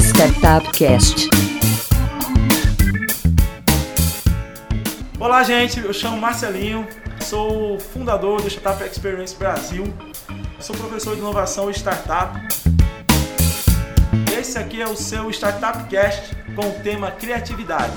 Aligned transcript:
Startup 0.00 0.66
Cast. 0.72 1.28
Olá, 5.20 5.42
gente. 5.42 5.80
Eu 5.80 5.92
chamo 5.92 6.16
Marcelinho, 6.16 6.88
sou 7.20 7.78
fundador 7.78 8.40
do 8.40 8.48
Startup 8.48 8.82
Experience 8.90 9.36
Brasil, 9.36 9.92
sou 10.58 10.74
professor 10.76 11.14
de 11.14 11.20
inovação 11.20 11.68
e 11.68 11.74
startup. 11.74 12.40
Esse 14.38 14.56
aqui 14.56 14.80
é 14.80 14.88
o 14.88 14.96
seu 14.96 15.28
Startup 15.30 15.84
Cast 15.90 16.34
com 16.56 16.68
o 16.68 16.72
tema 16.82 17.10
criatividade. 17.10 17.92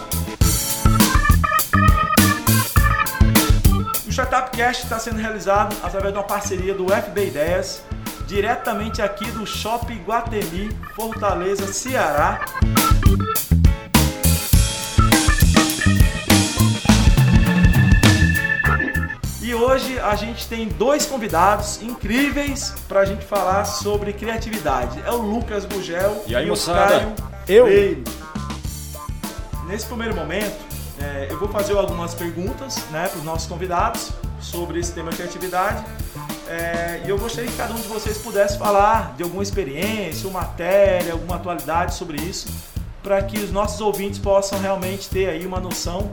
O 4.05 4.11
Startup 4.11 4.55
Cast 4.55 4.83
está 4.83 4.99
sendo 4.99 5.17
realizado 5.17 5.73
através 5.81 6.11
de 6.11 6.19
uma 6.19 6.25
parceria 6.25 6.73
do 6.73 6.87
FB 6.87 7.27
Ideias, 7.27 7.81
diretamente 8.27 9.01
aqui 9.01 9.29
do 9.31 9.45
Shopping 9.45 10.03
Guatemi, 10.03 10.69
Fortaleza, 10.95 11.71
Ceará. 11.71 12.41
E 19.41 19.53
hoje 19.53 19.99
a 19.99 20.15
gente 20.15 20.47
tem 20.47 20.67
dois 20.67 21.05
convidados 21.05 21.81
incríveis 21.81 22.73
para 22.87 23.01
a 23.01 23.05
gente 23.05 23.23
falar 23.23 23.65
sobre 23.65 24.11
criatividade. 24.11 24.99
É 25.05 25.11
o 25.11 25.17
Lucas 25.17 25.65
Gugel 25.65 26.23
E 26.27 26.35
aí, 26.35 26.45
o 26.45 26.49
moçada? 26.49 26.99
Caio 26.99 27.15
Eu? 27.47 27.65
Freire. 27.65 28.03
Nesse 29.67 29.85
primeiro 29.85 30.15
momento, 30.15 30.57
é, 30.99 31.27
eu 31.29 31.39
vou 31.39 31.47
fazer 31.49 31.77
algumas 31.77 32.13
perguntas 32.13 32.77
né, 32.91 33.07
para 33.07 33.19
os 33.19 33.23
nossos 33.23 33.47
convidados 33.47 34.11
sobre 34.39 34.79
esse 34.79 34.93
tema 34.93 35.11
criatividade. 35.11 35.83
É, 36.47 37.01
e 37.05 37.09
eu 37.09 37.17
gostaria 37.17 37.49
que 37.49 37.57
cada 37.57 37.73
um 37.73 37.79
de 37.79 37.87
vocês 37.87 38.17
pudesse 38.17 38.57
falar 38.57 39.15
de 39.15 39.23
alguma 39.23 39.41
experiência, 39.41 40.29
uma 40.29 40.41
matéria, 40.41 41.13
alguma 41.13 41.37
atualidade 41.37 41.95
sobre 41.95 42.21
isso, 42.21 42.47
para 43.01 43.21
que 43.23 43.39
os 43.39 43.51
nossos 43.51 43.81
ouvintes 43.81 44.19
possam 44.19 44.59
realmente 44.59 45.09
ter 45.09 45.29
aí 45.29 45.45
uma 45.45 45.59
noção, 45.59 46.11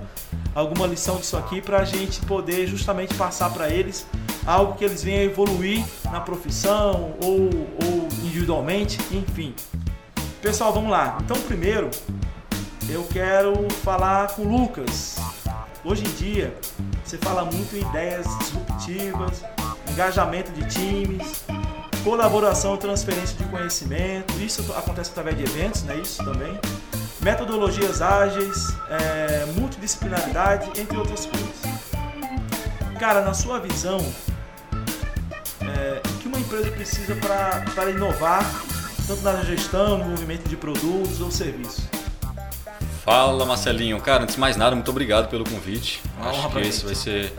alguma 0.55 0.87
lição 0.87 1.17
disso 1.17 1.37
aqui, 1.37 1.61
para 1.61 1.79
a 1.79 1.85
gente 1.85 2.21
poder 2.21 2.67
justamente 2.67 3.15
passar 3.15 3.51
para 3.51 3.69
eles 3.69 4.07
algo 4.47 4.75
que 4.75 4.85
eles 4.85 5.03
venham 5.03 5.23
evoluir 5.23 5.85
na 6.11 6.21
profissão 6.21 7.15
ou, 7.23 7.51
ou 7.85 8.09
individualmente, 8.25 8.99
enfim. 9.13 9.55
Pessoal, 10.41 10.73
vamos 10.73 10.91
lá. 10.91 11.19
Então, 11.23 11.41
primeiro, 11.43 11.91
eu 12.89 13.05
quero 13.05 13.71
falar 13.83 14.35
com 14.35 14.43
o 14.43 14.49
Lucas. 14.49 15.17
Hoje 15.85 16.05
em 16.05 16.13
dia, 16.13 16.55
você 17.05 17.17
fala 17.19 17.45
muito 17.45 17.77
em 17.77 17.81
ideias 17.81 18.27
disruptivas, 18.39 19.43
engajamento 19.93 20.51
de 20.53 20.65
times, 20.69 21.45
colaboração 22.03 22.75
e 22.75 22.79
transferência 22.79 23.37
de 23.37 23.45
conhecimento. 23.45 24.33
Isso 24.41 24.73
acontece 24.73 25.11
através 25.11 25.37
de 25.37 25.45
eventos, 25.45 25.83
né? 25.83 25.97
Isso 25.97 26.25
também. 26.25 26.59
Metodologias 27.21 28.03
ágeis, 28.03 28.75
é, 28.91 29.47
multidisciplinaridade, 29.57 30.69
entre 30.81 30.97
outras 30.97 31.27
coisas. 31.27 31.63
Cara, 32.99 33.21
na 33.21 33.35
sua 33.35 33.61
visão, 33.61 33.99
é, 35.61 36.03
o 36.05 36.19
que 36.19 36.27
uma 36.27 36.39
empresa 36.39 36.71
precisa 36.71 37.15
para 37.17 37.91
inovar, 37.91 38.45
tanto 39.07 39.23
na 39.23 39.43
gestão, 39.45 39.99
no 39.99 40.05
movimento 40.07 40.49
de 40.49 40.57
produtos 40.57 41.21
ou 41.21 41.31
serviços? 41.31 41.85
Fala 43.05 43.45
Marcelinho, 43.45 44.01
cara, 44.01 44.23
antes 44.23 44.37
de 44.37 44.41
mais 44.41 44.57
nada, 44.57 44.77
muito 44.77 44.91
obrigado 44.91 45.29
pelo 45.29 45.45
convite. 45.45 46.01
Acho 46.21 46.49
que 46.49 46.55
gente. 46.55 46.69
esse 46.69 46.85
vai 46.85 46.95
ser 46.95 47.33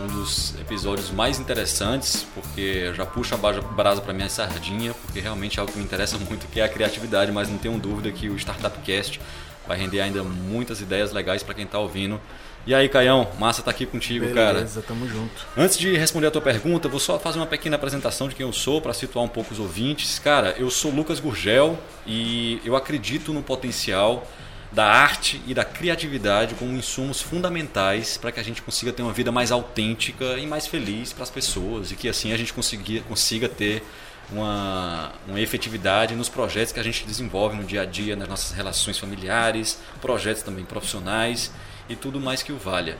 um 0.00 0.06
dos 0.06 0.54
episódios 0.60 1.10
mais 1.10 1.38
interessantes, 1.38 2.26
porque 2.34 2.92
já 2.94 3.04
puxo 3.04 3.34
a 3.34 3.38
brasa 3.38 4.00
para 4.00 4.12
minha 4.12 4.28
sardinha, 4.28 4.94
porque 4.94 5.20
realmente 5.20 5.58
é 5.58 5.60
algo 5.60 5.72
que 5.72 5.78
me 5.78 5.84
interessa 5.84 6.16
muito, 6.28 6.46
que 6.48 6.60
é 6.60 6.64
a 6.64 6.68
criatividade, 6.68 7.30
mas 7.30 7.48
não 7.48 7.58
tenho 7.58 7.78
dúvida 7.78 8.10
que 8.10 8.28
o 8.28 8.36
Startup 8.36 8.76
Cast 8.80 9.20
vai 9.66 9.78
render 9.78 10.00
ainda 10.00 10.22
muitas 10.22 10.80
ideias 10.80 11.12
legais 11.12 11.42
para 11.42 11.54
quem 11.54 11.64
está 11.64 11.78
ouvindo. 11.78 12.20
E 12.66 12.74
aí, 12.74 12.88
Caião, 12.88 13.28
massa 13.38 13.62
tá 13.62 13.70
aqui 13.70 13.86
contigo, 13.86 14.34
cara. 14.34 14.54
Beleza, 14.54 14.82
tamo 14.82 15.08
junto. 15.08 15.46
Antes 15.56 15.78
de 15.78 15.96
responder 15.96 16.26
a 16.26 16.30
tua 16.30 16.42
pergunta, 16.42 16.88
vou 16.88 17.00
só 17.00 17.18
fazer 17.18 17.38
uma 17.38 17.46
pequena 17.46 17.76
apresentação 17.76 18.28
de 18.28 18.34
quem 18.34 18.44
eu 18.44 18.52
sou 18.52 18.82
para 18.82 18.92
situar 18.92 19.24
um 19.24 19.28
pouco 19.28 19.52
os 19.52 19.58
ouvintes. 19.58 20.18
Cara, 20.18 20.54
eu 20.58 20.70
sou 20.70 20.90
Lucas 20.90 21.20
Gurgel 21.20 21.78
e 22.06 22.60
eu 22.64 22.76
acredito 22.76 23.32
no 23.32 23.42
potencial 23.42 24.26
da 24.72 24.84
arte 24.84 25.40
e 25.46 25.52
da 25.52 25.64
criatividade 25.64 26.54
como 26.54 26.72
insumos 26.72 27.20
fundamentais 27.20 28.16
para 28.16 28.30
que 28.30 28.38
a 28.38 28.42
gente 28.42 28.62
consiga 28.62 28.92
ter 28.92 29.02
uma 29.02 29.12
vida 29.12 29.32
mais 29.32 29.50
autêntica 29.50 30.38
e 30.38 30.46
mais 30.46 30.66
feliz 30.66 31.12
para 31.12 31.24
as 31.24 31.30
pessoas 31.30 31.90
e 31.90 31.96
que 31.96 32.08
assim 32.08 32.32
a 32.32 32.36
gente 32.36 32.52
consiga, 32.52 33.00
consiga 33.02 33.48
ter 33.48 33.82
uma, 34.30 35.12
uma 35.26 35.40
efetividade 35.40 36.14
nos 36.14 36.28
projetos 36.28 36.72
que 36.72 36.78
a 36.78 36.84
gente 36.84 37.04
desenvolve 37.04 37.56
no 37.56 37.64
dia 37.64 37.82
a 37.82 37.84
dia, 37.84 38.14
nas 38.14 38.28
nossas 38.28 38.52
relações 38.52 38.96
familiares, 38.96 39.78
projetos 40.00 40.42
também 40.42 40.64
profissionais 40.64 41.50
e 41.88 41.96
tudo 41.96 42.20
mais 42.20 42.42
que 42.42 42.52
o 42.52 42.56
valha. 42.56 42.96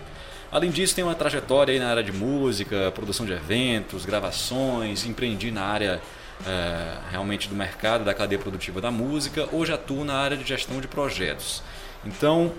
Além 0.51 0.71
disso, 0.73 0.97
tem 0.97 1.05
uma 1.05 1.15
trajetória 1.15 1.79
na 1.79 1.91
área 1.91 2.03
de 2.03 2.11
música, 2.11 2.91
produção 2.93 3.25
de 3.25 3.33
eventos, 3.33 4.05
gravações, 4.05 5.07
empreendi 5.07 5.53
na 5.53 5.63
área 5.63 6.03
eh, 6.47 6.99
realmente 7.11 7.49
do 7.49 7.55
mercado, 7.55 8.05
da 8.05 8.15
cadeia 8.15 8.39
produtiva 8.39 8.81
da 8.81 8.91
música. 8.91 9.49
Hoje 9.53 9.73
atuo 9.73 10.05
na 10.05 10.15
área 10.15 10.37
de 10.37 10.45
gestão 10.45 10.81
de 10.81 10.89
projetos. 10.89 11.63
Então, 12.05 12.53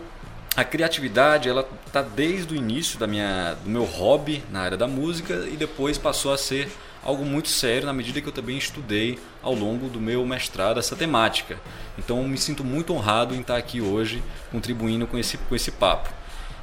a 0.56 0.64
criatividade 0.64 1.47
ela 1.47 1.68
está 1.88 2.02
desde 2.02 2.53
o 2.53 2.58
início 2.58 3.00
da 3.00 3.08
minha, 3.08 3.56
do 3.64 3.69
meu 3.69 3.84
hobby 3.84 4.44
na 4.52 4.62
área 4.62 4.78
da 4.78 4.88
música 4.88 5.47
e 5.52 5.56
depois 5.56 5.97
passou 5.97 6.34
a 6.34 6.38
ser 6.38 6.69
algo 7.03 7.25
muito 7.25 7.50
sério 7.50 7.86
na 7.86 7.94
medida 7.94 8.22
que 8.22 8.28
eu 8.28 8.34
também 8.34 8.58
estudei 8.58 9.18
ao 9.42 9.53
longo 9.53 9.90
do 9.90 10.00
meu 10.00 10.25
mestrado 10.25 10.80
essa 10.80 10.96
temática. 10.96 11.58
Então, 11.98 12.24
me 12.28 12.38
sinto 12.38 12.63
muito 12.63 12.94
honrado 12.94 13.34
em 13.34 13.42
estar 13.42 13.58
aqui 13.58 13.81
hoje 13.81 14.22
contribuindo 14.52 15.08
com 15.08 15.18
esse, 15.18 15.38
com 15.38 15.56
esse 15.56 15.72
papo. 15.72 16.09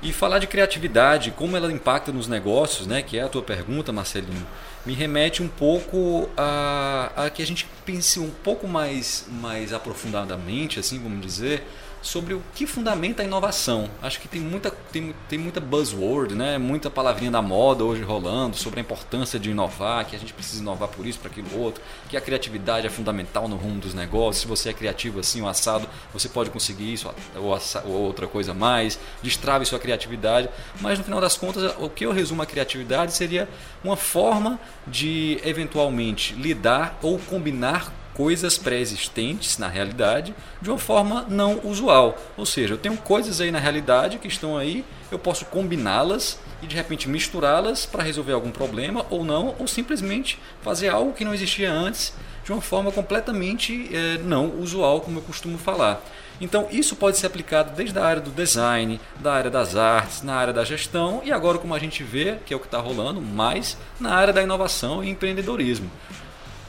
E 0.01 0.13
falar 0.13 0.39
de 0.39 0.47
criatividade, 0.47 1.33
como 1.33 1.57
ela 1.57 1.73
impacta 1.73 2.13
nos 2.13 2.29
negócios, 2.29 2.87
né, 2.87 3.03
que 3.03 3.19
é 3.19 3.23
a 3.23 3.29
tua 3.29 3.43
pergunta, 3.43 3.93
Marcelinho, 3.93 4.47
me 4.89 4.95
remete 4.95 5.43
um 5.43 5.49
pouco 5.49 6.31
a, 6.35 7.13
a 7.15 7.29
que 7.29 7.43
a 7.43 7.47
gente 7.47 7.69
pense 7.85 8.19
um 8.19 8.31
pouco 8.31 8.67
mais, 8.67 9.27
mais 9.31 9.75
aprofundadamente, 9.75 10.81
assim, 10.81 10.99
vamos 10.99 11.21
dizer, 11.21 11.63
sobre 12.09 12.33
o 12.33 12.43
que 12.55 12.67
fundamenta 12.67 13.23
a 13.23 13.25
inovação. 13.25 13.91
Acho 14.01 14.19
que 14.19 14.27
tem 14.27 14.41
muita, 14.41 14.71
tem, 14.71 15.15
tem 15.29 15.39
muita 15.39 15.61
buzzword, 15.61 16.35
né? 16.35 16.57
muita 16.57 16.89
palavrinha 16.89 17.31
da 17.31 17.43
moda 17.43 17.85
hoje 17.85 18.03
rolando 18.03 18.57
sobre 18.57 18.81
a 18.81 18.83
importância 18.83 19.39
de 19.39 19.51
inovar, 19.51 20.07
que 20.07 20.17
a 20.17 20.19
gente 20.19 20.33
precisa 20.33 20.63
inovar 20.63 20.89
por 20.89 21.07
isso, 21.07 21.19
para 21.19 21.31
aquilo 21.31 21.61
outro, 21.61 21.83
que 22.09 22.17
a 22.17 22.21
criatividade 22.21 22.87
é 22.87 22.91
fundamental 22.91 23.47
no 23.47 23.57
rumo 23.57 23.79
dos 23.79 23.93
negócios. 23.93 24.41
Se 24.41 24.47
você 24.49 24.71
é 24.71 24.73
criativo 24.73 25.21
assim, 25.21 25.43
o 25.43 25.49
assado, 25.49 25.87
você 26.11 26.31
pode 26.31 26.49
conseguir 26.49 26.91
isso 26.91 27.13
ou, 27.37 27.59
ou 27.85 27.93
outra 27.93 28.27
coisa 28.27 28.55
mais, 28.55 28.99
destrave 29.23 29.67
sua 29.67 29.79
criatividade. 29.79 30.49
Mas 30.81 30.99
no 30.99 31.05
final 31.05 31.21
das 31.21 31.37
contas, 31.37 31.75
o 31.79 31.91
que 31.91 32.07
eu 32.07 32.13
resumo 32.13 32.41
a 32.41 32.47
criatividade 32.47 33.13
seria 33.13 33.47
uma 33.85 33.97
forma 33.97 34.59
de 34.87 35.39
eventualmente 35.45 36.33
lidar 36.33 36.99
ou 37.03 37.19
combinar 37.19 37.93
coisas 38.19 38.59
pré-existentes 38.59 39.59
na 39.59 39.69
realidade 39.69 40.35
de 40.61 40.69
uma 40.69 40.79
forma 40.79 41.25
não 41.29 41.61
usual. 41.63 42.19
Ou 42.37 42.45
seja, 42.45 42.75
eu 42.75 42.79
tenho 42.79 42.97
coisas 42.97 43.41
aí 43.41 43.53
na 43.53 43.61
realidade 43.61 44.19
que 44.19 44.27
estão 44.27 44.59
aí, 44.59 44.85
eu 45.09 45.21
posso 45.21 45.45
combiná-las 45.45 46.37
e 46.61 46.67
de 46.67 46.75
repente 46.75 47.09
misturá-las 47.09 47.87
para 47.87 48.03
resolver 48.03 48.33
algum 48.33 48.51
problema 48.51 49.07
ou 49.09 49.25
não, 49.25 49.55
ou 49.57 49.69
simplesmente 49.69 50.37
fazer 50.63 50.89
algo 50.89 51.13
que 51.13 51.25
não 51.25 51.33
existia 51.33 51.71
antes 51.73 52.13
de 52.45 52.51
uma 52.51 52.61
forma 52.61 52.91
completamente 52.91 53.89
eh, 53.93 54.19
não 54.25 54.59
usual, 54.59 55.01
como 55.01 55.19
eu 55.19 55.23
costumo 55.23 55.57
falar. 55.57 56.03
Então, 56.41 56.67
isso 56.73 56.97
pode 56.97 57.19
ser 57.19 57.27
aplicado 57.27 57.77
desde 57.77 57.99
a 57.99 58.05
área 58.05 58.23
do 58.23 58.31
design, 58.31 59.01
da 59.21 59.33
área 59.33 59.51
das 59.51 59.77
artes, 59.77 60.23
na 60.23 60.35
área 60.35 60.53
da 60.53 60.65
gestão 60.65 61.21
e 61.25 61.31
agora, 61.31 61.59
como 61.59 61.75
a 61.75 61.79
gente 61.79 62.03
vê, 62.03 62.37
que 62.45 62.53
é 62.53 62.57
o 62.57 62.61
que 62.61 62.67
está 62.67 62.79
rolando, 62.79 63.21
mais 63.21 63.77
na 64.01 64.15
área 64.15 64.33
da 64.33 64.43
inovação 64.43 65.05
e 65.05 65.11
empreendedorismo. 65.11 65.91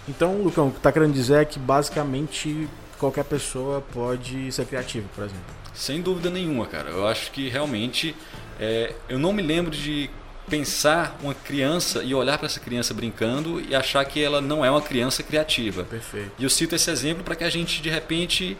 Então, 0.10 0.42
Lucão, 0.42 0.70
o 0.70 0.72
que 0.72 0.80
tá 0.80 0.92
querendo 0.92 1.14
dizer 1.14 1.42
é 1.42 1.46
que 1.46 1.60
basicamente 1.60 2.68
qualquer 2.98 3.24
pessoa 3.24 3.82
pode 3.94 4.52
ser 4.52 4.66
criativo, 4.66 5.08
por 5.16 5.24
exemplo. 5.24 5.44
Sem 5.74 6.02
dúvida 6.02 6.32
nenhuma, 6.32 6.66
cara. 6.66 6.90
Eu 6.90 7.08
acho 7.08 7.32
que 7.32 7.48
realmente 7.48 8.16
é, 8.60 8.94
eu 9.08 9.20
não 9.20 9.32
me 9.32 9.44
lembro 9.44 9.72
de 9.72 10.10
pensar 10.50 11.16
uma 11.22 11.36
criança 11.36 12.04
e 12.04 12.14
olhar 12.14 12.38
para 12.38 12.48
essa 12.48 12.60
criança 12.60 12.92
brincando 12.92 13.62
e 13.62 13.76
achar 13.76 14.04
que 14.04 14.22
ela 14.22 14.42
não 14.42 14.66
é 14.66 14.72
uma 14.72 14.82
criança 14.82 15.22
criativa. 15.22 15.84
Perfeito. 15.84 16.32
E 16.40 16.44
eu 16.44 16.50
cito 16.50 16.76
esse 16.76 16.90
exemplo 16.90 17.24
para 17.24 17.36
que 17.36 17.44
a 17.44 17.50
gente 17.50 17.82
de 17.82 17.90
repente 17.90 18.58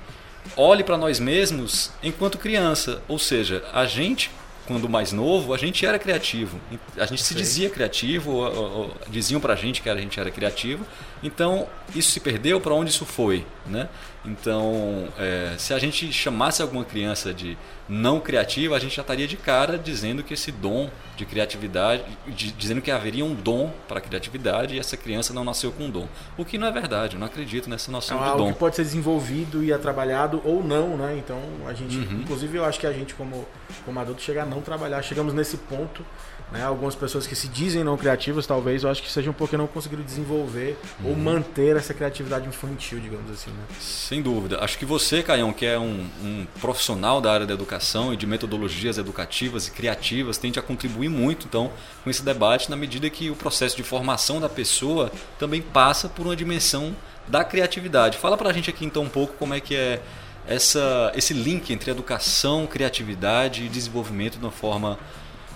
olhe 0.56 0.84
para 0.84 0.98
nós 0.98 1.20
mesmos 1.20 1.92
enquanto 2.04 2.38
criança, 2.38 3.02
ou 3.08 3.18
seja, 3.18 3.64
a 3.74 3.86
gente 3.86 4.30
quando 4.70 4.88
mais 4.88 5.12
novo, 5.12 5.52
a 5.52 5.58
gente 5.58 5.84
era 5.84 5.98
criativo. 5.98 6.60
A 6.96 7.08
gente 7.08 7.24
se 7.24 7.34
dizia 7.34 7.72
criativo, 7.72 8.32
ou, 8.32 8.56
ou, 8.56 8.96
diziam 9.10 9.42
pra 9.42 9.56
gente 9.56 9.82
que 9.82 9.90
a 9.90 9.96
gente 9.96 10.20
era 10.20 10.30
criativo. 10.30 10.86
Então, 11.24 11.68
isso 11.96 12.12
se 12.12 12.20
perdeu, 12.20 12.62
para 12.62 12.76
onde 12.76 12.92
isso 12.92 13.04
foi? 13.04 13.44
Né? 13.66 13.90
Então, 14.26 15.08
é, 15.18 15.56
se 15.58 15.74
a 15.74 15.80
gente 15.80 16.12
chamasse 16.12 16.62
alguma 16.62 16.84
criança 16.84 17.34
de 17.34 17.58
não 17.88 18.20
criativa, 18.20 18.76
a 18.76 18.80
gente 18.80 18.96
já 18.96 19.02
estaria 19.02 19.26
de 19.28 19.38
cara 19.38 19.78
dizendo 19.78 20.22
que 20.24 20.34
esse 20.34 20.52
dom 20.52 20.90
de 21.16 21.26
criatividade, 21.26 22.04
de, 22.28 22.52
dizendo 22.52 22.82
que 22.82 22.92
haveria 22.92 23.24
um 23.26 23.34
dom 23.34 23.72
para 23.88 23.98
a 24.00 24.02
criatividade 24.02 24.76
e 24.76 24.80
essa 24.80 24.96
criança 24.98 25.34
não 25.34 25.44
nasceu 25.44 25.72
com 25.72 25.86
um 25.86 25.90
dom. 25.90 26.08
O 26.38 26.44
que 26.46 26.58
não 26.58 26.68
é 26.68 26.72
verdade, 26.72 27.16
eu 27.16 27.20
não 27.20 27.28
acredito 27.28 27.70
nessa 27.70 27.92
noção 27.92 28.18
é 28.20 28.24
de 28.24 28.30
algo 28.30 28.44
dom. 28.44 28.54
que 28.54 28.60
pode 28.60 28.76
ser 28.76 28.84
desenvolvido 28.84 29.64
e 29.64 29.72
é 29.72 29.78
trabalhado 29.78 30.42
ou 30.46 30.64
não, 30.64 30.96
né? 30.98 31.16
Então, 31.18 31.40
a 31.66 31.74
gente, 31.74 31.98
Uhum. 31.98 32.22
inclusive 32.22 32.58
eu 32.58 32.66
acho 32.66 32.80
que 32.80 32.88
a 32.88 32.94
gente 32.94 33.14
como, 33.16 33.48
como 33.86 34.00
adulto 34.00 34.22
chega 34.22 34.44
a 34.44 34.46
não 34.46 34.62
trabalhar, 34.62 35.02
chegamos 35.02 35.34
nesse 35.34 35.58
ponto, 35.58 36.06
né? 36.52 36.64
Algumas 36.64 36.96
pessoas 36.96 37.28
que 37.28 37.36
se 37.36 37.48
dizem 37.48 37.84
não 37.84 37.96
criativas, 37.98 38.48
talvez, 38.48 38.84
eu 38.84 38.90
acho 38.90 39.04
que 39.04 39.12
sejam 39.12 39.32
porque 39.34 39.56
não 39.56 39.68
conseguiram 39.68 40.04
desenvolver 40.04 40.78
ou 41.04 41.12
Uhum. 41.12 41.18
manter 41.18 41.76
essa 41.76 41.94
criatividade 41.94 42.48
infantil, 42.48 43.00
digamos 43.00 43.30
assim, 43.32 43.52
né? 43.52 43.64
Sem 43.80 44.22
dúvida. 44.22 44.60
Acho 44.64 44.78
que 44.78 44.86
você, 44.86 45.22
Caião, 45.22 45.54
que 45.54 45.66
é 45.66 45.78
um, 45.78 46.08
um 46.24 46.48
profissional 46.60 47.22
da 47.22 47.32
área 47.32 47.46
da 47.46 47.54
educação 47.54 48.14
e 48.14 48.18
de 48.18 48.26
metodologias 48.26 48.98
educativas 48.98 49.68
e 49.68 49.72
criativas, 49.72 50.38
tende 50.38 50.58
a 50.58 50.62
contribuir 50.62 51.10
muito, 51.10 51.46
então, 51.46 51.72
com 52.04 52.10
esse 52.10 52.24
debate, 52.24 52.70
na 52.70 52.76
medida 52.76 53.10
que 53.10 53.30
o 53.30 53.36
processo 53.36 53.78
de 53.78 53.84
formação 53.84 54.40
da 54.40 54.50
pessoa 54.50 55.12
também 55.38 55.62
passa 55.62 56.10
por 56.10 56.26
uma 56.26 56.36
dimensão 56.36 56.96
da 57.28 57.44
criatividade. 57.44 58.18
Fala 58.18 58.36
pra 58.36 58.52
gente 58.52 58.70
aqui, 58.72 58.84
então, 58.86 59.04
um 59.04 59.10
pouco 59.10 59.34
como 59.38 59.54
é 59.54 59.60
que 59.60 59.76
é 59.76 60.02
essa, 60.48 61.12
esse 61.16 61.32
link 61.34 61.72
entre 61.72 61.92
educação, 61.92 62.66
criatividade 62.66 63.66
e 63.66 63.70
desenvolvimento 63.70 64.40
de 64.40 64.44
uma 64.46 64.52
forma 64.52 64.98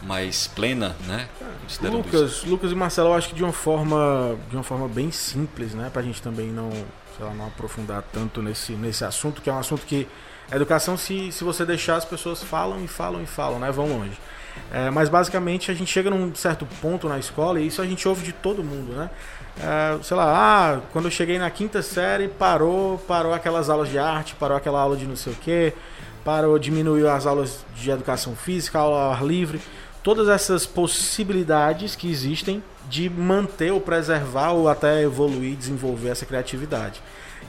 mais 0.05 0.47
plena, 0.47 0.95
né? 1.07 1.27
Considerando 1.63 2.05
isso. 2.05 2.17
Lucas, 2.17 2.44
Lucas 2.44 2.71
e 2.71 2.75
Marcelo, 2.75 3.09
eu 3.09 3.13
acho 3.13 3.29
que 3.29 3.35
de 3.35 3.44
uma 3.44 3.53
forma, 3.53 4.38
de 4.50 4.55
uma 4.55 4.63
forma 4.63 4.88
bem 4.88 5.11
simples, 5.11 5.73
né, 5.73 5.89
pra 5.91 6.01
gente 6.01 6.21
também 6.21 6.47
não, 6.47 6.69
sei 6.71 7.25
lá, 7.25 7.33
não 7.33 7.47
aprofundar 7.47 8.03
tanto 8.11 8.41
nesse, 8.41 8.73
nesse 8.73 9.05
assunto, 9.05 9.41
que 9.41 9.50
é 9.50 9.53
um 9.53 9.59
assunto 9.59 9.85
que 9.85 10.07
a 10.51 10.55
educação, 10.55 10.97
se, 10.97 11.31
se 11.31 11.44
você 11.44 11.65
deixar, 11.65 11.95
as 11.95 12.05
pessoas 12.05 12.44
falam 12.44 12.83
e 12.83 12.88
falam 12.88 13.23
e 13.23 13.25
falam, 13.25 13.59
né, 13.59 13.71
vão 13.71 13.88
longe. 13.88 14.17
É, 14.71 14.91
mas 14.91 15.09
basicamente 15.09 15.71
a 15.71 15.73
gente 15.73 15.91
chega 15.91 16.11
num 16.11 16.33
certo 16.35 16.67
ponto 16.79 17.09
na 17.09 17.17
escola 17.17 17.59
e 17.59 17.65
isso 17.65 17.81
a 17.81 17.85
gente 17.88 18.07
ouve 18.07 18.23
de 18.23 18.31
todo 18.31 18.63
mundo, 18.63 18.94
né? 18.94 19.09
É, 19.59 20.03
sei 20.03 20.15
lá, 20.15 20.33
ah, 20.35 20.81
quando 20.91 21.06
eu 21.06 21.11
cheguei 21.11 21.39
na 21.39 21.49
quinta 21.49 21.81
série 21.81 22.27
parou, 22.27 22.99
parou 23.07 23.33
aquelas 23.33 23.69
aulas 23.69 23.89
de 23.89 23.97
arte, 23.97 24.35
parou 24.35 24.56
aquela 24.56 24.79
aula 24.79 24.95
de 24.95 25.07
não 25.07 25.15
sei 25.15 25.33
o 25.33 25.35
que, 25.35 25.73
parou, 26.23 26.59
diminuiu 26.59 27.09
as 27.09 27.25
aulas 27.25 27.65
de 27.75 27.89
educação 27.89 28.35
física, 28.35 28.77
aula 28.77 29.06
ao 29.06 29.11
ar 29.11 29.25
livre 29.25 29.59
todas 30.03 30.27
essas 30.27 30.65
possibilidades 30.65 31.95
que 31.95 32.09
existem 32.09 32.61
de 32.89 33.09
manter 33.09 33.71
ou 33.71 33.79
preservar 33.79 34.51
ou 34.51 34.67
até 34.67 35.01
evoluir, 35.01 35.55
desenvolver 35.55 36.09
essa 36.09 36.25
criatividade. 36.25 37.01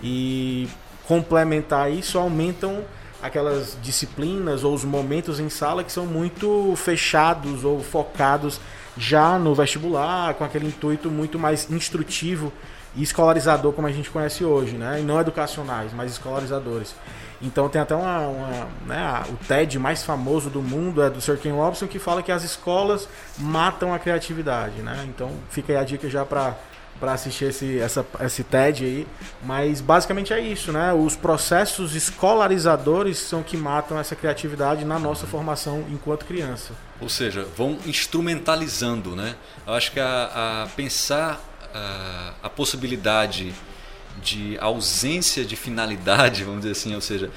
E 0.02 0.68
complementar 1.06 1.92
isso 1.92 2.18
aumentam 2.18 2.84
aquelas 3.20 3.76
disciplinas 3.82 4.64
ou 4.64 4.72
os 4.72 4.84
momentos 4.84 5.40
em 5.40 5.48
sala 5.48 5.82
que 5.82 5.90
são 5.90 6.06
muito 6.06 6.74
fechados 6.76 7.64
ou 7.64 7.82
focados 7.82 8.60
já 8.96 9.38
no 9.38 9.54
vestibular, 9.54 10.34
com 10.34 10.44
aquele 10.44 10.68
intuito 10.68 11.10
muito 11.10 11.38
mais 11.38 11.68
instrutivo 11.70 12.52
e 12.96 13.02
escolarizador 13.02 13.73
como 13.73 13.87
a 13.87 13.93
gente 13.93 14.11
conhece 14.11 14.44
hoje, 14.44 14.76
né? 14.76 15.00
E 15.00 15.02
não 15.02 15.20
educacionais, 15.20 15.93
mas 15.93 16.12
escolarizadores. 16.12 16.94
Então 17.43 17.69
tem 17.69 17.81
até 17.81 17.94
uma, 17.94 18.20
uma 18.20 18.69
né, 18.87 19.23
o 19.29 19.37
TED 19.46 19.79
mais 19.79 20.02
famoso 20.02 20.49
do 20.49 20.62
mundo 20.62 21.02
é 21.02 21.11
do 21.11 21.20
Sir 21.20 21.37
Ken 21.38 21.52
Robinson 21.52 21.87
que 21.87 21.99
fala 21.99 22.23
que 22.23 22.32
as 22.32 22.43
escolas 22.43 23.08
matam 23.38 23.93
a 23.93 23.99
criatividade, 23.99 24.81
né? 24.81 25.05
Então 25.08 25.31
fica 25.50 25.73
aí 25.73 25.79
a 25.79 25.85
dica 25.85 26.08
já 26.08 26.25
para 26.25 26.56
para 26.99 27.12
assistir 27.12 27.46
esse, 27.46 27.79
essa, 27.81 28.06
esse 28.20 28.44
TED 28.44 28.85
aí, 28.85 29.06
mas 29.43 29.81
basicamente 29.81 30.32
é 30.32 30.41
isso, 30.41 30.70
né? 30.73 30.93
Os 30.93 31.17
processos 31.17 31.94
escolarizadores 31.94 33.19
são 33.19 33.43
que 33.43 33.56
matam 33.56 33.99
essa 33.99 34.14
criatividade 34.14 34.85
na 34.85 34.99
nossa 34.99 35.26
formação 35.26 35.85
enquanto 35.91 36.25
criança. 36.25 36.73
Ou 37.00 37.08
seja, 37.08 37.46
vão 37.56 37.76
instrumentalizando, 37.85 39.17
né? 39.17 39.35
Eu 39.67 39.75
acho 39.75 39.93
que 39.93 40.00
a, 40.00 40.62
a 40.62 40.69
pensar 40.76 41.41
a, 41.74 42.48
possibilidade 42.48 43.52
de 44.22 44.56
ausência 44.60 45.44
de 45.44 45.56
finalidade, 45.56 46.44
vamos 46.44 46.60
dizer 46.60 46.72
assim, 46.72 46.94
ou 46.94 47.00
seja, 47.00 47.30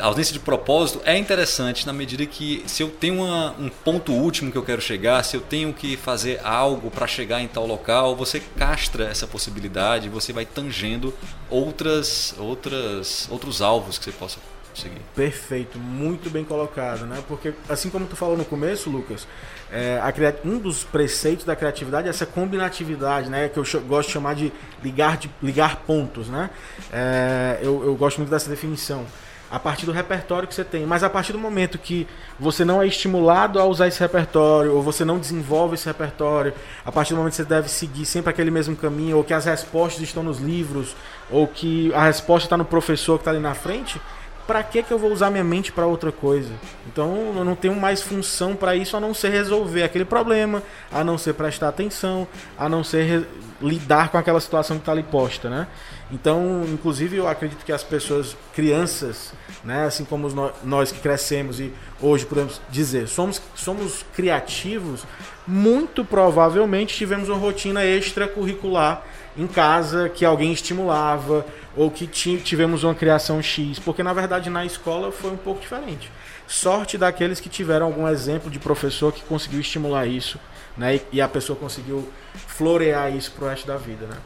ausência 0.00 0.32
de 0.32 0.38
propósito 0.38 1.00
é 1.04 1.18
interessante 1.18 1.84
na 1.86 1.92
medida 1.92 2.24
que 2.24 2.62
se 2.66 2.82
eu 2.82 2.88
tenho 2.88 3.24
uma, 3.24 3.50
um 3.58 3.68
ponto 3.68 4.12
último 4.12 4.52
que 4.52 4.56
eu 4.56 4.62
quero 4.62 4.80
chegar, 4.80 5.24
se 5.24 5.36
eu 5.36 5.40
tenho 5.40 5.72
que 5.72 5.96
fazer 5.96 6.40
algo 6.44 6.90
para 6.90 7.06
chegar 7.06 7.40
em 7.40 7.48
tal 7.48 7.66
local, 7.66 8.14
você 8.14 8.40
castra 8.56 9.06
essa 9.06 9.26
possibilidade, 9.26 10.08
você 10.08 10.32
vai 10.32 10.46
tangendo 10.46 11.12
outras, 11.50 12.34
outras, 12.38 13.28
outros 13.30 13.60
alvos 13.60 13.98
que 13.98 14.04
você 14.04 14.12
possa 14.12 14.38
seguir. 14.74 15.00
Perfeito, 15.14 15.78
muito 15.78 16.30
bem 16.30 16.44
colocado, 16.44 17.06
né? 17.06 17.22
Porque 17.26 17.54
assim 17.68 17.90
como 17.90 18.06
tu 18.06 18.16
falou 18.16 18.36
no 18.36 18.44
começo, 18.44 18.90
Lucas, 18.90 19.26
é, 19.74 19.98
a, 19.98 20.48
um 20.48 20.56
dos 20.60 20.84
preceitos 20.84 21.44
da 21.44 21.56
criatividade 21.56 22.06
é 22.06 22.10
essa 22.10 22.24
combinatividade, 22.24 23.28
né? 23.28 23.48
Que 23.48 23.58
eu 23.58 23.64
gosto 23.88 24.06
de 24.06 24.12
chamar 24.14 24.36
de 24.36 24.52
ligar, 24.80 25.16
de, 25.16 25.28
ligar 25.42 25.78
pontos, 25.84 26.28
né? 26.28 26.48
É, 26.92 27.58
eu, 27.60 27.84
eu 27.84 27.96
gosto 27.96 28.18
muito 28.18 28.30
dessa 28.30 28.48
definição 28.48 29.04
a 29.50 29.58
partir 29.58 29.84
do 29.84 29.90
repertório 29.90 30.46
que 30.46 30.54
você 30.54 30.62
tem. 30.62 30.86
Mas 30.86 31.02
a 31.02 31.10
partir 31.10 31.32
do 31.32 31.40
momento 31.40 31.76
que 31.76 32.06
você 32.38 32.64
não 32.64 32.80
é 32.80 32.86
estimulado 32.86 33.58
a 33.58 33.64
usar 33.64 33.88
esse 33.88 33.98
repertório, 33.98 34.72
ou 34.74 34.80
você 34.80 35.04
não 35.04 35.18
desenvolve 35.18 35.74
esse 35.74 35.86
repertório, 35.86 36.54
a 36.84 36.92
partir 36.92 37.14
do 37.14 37.16
momento 37.16 37.32
que 37.32 37.36
você 37.38 37.44
deve 37.44 37.68
seguir 37.68 38.06
sempre 38.06 38.30
aquele 38.30 38.52
mesmo 38.52 38.76
caminho, 38.76 39.16
ou 39.16 39.24
que 39.24 39.34
as 39.34 39.44
respostas 39.44 40.02
estão 40.02 40.22
nos 40.22 40.38
livros, 40.38 40.94
ou 41.28 41.48
que 41.48 41.92
a 41.94 42.04
resposta 42.04 42.46
está 42.46 42.56
no 42.56 42.64
professor 42.64 43.18
que 43.18 43.22
está 43.22 43.32
ali 43.32 43.40
na 43.40 43.54
frente, 43.54 44.00
para 44.46 44.62
que 44.62 44.82
que 44.82 44.92
eu 44.92 44.98
vou 44.98 45.12
usar 45.12 45.30
minha 45.30 45.44
mente 45.44 45.72
para 45.72 45.86
outra 45.86 46.12
coisa? 46.12 46.52
Então 46.86 47.34
eu 47.36 47.44
não 47.44 47.54
tenho 47.54 47.74
mais 47.74 48.02
função 48.02 48.54
para 48.54 48.76
isso 48.76 48.96
a 48.96 49.00
não 49.00 49.14
ser 49.14 49.30
resolver 49.30 49.82
aquele 49.82 50.04
problema, 50.04 50.62
a 50.92 51.02
não 51.02 51.18
ser 51.18 51.34
prestar 51.34 51.68
atenção, 51.68 52.26
a 52.58 52.68
não 52.68 52.84
ser 52.84 53.26
lidar 53.60 54.10
com 54.10 54.18
aquela 54.18 54.40
situação 54.40 54.76
que 54.76 54.82
está 54.82 54.92
ali 54.92 55.02
posta, 55.02 55.48
né? 55.48 55.66
Então, 56.10 56.64
inclusive, 56.72 57.16
eu 57.16 57.26
acredito 57.26 57.64
que 57.64 57.72
as 57.72 57.82
pessoas, 57.82 58.36
crianças, 58.54 59.32
né, 59.64 59.86
assim 59.86 60.04
como 60.04 60.28
nós 60.62 60.92
que 60.92 61.00
crescemos 61.00 61.58
e 61.58 61.72
hoje 62.00 62.26
podemos 62.26 62.60
dizer, 62.70 63.08
somos, 63.08 63.40
somos 63.54 64.04
criativos, 64.14 65.04
muito 65.46 66.04
provavelmente 66.04 66.94
tivemos 66.94 67.28
uma 67.28 67.38
rotina 67.38 67.84
extracurricular 67.84 69.02
em 69.36 69.46
casa 69.46 70.08
que 70.08 70.24
alguém 70.24 70.52
estimulava 70.52 71.44
ou 71.76 71.90
que 71.90 72.06
tivemos 72.06 72.84
uma 72.84 72.94
criação 72.94 73.42
X, 73.42 73.78
porque 73.78 74.02
na 74.02 74.12
verdade 74.12 74.48
na 74.48 74.64
escola 74.64 75.10
foi 75.10 75.30
um 75.30 75.36
pouco 75.36 75.60
diferente. 75.60 76.10
Sorte 76.46 76.96
daqueles 76.96 77.40
que 77.40 77.48
tiveram 77.48 77.86
algum 77.86 78.06
exemplo 78.06 78.50
de 78.50 78.58
professor 78.58 79.12
que 79.12 79.22
conseguiu 79.22 79.60
estimular 79.60 80.06
isso, 80.06 80.38
né, 80.76 81.00
e 81.12 81.20
a 81.20 81.28
pessoa 81.28 81.58
conseguiu 81.58 82.08
florear 82.46 83.14
isso 83.14 83.32
pro 83.32 83.46
resto 83.46 83.66
da 83.66 83.76
vida, 83.76 84.06
né? 84.06 84.16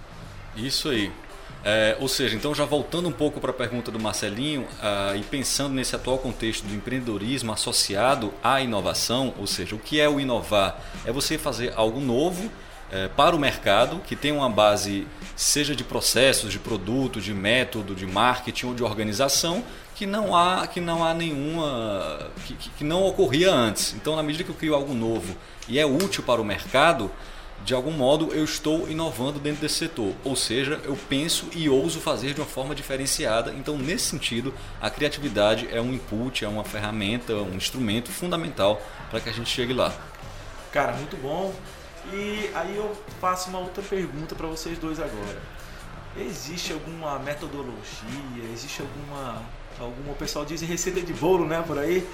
Isso 0.56 0.88
aí. 0.88 1.10
É, 1.64 1.96
ou 2.00 2.08
seja, 2.08 2.36
então 2.36 2.54
já 2.54 2.64
voltando 2.64 3.08
um 3.08 3.12
pouco 3.12 3.40
para 3.40 3.50
a 3.50 3.54
pergunta 3.54 3.90
do 3.90 3.98
Marcelinho 3.98 4.66
ah, 4.80 5.14
e 5.16 5.22
pensando 5.22 5.74
nesse 5.74 5.94
atual 5.94 6.18
contexto 6.18 6.64
do 6.64 6.74
empreendedorismo 6.74 7.52
associado 7.52 8.32
à 8.42 8.60
inovação, 8.60 9.34
ou 9.36 9.46
seja, 9.46 9.74
o 9.74 9.78
que 9.78 10.00
é 10.00 10.08
o 10.08 10.20
inovar? 10.20 10.80
É 11.04 11.12
você 11.12 11.36
fazer 11.36 11.72
algo 11.74 12.00
novo 12.00 12.50
é, 12.90 13.08
para 13.08 13.36
o 13.36 13.38
mercado 13.38 14.00
que 14.06 14.16
tem 14.16 14.32
uma 14.32 14.48
base, 14.48 15.06
seja 15.36 15.74
de 15.74 15.84
processos, 15.84 16.50
de 16.50 16.58
produto, 16.58 17.20
de 17.20 17.34
método, 17.34 17.94
de 17.94 18.06
marketing 18.06 18.66
ou 18.66 18.74
de 18.74 18.82
organização, 18.82 19.62
que 19.94 20.06
não 20.06 20.34
há, 20.34 20.66
que 20.66 20.80
não 20.80 21.04
há 21.04 21.12
nenhuma, 21.12 22.30
que, 22.46 22.54
que 22.54 22.84
não 22.84 23.04
ocorria 23.04 23.52
antes. 23.52 23.94
Então, 23.94 24.14
na 24.14 24.22
medida 24.22 24.44
que 24.44 24.50
eu 24.50 24.54
crio 24.54 24.74
algo 24.74 24.94
novo 24.94 25.36
e 25.68 25.78
é 25.78 25.84
útil 25.84 26.22
para 26.22 26.40
o 26.40 26.44
mercado, 26.44 27.10
de 27.64 27.74
algum 27.74 27.90
modo 27.90 28.32
eu 28.32 28.44
estou 28.44 28.88
inovando 28.88 29.38
dentro 29.38 29.60
desse 29.60 29.74
setor. 29.74 30.14
Ou 30.24 30.36
seja, 30.36 30.80
eu 30.84 30.96
penso 31.08 31.46
e 31.54 31.68
ouso 31.68 32.00
fazer 32.00 32.32
de 32.32 32.40
uma 32.40 32.46
forma 32.46 32.74
diferenciada. 32.74 33.52
Então, 33.52 33.76
nesse 33.76 34.04
sentido, 34.04 34.54
a 34.80 34.88
criatividade 34.88 35.68
é 35.70 35.80
um 35.80 35.92
input, 35.92 36.44
é 36.44 36.48
uma 36.48 36.64
ferramenta, 36.64 37.34
um 37.34 37.54
instrumento 37.54 38.10
fundamental 38.10 38.80
para 39.10 39.20
que 39.20 39.28
a 39.28 39.32
gente 39.32 39.50
chegue 39.50 39.72
lá. 39.72 39.92
Cara, 40.72 40.92
muito 40.92 41.16
bom. 41.16 41.52
E 42.12 42.50
aí 42.54 42.76
eu 42.76 42.96
faço 43.20 43.50
uma 43.50 43.58
outra 43.58 43.82
pergunta 43.82 44.34
para 44.34 44.46
vocês 44.46 44.78
dois 44.78 44.98
agora. 44.98 45.40
Existe 46.16 46.72
alguma 46.72 47.18
metodologia? 47.18 48.44
Existe 48.52 48.82
alguma 48.82 49.42
alguma 49.80 50.12
o 50.12 50.16
pessoal 50.16 50.44
diz 50.44 50.60
receita 50.60 51.00
de 51.00 51.12
bolo, 51.12 51.46
né, 51.46 51.62
por 51.64 51.78
aí. 51.78 52.06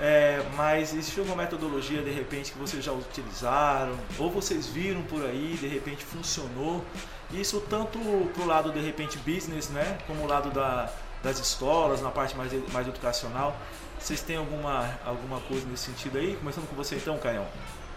É, 0.00 0.44
mas 0.56 0.92
existe 0.92 1.20
alguma 1.20 1.36
metodologia 1.36 2.02
de 2.02 2.10
repente 2.10 2.52
que 2.52 2.58
vocês 2.58 2.84
já 2.84 2.92
utilizaram 2.92 3.96
ou 4.18 4.30
vocês 4.30 4.66
viram 4.66 5.02
por 5.02 5.24
aí, 5.24 5.56
de 5.60 5.68
repente 5.68 6.04
funcionou? 6.04 6.84
Isso 7.32 7.60
tanto 7.68 7.98
pro 8.34 8.44
lado 8.44 8.72
de 8.72 8.80
repente 8.80 9.18
business, 9.18 9.68
né, 9.68 9.98
como 10.06 10.24
o 10.24 10.26
lado 10.26 10.50
da, 10.50 10.90
das 11.22 11.38
escolas, 11.38 12.00
na 12.02 12.10
parte 12.10 12.36
mais 12.36 12.52
mais 12.72 12.88
educacional. 12.88 13.56
Vocês 13.98 14.20
têm 14.20 14.36
alguma 14.36 14.98
alguma 15.04 15.40
coisa 15.40 15.64
nesse 15.66 15.84
sentido 15.84 16.18
aí? 16.18 16.36
Começando 16.36 16.68
com 16.68 16.74
você 16.74 16.96
então, 16.96 17.16
Caião. 17.18 17.46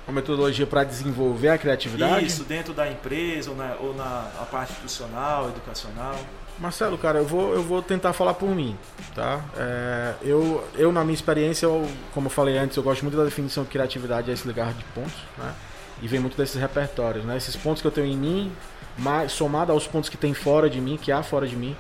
Uma 0.07 0.15
metodologia 0.15 0.67
para 0.67 0.83
desenvolver 0.83 1.49
a 1.49 1.57
criatividade? 1.57 2.25
Isso, 2.25 2.43
dentro 2.43 2.73
da 2.73 2.89
empresa 2.89 3.49
ou 3.49 3.57
na, 3.57 3.75
ou 3.79 3.95
na 3.95 4.47
parte 4.51 4.71
institucional, 4.71 5.49
educacional. 5.49 6.15
Marcelo, 6.59 6.97
cara, 6.97 7.19
eu 7.19 7.25
vou, 7.25 7.53
eu 7.53 7.61
vou 7.61 7.81
tentar 7.81 8.13
falar 8.13 8.33
por 8.35 8.49
mim, 8.49 8.77
tá? 9.13 9.43
É, 9.57 10.13
eu, 10.21 10.63
eu, 10.75 10.91
na 10.91 11.03
minha 11.03 11.13
experiência, 11.13 11.65
eu, 11.65 11.89
como 12.13 12.27
eu 12.27 12.31
falei 12.31 12.57
antes, 12.57 12.77
eu 12.77 12.83
gosto 12.83 13.01
muito 13.01 13.17
da 13.17 13.25
definição 13.25 13.63
de 13.63 13.69
criatividade, 13.69 14.31
é 14.31 14.33
esse 14.33 14.47
ligar 14.47 14.73
de 14.73 14.83
pontos, 14.85 15.17
né? 15.37 15.53
E 16.01 16.07
vem 16.07 16.19
muito 16.19 16.37
desses 16.37 16.55
repertórios, 16.55 17.25
né? 17.25 17.35
Esses 17.35 17.55
pontos 17.55 17.81
que 17.81 17.87
eu 17.87 17.91
tenho 17.91 18.07
em 18.07 18.15
mim, 18.15 18.51
mais, 18.97 19.33
somado 19.33 19.71
aos 19.71 19.85
pontos 19.85 20.09
que 20.09 20.15
tem 20.15 20.33
fora 20.33 20.69
de 20.69 20.79
mim, 20.79 20.97
que 20.97 21.11
há 21.11 21.21
fora 21.21 21.45
de 21.45 21.57
mim, 21.57 21.75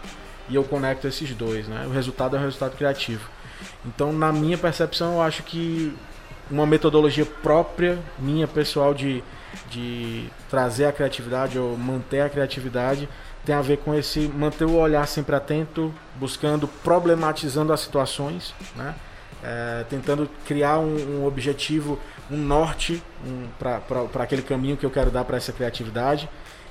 e 0.49 0.55
eu 0.55 0.63
conecto 0.63 1.07
esses 1.07 1.33
dois, 1.33 1.67
né? 1.67 1.85
O 1.87 1.91
resultado 1.91 2.35
é 2.35 2.39
o 2.39 2.41
resultado 2.41 2.75
criativo. 2.75 3.29
Então, 3.85 4.11
na 4.11 4.33
minha 4.33 4.57
percepção, 4.57 5.13
eu 5.13 5.21
acho 5.21 5.43
que 5.43 5.95
uma 6.49 6.65
metodologia 6.65 7.25
própria, 7.25 7.97
minha 8.19 8.47
pessoal, 8.47 8.93
de, 8.93 9.23
de 9.69 10.29
trazer 10.49 10.85
a 10.85 10.91
criatividade 10.91 11.57
ou 11.57 11.77
manter 11.77 12.21
a 12.21 12.29
criatividade, 12.29 13.09
tem 13.45 13.53
a 13.53 13.61
ver 13.61 13.77
com 13.77 13.93
esse 13.93 14.21
manter 14.21 14.65
o 14.65 14.75
olhar 14.75 15.07
sempre 15.07 15.35
atento, 15.35 15.93
buscando, 16.15 16.67
problematizando 16.67 17.71
as 17.71 17.81
situações, 17.81 18.53
né? 18.75 18.95
É, 19.43 19.85
tentando 19.89 20.27
criar 20.47 20.79
um, 20.79 21.19
um, 21.19 21.25
objetivo, 21.27 21.99
um 22.31 22.37
norte 22.37 23.03
um, 23.23 23.47
para 23.59 24.23
aquele 24.23 24.41
caminho 24.41 24.75
que 24.75 24.83
eu 24.83 24.89
quero 24.89 25.11
dar 25.11 25.23
para 25.23 25.37
essa 25.37 25.53
criatividade 25.53 26.27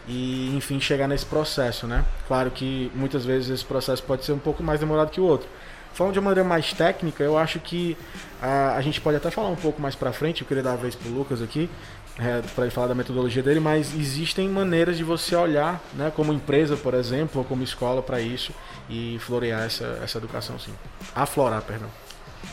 e, 0.08 0.52
enfim, 0.56 0.80
chegar 0.80 1.06
nesse 1.06 1.24
processo, 1.24 1.86
né? 1.86 2.04
Claro 2.26 2.50
que 2.50 2.90
muitas 2.94 3.24
vezes 3.24 3.50
esse 3.50 3.64
processo 3.64 4.02
pode 4.02 4.24
ser 4.24 4.32
um 4.32 4.38
pouco 4.38 4.62
mais 4.62 4.80
demorado 4.80 5.10
que 5.10 5.20
o 5.20 5.24
outro. 5.24 5.48
Falando 5.94 6.12
de 6.12 6.18
uma 6.18 6.30
maneira 6.30 6.46
mais 6.46 6.72
técnica, 6.72 7.22
eu 7.22 7.38
acho 7.38 7.60
que 7.60 7.96
a, 8.42 8.74
a 8.74 8.82
gente 8.82 9.00
pode 9.00 9.16
até 9.16 9.30
falar 9.30 9.48
um 9.48 9.56
pouco 9.56 9.80
mais 9.80 9.94
para 9.94 10.12
frente, 10.12 10.42
eu 10.42 10.46
queria 10.46 10.62
dar 10.62 10.72
a 10.72 10.76
vez 10.76 10.94
pro 10.94 11.08
Lucas 11.08 11.40
aqui, 11.40 11.70
é, 12.18 12.42
para 12.54 12.64
ele 12.64 12.70
falar 12.70 12.88
da 12.88 12.94
metodologia 12.94 13.42
dele, 13.42 13.60
mas 13.60 13.94
existem 13.94 14.48
maneiras 14.48 14.96
de 14.96 15.04
você 15.04 15.34
olhar, 15.36 15.80
né, 15.94 16.12
como 16.14 16.32
empresa, 16.32 16.76
por 16.76 16.94
exemplo, 16.94 17.40
ou 17.40 17.44
como 17.44 17.62
escola 17.62 18.02
para 18.02 18.20
isso 18.20 18.52
e 18.90 19.18
florear 19.20 19.62
essa, 19.62 20.00
essa 20.02 20.18
educação, 20.18 20.58
sim. 20.58 20.74
Aflorar, 21.14 21.62
perdão. 21.62 21.88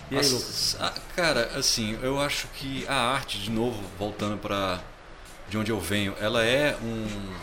E 0.10 0.17
aí, 0.17 0.25
Lucas? 0.25 0.77
Cara, 1.15 1.51
assim, 1.55 1.98
eu 2.01 2.19
acho 2.19 2.48
que 2.50 2.86
a 2.88 2.95
arte, 2.95 3.39
de 3.39 3.50
novo, 3.50 3.81
voltando 3.98 4.38
para 4.38 4.79
de 5.50 5.57
onde 5.57 5.71
eu 5.71 5.79
venho, 5.79 6.15
ela 6.19 6.45
é 6.45 6.77
um, 6.81 6.86
um 6.88 7.33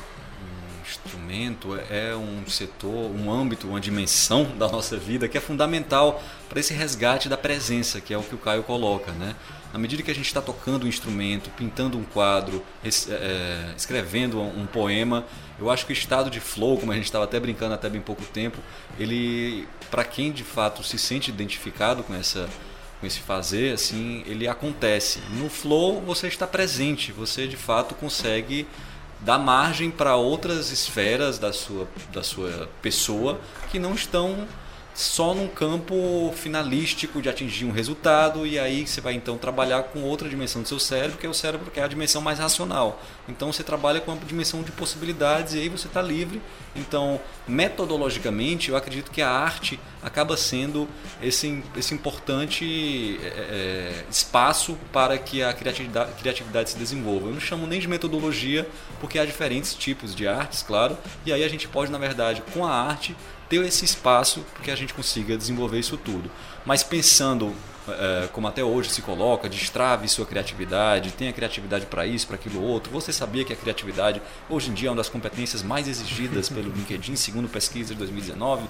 instrumento, 0.89 1.79
é 1.91 2.15
um 2.15 2.47
setor, 2.49 3.11
um 3.11 3.31
âmbito, 3.31 3.69
uma 3.69 3.81
dimensão 3.81 4.45
da 4.57 4.69
nossa 4.69 4.97
vida 4.97 5.29
que 5.29 5.37
é 5.37 5.41
fundamental 5.41 6.23
para 6.49 6.61
esse 6.61 6.73
resgate 6.73 7.29
da 7.29 7.37
presença, 7.37 8.01
que 8.01 8.15
é 8.15 8.19
o 8.19 8.23
que 8.23 8.35
o 8.35 8.39
Caio 8.39 8.63
coloca, 8.63 9.13
né? 9.13 9.35
À 9.73 9.79
medida 9.79 10.03
que 10.03 10.11
a 10.11 10.15
gente 10.15 10.27
está 10.27 10.41
tocando 10.41 10.85
um 10.85 10.89
instrumento, 10.89 11.51
pintando 11.51 11.99
um 11.99 12.05
quadro, 12.05 12.65
é, 12.83 13.73
escrevendo 13.77 14.41
um 14.41 14.67
poema, 14.67 15.27
eu 15.59 15.71
acho 15.71 15.85
que 15.85 15.93
o 15.93 15.95
estado 15.95 16.31
de 16.31 16.41
flow, 16.41 16.79
como 16.79 16.91
a 16.91 16.95
gente 16.95 17.05
estava 17.05 17.25
até 17.25 17.39
brincando 17.39 17.75
até 17.75 17.89
bem 17.89 18.01
pouco 18.01 18.25
tempo, 18.25 18.59
ele, 18.99 19.69
para 19.91 20.05
quem 20.05 20.33
de 20.33 20.43
fato 20.43 20.83
se 20.83 20.99
sente 20.99 21.31
identificado 21.31 22.03
com 22.03 22.15
essa 22.15 22.49
com 23.01 23.07
esse 23.07 23.21
fazer, 23.21 23.75
assim, 23.75 24.25
ele 24.27 24.49
acontece. 24.49 25.21
No 25.31 25.49
flow 25.49 26.01
você 26.01 26.27
está 26.27 26.49
presente, 26.49 27.13
você 27.13 27.47
de 27.47 27.57
fato 27.57 27.95
consegue 27.95 28.67
dar 29.21 29.39
margem 29.39 29.91
para 29.91 30.17
outras 30.17 30.71
esferas 30.71 31.39
da 31.39 31.53
sua, 31.53 31.89
da 32.13 32.23
sua 32.23 32.69
pessoa 32.81 33.41
que 33.71 33.79
não 33.79 33.95
estão 33.95 34.47
só 34.99 35.33
num 35.33 35.47
campo 35.47 36.35
finalístico 36.35 37.23
de 37.23 37.29
atingir 37.29 37.65
um 37.65 37.71
resultado 37.71 38.45
e 38.45 38.59
aí 38.59 38.85
você 38.85 39.01
vai 39.01 39.15
então 39.15 39.39
trabalhar 39.39 39.85
com 39.85 40.03
outra 40.03 40.29
dimensão 40.29 40.61
do 40.61 40.67
seu 40.67 40.81
cérebro, 40.81 41.17
que 41.17 41.25
é 41.25 41.29
o 41.29 41.35
cérebro 41.35 41.71
que 41.71 41.79
é 41.79 41.85
a 41.85 41.87
dimensão 41.87 42.21
mais 42.21 42.41
racional. 42.41 43.01
Então 43.29 43.53
você 43.53 43.63
trabalha 43.63 44.01
com 44.01 44.11
uma 44.11 44.25
dimensão 44.25 44.61
de 44.61 44.73
possibilidades 44.73 45.55
e 45.55 45.61
aí 45.61 45.69
você 45.69 45.87
está 45.87 46.03
livre. 46.03 46.43
Então, 46.75 47.21
metodologicamente, 47.47 48.71
eu 48.71 48.77
acredito 48.77 49.13
que 49.13 49.23
a 49.23 49.31
arte 49.31 49.79
acaba 50.03 50.37
sendo 50.37 50.89
esse, 51.23 51.63
esse 51.77 51.95
importante 51.95 53.21
é, 53.23 54.05
espaço 54.11 54.77
para 54.93 55.17
que 55.17 55.45
a 55.45 55.53
criatividade, 55.53 56.11
criatividade 56.15 56.71
se 56.71 56.77
desenvolva. 56.77 57.29
Eu 57.29 57.35
não 57.35 57.41
chamo 57.41 57.69
nem 57.69 57.79
de 57.79 57.87
metodologia, 57.87 58.69
porque 59.01 59.17
há 59.17 59.25
diferentes 59.25 59.75
tipos 59.75 60.13
de 60.13 60.27
artes, 60.27 60.61
claro, 60.61 60.99
e 61.25 61.33
aí 61.33 61.45
a 61.45 61.49
gente 61.49 61.69
pode, 61.69 61.93
na 61.93 61.99
verdade, 61.99 62.43
com 62.53 62.67
a 62.67 62.73
arte, 62.73 63.15
ter 63.49 63.65
esse 63.65 63.85
espaço 63.85 64.45
para 64.55 64.63
que 64.65 64.71
a 64.71 64.77
gente 64.77 64.95
consiga 64.95 65.37
desenvolver 65.37 65.79
isso 65.79 65.97
tudo. 65.97 66.31
Mas 66.65 66.83
pensando 66.83 67.55
é, 67.89 68.29
como 68.33 68.47
até 68.47 68.63
hoje 68.63 68.91
se 68.91 69.03
coloca, 69.03 69.49
destrave 69.49 70.09
sua 70.09 70.27
criatividade, 70.27 71.13
tenha 71.13 71.33
criatividade 71.33 71.87
para 71.87 72.07
isso, 72.07 72.27
para 72.27 72.37
aquilo 72.37 72.63
outro. 72.63 72.93
Você 72.93 73.13
sabia 73.13 73.45
que 73.45 73.53
a 73.53 73.57
criatividade 73.57 74.21
hoje 74.49 74.71
em 74.71 74.75
dia 74.75 74.89
é 74.89 74.91
uma 74.91 74.97
das 74.97 75.09
competências 75.09 75.63
mais 75.63 75.89
exigidas 75.89 76.49
pelo 76.49 76.71
LinkedIn, 76.71 77.17
segundo 77.17 77.49
pesquisa 77.49 77.95
de 77.95 77.99
2019? 77.99 78.65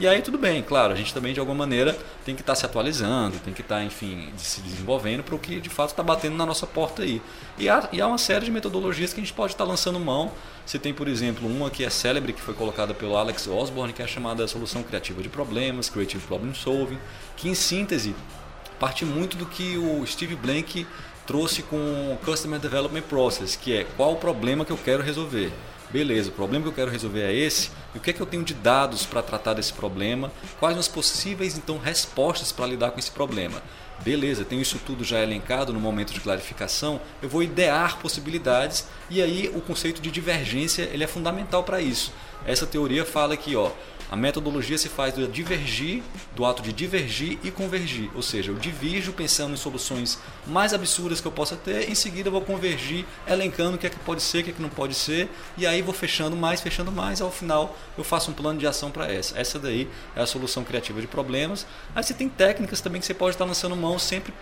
E 0.00 0.08
aí 0.08 0.22
tudo 0.22 0.38
bem, 0.38 0.62
claro, 0.62 0.94
a 0.94 0.96
gente 0.96 1.12
também 1.12 1.34
de 1.34 1.40
alguma 1.40 1.58
maneira 1.58 1.92
tem 2.24 2.34
que 2.34 2.40
estar 2.40 2.54
tá 2.54 2.58
se 2.58 2.64
atualizando, 2.64 3.38
tem 3.40 3.52
que 3.52 3.60
estar, 3.60 3.76
tá, 3.76 3.84
enfim, 3.84 4.32
se 4.38 4.62
desenvolvendo 4.62 5.22
para 5.22 5.34
o 5.34 5.38
que 5.38 5.60
de 5.60 5.68
fato 5.68 5.90
está 5.90 6.02
batendo 6.02 6.36
na 6.36 6.46
nossa 6.46 6.66
porta 6.66 7.02
aí. 7.02 7.20
E 7.58 7.68
há, 7.68 7.86
e 7.92 8.00
há 8.00 8.06
uma 8.06 8.16
série 8.16 8.46
de 8.46 8.50
metodologias 8.50 9.12
que 9.12 9.20
a 9.20 9.22
gente 9.22 9.34
pode 9.34 9.52
estar 9.52 9.66
tá 9.66 9.70
lançando 9.70 10.00
mão. 10.00 10.32
Você 10.64 10.78
tem, 10.78 10.94
por 10.94 11.06
exemplo, 11.06 11.46
uma 11.46 11.68
que 11.68 11.84
é 11.84 11.90
célebre, 11.90 12.32
que 12.32 12.40
foi 12.40 12.54
colocada 12.54 12.94
pelo 12.94 13.14
Alex 13.14 13.46
Osborne, 13.46 13.92
que 13.92 14.00
é 14.00 14.06
chamada 14.06 14.48
Solução 14.48 14.82
Criativa 14.82 15.22
de 15.22 15.28
Problemas, 15.28 15.90
Creative 15.90 16.24
Problem 16.26 16.54
Solving, 16.54 16.98
que 17.36 17.50
em 17.50 17.54
síntese 17.54 18.16
parte 18.78 19.04
muito 19.04 19.36
do 19.36 19.44
que 19.44 19.76
o 19.76 20.06
Steve 20.06 20.34
Blank 20.34 20.86
trouxe 21.30 21.62
com 21.62 21.76
o 21.76 22.18
Customer 22.24 22.58
Development 22.58 23.02
Process, 23.02 23.54
que 23.54 23.72
é 23.72 23.84
qual 23.96 24.14
o 24.14 24.16
problema 24.16 24.64
que 24.64 24.72
eu 24.72 24.76
quero 24.76 25.00
resolver. 25.00 25.52
Beleza, 25.88 26.28
o 26.28 26.32
problema 26.32 26.64
que 26.64 26.70
eu 26.70 26.74
quero 26.74 26.90
resolver 26.90 27.22
é 27.22 27.32
esse. 27.32 27.70
E 27.94 27.98
o 27.98 28.00
que 28.00 28.10
é 28.10 28.12
que 28.12 28.20
eu 28.20 28.26
tenho 28.26 28.42
de 28.42 28.52
dados 28.52 29.06
para 29.06 29.22
tratar 29.22 29.54
desse 29.54 29.72
problema? 29.72 30.32
Quais 30.58 30.76
as 30.76 30.88
possíveis 30.88 31.56
então 31.56 31.78
respostas 31.78 32.50
para 32.50 32.66
lidar 32.66 32.90
com 32.90 32.98
esse 32.98 33.12
problema? 33.12 33.62
Beleza, 34.00 34.44
tenho 34.44 34.60
isso 34.60 34.80
tudo 34.84 35.04
já 35.04 35.22
elencado 35.22 35.72
no 35.72 35.78
momento 35.78 36.12
de 36.12 36.18
clarificação. 36.18 37.00
Eu 37.22 37.28
vou 37.28 37.44
idear 37.44 37.98
possibilidades 37.98 38.88
e 39.08 39.22
aí 39.22 39.52
o 39.54 39.60
conceito 39.60 40.02
de 40.02 40.10
divergência 40.10 40.90
ele 40.92 41.04
é 41.04 41.06
fundamental 41.06 41.62
para 41.62 41.80
isso. 41.80 42.12
Essa 42.44 42.66
teoria 42.66 43.04
fala 43.04 43.36
que 43.36 43.54
ó, 43.54 43.70
a 44.10 44.16
metodologia 44.16 44.76
se 44.76 44.88
faz 44.88 45.14
do 45.14 45.28
divergir, 45.28 46.02
do 46.34 46.44
ato 46.44 46.62
de 46.62 46.72
divergir 46.72 47.38
e 47.44 47.50
convergir. 47.50 48.10
Ou 48.14 48.22
seja, 48.22 48.50
eu 48.50 48.56
divirjo 48.56 49.12
pensando 49.12 49.54
em 49.54 49.56
soluções 49.56 50.18
mais 50.46 50.74
absurdas 50.74 51.20
que 51.20 51.28
eu 51.28 51.32
possa 51.32 51.56
ter, 51.56 51.88
em 51.88 51.94
seguida 51.94 52.28
eu 52.28 52.32
vou 52.32 52.40
convergir, 52.40 53.06
elencando 53.26 53.76
o 53.76 53.78
que 53.78 53.86
é 53.86 53.90
que 53.90 53.98
pode 54.00 54.20
ser, 54.20 54.40
o 54.40 54.44
que 54.44 54.50
é 54.50 54.52
que 54.52 54.62
não 54.62 54.68
pode 54.68 54.94
ser, 54.94 55.30
e 55.56 55.66
aí 55.66 55.80
vou 55.80 55.94
fechando 55.94 56.34
mais, 56.34 56.60
fechando 56.60 56.90
mais, 56.90 57.20
ao 57.20 57.30
final 57.30 57.76
eu 57.96 58.02
faço 58.02 58.32
um 58.32 58.34
plano 58.34 58.58
de 58.58 58.66
ação 58.66 58.90
para 58.90 59.10
essa. 59.10 59.38
Essa 59.38 59.58
daí 59.58 59.88
é 60.16 60.22
a 60.22 60.26
solução 60.26 60.64
criativa 60.64 61.00
de 61.00 61.06
problemas. 61.06 61.64
Aí 61.94 62.02
você 62.02 62.12
tem 62.12 62.28
técnicas 62.28 62.80
também 62.80 63.00
que 63.00 63.06
você 63.06 63.14
pode 63.14 63.36
estar 63.36 63.44
lançando 63.44 63.76
mão 63.76 63.96
sempre 63.98 64.34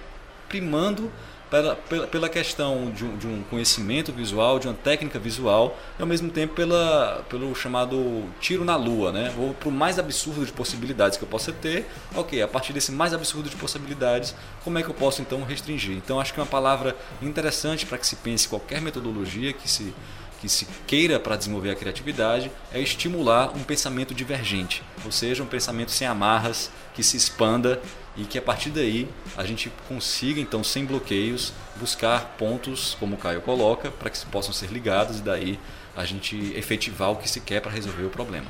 primando 0.49 1.13
pela, 1.51 1.77
pela, 1.77 2.07
pela 2.07 2.29
questão 2.29 2.91
de 2.91 3.05
um, 3.05 3.17
de 3.17 3.27
um, 3.27 3.43
conhecimento 3.45 4.13
visual, 4.13 4.59
de 4.59 4.69
uma 4.69 4.75
técnica 4.75 5.19
visual, 5.19 5.79
e 5.99 6.03
ao 6.03 6.07
mesmo 6.07 6.31
tempo 6.31 6.55
pela, 6.55 7.25
pelo 7.29 7.55
chamado 7.55 8.25
tiro 8.41 8.65
na 8.65 8.77
lua, 8.77 9.13
né? 9.13 9.33
Ou 9.39 9.55
para 9.55 9.69
o 9.69 9.73
mais 9.73 9.99
absurdo 9.99 10.45
de 10.45 10.53
possibilidades 10.53 11.17
que 11.17 11.25
eu 11.25 11.29
possa 11.29 11.53
ter, 11.53 11.87
ok, 12.15 12.43
a 12.43 12.49
partir 12.49 12.73
desse 12.73 12.93
mais 12.93 13.13
absurdo 13.13 13.49
de 13.49 13.57
possibilidades, 13.57 14.35
como 14.63 14.79
é 14.79 14.83
que 14.83 14.89
eu 14.89 14.95
posso 14.95 15.23
então 15.23 15.43
restringir? 15.43 15.97
Então 15.97 16.21
acho 16.21 16.33
que 16.33 16.41
é 16.41 16.43
uma 16.43 16.49
palavra 16.49 16.97
interessante 17.23 17.87
para 17.87 17.99
que 17.99 18.07
se 18.07 18.17
pense 18.17 18.49
qualquer 18.49 18.81
metodologia 18.81 19.53
que 19.53 19.69
se 19.69 19.95
que 20.41 20.49
se 20.49 20.67
queira 20.87 21.19
para 21.19 21.37
desenvolver 21.37 21.71
a 21.71 21.75
criatividade 21.75 22.51
é 22.73 22.81
estimular 22.81 23.51
um 23.57 23.63
pensamento 23.65 24.15
divergente, 24.15 24.83
ou 25.05 25.11
seja, 25.11 25.43
um 25.43 25.47
pensamento 25.47 25.91
sem 25.91 26.07
amarras, 26.07 26.71
que 26.95 27.03
se 27.03 27.17
expanda 27.17 27.81
e 28.19 28.25
que 28.25 28.37
a 28.37 28.43
partir 28.43 28.71
daí 28.71 29.09
a 29.37 29.45
gente 29.45 29.73
consiga 29.87 30.41
então 30.41 30.65
sem 30.65 30.85
bloqueios 30.85 31.53
buscar 31.77 32.35
pontos 32.37 32.97
como 32.99 33.15
o 33.15 33.19
Caio 33.19 33.41
coloca 33.41 33.93
para 33.93 34.11
que 34.11 34.27
possam 34.27 34.53
ser 34.53 34.71
ligados 34.71 35.21
e 35.21 35.23
daí 35.23 35.59
a 35.97 36.05
gente 36.05 36.37
efetivar 36.57 37.13
o 37.13 37.17
que 37.17 37.31
se 37.31 37.41
quer 37.41 37.61
para 37.61 37.71
resolver 37.71 38.05
o 38.05 38.11
problema. 38.11 38.47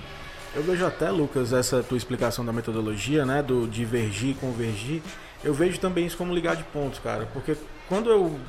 Eu 0.54 0.62
vejo 0.62 0.84
até 0.86 1.10
Lucas 1.10 1.52
essa 1.52 1.82
tua 1.82 1.98
explicação 1.98 2.44
da 2.44 2.52
metodologia, 2.52 3.26
né, 3.26 3.42
do 3.42 3.68
divergir, 3.68 4.34
convergir. 4.36 5.02
Eu 5.44 5.52
vejo 5.52 5.78
também 5.78 6.06
isso 6.06 6.16
como 6.16 6.34
ligar 6.34 6.56
de 6.56 6.64
pontos, 6.64 6.98
cara, 6.98 7.28
porque 7.32 7.54
quando 7.88 8.10
eu 8.10 8.40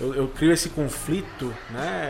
eu, 0.00 0.14
eu, 0.14 0.28
crio 0.28 0.50
esse 0.50 0.70
conflito, 0.70 1.54
né? 1.68 2.08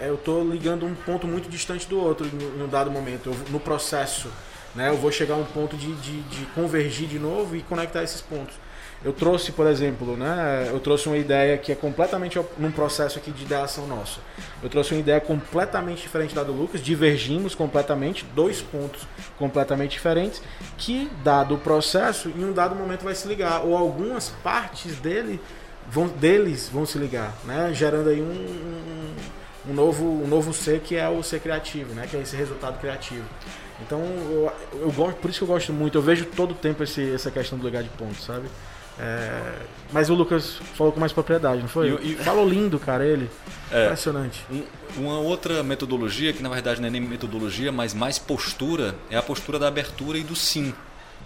É, 0.00 0.04
é, 0.04 0.08
eu 0.08 0.16
estou 0.16 0.46
ligando 0.46 0.84
um 0.84 0.94
ponto 0.94 1.26
muito 1.26 1.48
distante 1.48 1.88
do 1.88 1.98
outro 1.98 2.26
em 2.26 2.62
um 2.62 2.68
dado 2.68 2.90
momento, 2.90 3.30
eu, 3.30 3.36
no 3.48 3.58
processo. 3.58 4.30
Né? 4.74 4.88
Eu 4.88 4.96
vou 4.96 5.10
chegar 5.10 5.34
a 5.34 5.38
um 5.38 5.44
ponto 5.44 5.76
de, 5.76 5.92
de, 5.94 6.20
de, 6.22 6.46
convergir 6.54 7.08
de 7.08 7.18
novo 7.18 7.56
e 7.56 7.62
conectar 7.62 8.02
esses 8.02 8.20
pontos. 8.20 8.54
Eu 9.02 9.14
trouxe, 9.14 9.50
por 9.50 9.66
exemplo, 9.66 10.14
né? 10.14 10.68
eu 10.70 10.78
trouxe 10.78 11.06
uma 11.06 11.16
ideia 11.16 11.56
que 11.56 11.72
é 11.72 11.74
completamente 11.74 12.38
num 12.58 12.70
processo 12.70 13.18
aqui 13.18 13.30
de 13.30 13.44
ideação 13.44 13.86
nossa. 13.86 14.20
Eu 14.62 14.68
trouxe 14.68 14.92
uma 14.92 15.00
ideia 15.00 15.18
completamente 15.20 16.02
diferente 16.02 16.34
da 16.34 16.42
do 16.42 16.52
Lucas, 16.52 16.82
divergimos 16.82 17.54
completamente, 17.54 18.26
dois 18.34 18.60
pontos 18.60 19.06
completamente 19.38 19.92
diferentes, 19.92 20.42
que, 20.76 21.10
dado 21.24 21.54
o 21.54 21.58
processo, 21.58 22.28
em 22.28 22.44
um 22.44 22.52
dado 22.52 22.74
momento 22.76 23.02
vai 23.02 23.14
se 23.14 23.26
ligar, 23.26 23.64
ou 23.64 23.74
algumas 23.74 24.28
partes 24.42 24.96
dele 24.96 25.40
vão, 25.88 26.06
deles 26.06 26.68
vão 26.70 26.84
se 26.84 26.98
ligar, 26.98 27.34
né? 27.44 27.70
gerando 27.72 28.10
aí 28.10 28.20
um, 28.20 28.26
um, 28.26 29.70
um, 29.70 29.74
novo, 29.74 30.04
um 30.04 30.26
novo 30.26 30.52
ser 30.52 30.80
que 30.80 30.94
é 30.94 31.08
o 31.08 31.22
ser 31.22 31.40
criativo, 31.40 31.94
né? 31.94 32.06
que 32.08 32.18
é 32.18 32.20
esse 32.20 32.36
resultado 32.36 32.78
criativo. 32.78 33.24
Então, 33.82 34.00
eu, 34.00 34.52
eu 34.80 34.92
gosto, 34.92 35.16
por 35.16 35.30
isso 35.30 35.40
que 35.40 35.44
eu 35.44 35.48
gosto 35.48 35.72
muito. 35.72 35.96
Eu 35.96 36.02
vejo 36.02 36.26
todo 36.26 36.52
o 36.52 36.54
tempo 36.54 36.82
esse, 36.82 37.12
essa 37.12 37.30
questão 37.30 37.58
do 37.58 37.64
legado 37.64 37.84
de 37.84 37.90
pontos, 37.90 38.24
sabe? 38.24 38.46
É, 38.98 39.52
mas 39.92 40.10
o 40.10 40.14
Lucas 40.14 40.60
falou 40.74 40.92
com 40.92 41.00
mais 41.00 41.12
propriedade, 41.12 41.62
não 41.62 41.68
foi? 41.68 41.88
E, 42.02 42.12
e... 42.12 42.16
Falou 42.16 42.46
lindo, 42.46 42.78
cara, 42.78 43.04
ele. 43.04 43.30
É, 43.72 43.84
Impressionante. 43.84 44.44
Um, 44.50 44.62
uma 44.98 45.18
outra 45.18 45.62
metodologia, 45.62 46.32
que 46.34 46.42
na 46.42 46.50
verdade 46.50 46.80
não 46.80 46.88
é 46.88 46.90
nem 46.90 47.00
metodologia, 47.00 47.72
mas 47.72 47.94
mais 47.94 48.18
postura, 48.18 48.94
é 49.08 49.16
a 49.16 49.22
postura 49.22 49.58
da 49.58 49.68
abertura 49.68 50.18
e 50.18 50.22
do 50.22 50.36
sim. 50.36 50.74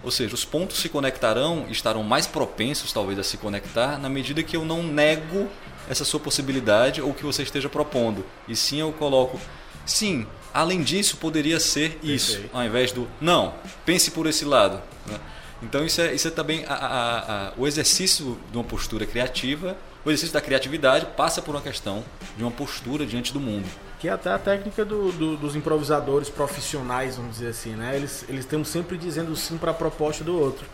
Ou 0.03 0.11
seja, 0.11 0.35
os 0.35 0.45
pontos 0.45 0.79
se 0.79 0.87
conectarão, 0.87 1.65
estarão 1.69 2.03
mais 2.03 2.27
propensos 2.27 2.93
talvez 2.93 3.19
a 3.19 3.23
se 3.23 3.37
conectar 3.37 3.97
na 3.97 4.07
medida 4.07 4.43
que 4.43 4.55
eu 4.55 4.63
não 4.63 4.83
nego 4.83 5.49
essa 5.89 6.05
sua 6.05 6.19
possibilidade 6.19 7.01
ou 7.01 7.13
que 7.13 7.23
você 7.23 7.43
esteja 7.43 7.67
propondo. 7.67 8.23
E 8.47 8.55
sim 8.55 8.79
eu 8.79 8.93
coloco, 8.93 9.39
sim, 9.85 10.25
além 10.55 10.81
disso 10.81 11.17
poderia 11.17 11.59
ser 11.59 11.99
isso, 12.01 12.31
Perfeito. 12.31 12.55
ao 12.55 12.63
invés 12.63 12.91
do 12.93 13.05
não, 13.19 13.53
pense 13.85 14.09
por 14.11 14.25
esse 14.25 14.45
lado. 14.45 14.81
Né? 15.05 15.19
Então 15.61 15.85
isso 15.85 15.99
é, 15.99 16.13
isso 16.13 16.29
é 16.29 16.31
também 16.31 16.63
a, 16.65 16.73
a, 16.73 17.47
a, 17.47 17.53
o 17.57 17.67
exercício 17.67 18.37
de 18.49 18.57
uma 18.57 18.63
postura 18.63 19.05
criativa, 19.05 19.75
o 20.05 20.09
exercício 20.09 20.33
da 20.33 20.39
criatividade 20.39 21.07
passa 21.17 21.41
por 21.41 21.53
uma 21.53 21.61
questão 21.61 22.05
de 22.37 22.43
uma 22.43 22.51
postura 22.51 23.05
diante 23.05 23.33
do 23.33 23.39
mundo. 23.39 23.67
Que 23.99 24.07
é 24.07 24.11
até 24.11 24.31
a 24.31 24.39
técnica 24.39 24.85
do, 24.85 25.11
do, 25.11 25.35
dos 25.35 25.55
improvisadores 25.55 26.29
profissionais, 26.29 27.17
vamos 27.17 27.33
dizer 27.33 27.49
assim, 27.49 27.71
né? 27.71 27.95
Eles, 27.95 28.23
eles 28.29 28.41
estão 28.41 28.63
sempre 28.63 28.97
dizendo 28.97 29.35
sim 29.35 29.57
para 29.57 29.71
a 29.71 29.73
proposta 29.73 30.23
do 30.23 30.39
outro. 30.39 30.65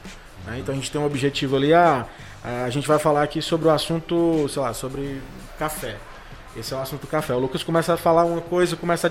Né? 0.46 0.60
Então 0.60 0.74
a 0.74 0.78
gente 0.78 0.92
tem 0.92 1.02
um 1.02 1.06
objetivo 1.06 1.56
ali, 1.56 1.74
ah, 1.74 2.06
a 2.44 2.70
gente 2.70 2.88
vai 2.88 3.00
falar 3.00 3.24
aqui 3.24 3.42
sobre 3.42 3.68
o 3.68 3.72
assunto, 3.72 4.48
sei 4.50 4.62
lá, 4.62 4.74
sobre 4.74 5.22
café. 5.58 5.98
Esse 6.56 6.74
é 6.74 6.78
o 6.78 6.82
assunto 6.82 7.02
do 7.02 7.08
café. 7.08 7.34
O 7.34 7.40
Lucas 7.40 7.64
começa 7.64 7.94
a 7.94 7.98
falar 7.98 8.26
uma 8.26 8.42
coisa, 8.42 8.76
começa 8.76 9.10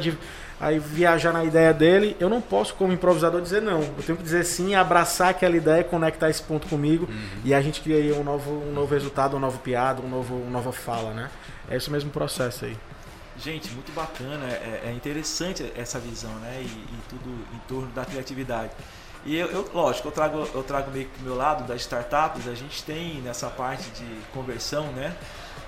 a, 0.61 0.66
a 0.66 0.78
viajar 0.78 1.32
na 1.32 1.42
ideia 1.42 1.73
dele. 1.73 2.16
Eu 2.20 2.28
não 2.28 2.40
posso, 2.40 2.75
como 2.75 2.92
improvisador, 2.92 3.40
dizer 3.40 3.62
não. 3.62 3.80
Eu 3.80 4.02
tenho 4.04 4.18
que 4.18 4.25
dizer 4.25 4.44
sim, 4.44 4.75
abraçar 4.75 5.30
aquela 5.30 5.56
ideia, 5.56 5.82
conectar 5.82 6.28
esse 6.28 6.42
ponto 6.42 6.66
comigo 6.66 7.06
uhum. 7.09 7.40
e 7.44 7.54
a 7.54 7.61
gente 7.62 7.80
cria 7.80 7.97
aí 7.97 8.12
um 8.12 8.23
novo, 8.23 8.50
um 8.50 8.73
novo 8.73 8.92
resultado, 8.92 9.37
um 9.37 9.40
novo 9.40 9.59
piada, 9.61 10.02
um 10.02 10.09
novo, 10.09 10.35
uma 10.35 10.50
nova 10.50 10.73
fala, 10.73 11.14
né? 11.14 11.30
É 11.70 11.76
esse 11.76 11.90
mesmo 11.90 12.11
processo 12.11 12.66
aí. 12.66 12.76
Gente, 13.38 13.70
muito 13.70 13.90
bacana, 13.92 14.47
é, 14.47 14.82
é 14.88 14.92
interessante 14.92 15.73
essa 15.75 15.99
visão, 15.99 16.32
né? 16.40 16.59
E, 16.61 16.66
e, 16.66 16.99
tudo 17.09 17.30
em 17.54 17.59
torno 17.66 17.88
da 17.92 18.04
criatividade. 18.04 18.73
E 19.25 19.37
eu, 19.37 19.49
eu, 19.49 19.70
lógico, 19.73 20.09
eu 20.09 20.12
trago, 20.12 20.49
eu 20.54 20.62
trago 20.62 20.90
meio 20.90 21.06
que 21.06 21.18
do 21.18 21.25
meu 21.25 21.37
lado 21.37 21.64
das 21.64 21.80
startups, 21.82 22.47
a 22.49 22.54
gente 22.54 22.82
tem 22.82 23.20
nessa 23.23 23.49
parte 23.49 23.88
de 23.90 24.06
conversão, 24.35 24.87
né? 24.92 25.14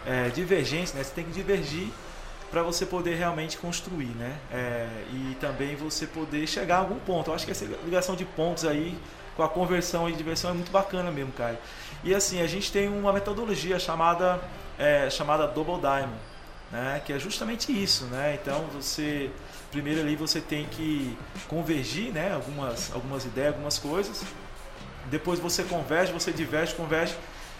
É, 0.06 0.28
divergência, 0.28 0.96
né? 0.96 1.04
Você 1.04 1.12
tem 1.14 1.24
que 1.24 1.32
divergir 1.32 1.88
para 2.50 2.62
você 2.62 2.84
poder 2.84 3.14
realmente 3.16 3.56
construir, 3.56 4.14
né? 4.16 4.36
É, 4.52 4.86
e 5.10 5.36
também 5.40 5.74
você 5.74 6.06
poder 6.06 6.46
chegar 6.46 6.76
a 6.76 6.78
algum 6.80 6.98
ponto. 6.98 7.30
Eu 7.30 7.34
acho 7.34 7.46
que 7.46 7.50
essa 7.50 7.64
ligação 7.64 8.14
de 8.14 8.24
pontos 8.24 8.64
aí 8.64 8.96
com 9.34 9.42
a 9.42 9.48
conversão 9.48 10.08
e 10.08 10.12
diversão 10.12 10.50
é 10.50 10.52
muito 10.52 10.70
bacana 10.70 11.10
mesmo, 11.10 11.32
cara. 11.32 11.58
E 12.04 12.14
assim, 12.14 12.42
a 12.42 12.46
gente 12.46 12.70
tem 12.70 12.88
uma 12.88 13.12
metodologia 13.12 13.78
chamada 13.78 14.38
é, 14.78 15.08
chamada 15.08 15.46
Double 15.46 15.78
Diamond, 15.80 16.18
né? 16.70 17.00
Que 17.04 17.12
é 17.12 17.18
justamente 17.18 17.72
isso, 17.72 18.04
né? 18.06 18.38
Então 18.40 18.66
você 18.74 19.30
primeiro 19.70 20.00
ali 20.00 20.14
você 20.14 20.38
tem 20.40 20.66
que 20.66 21.16
convergir, 21.48 22.12
né? 22.12 22.34
Algumas 22.34 22.92
algumas 22.92 23.24
ideias, 23.24 23.54
algumas 23.54 23.78
coisas. 23.78 24.22
Depois 25.06 25.40
você 25.40 25.62
converge, 25.62 26.12
você 26.12 26.30
diverge, 26.32 26.74
converge 26.74 27.14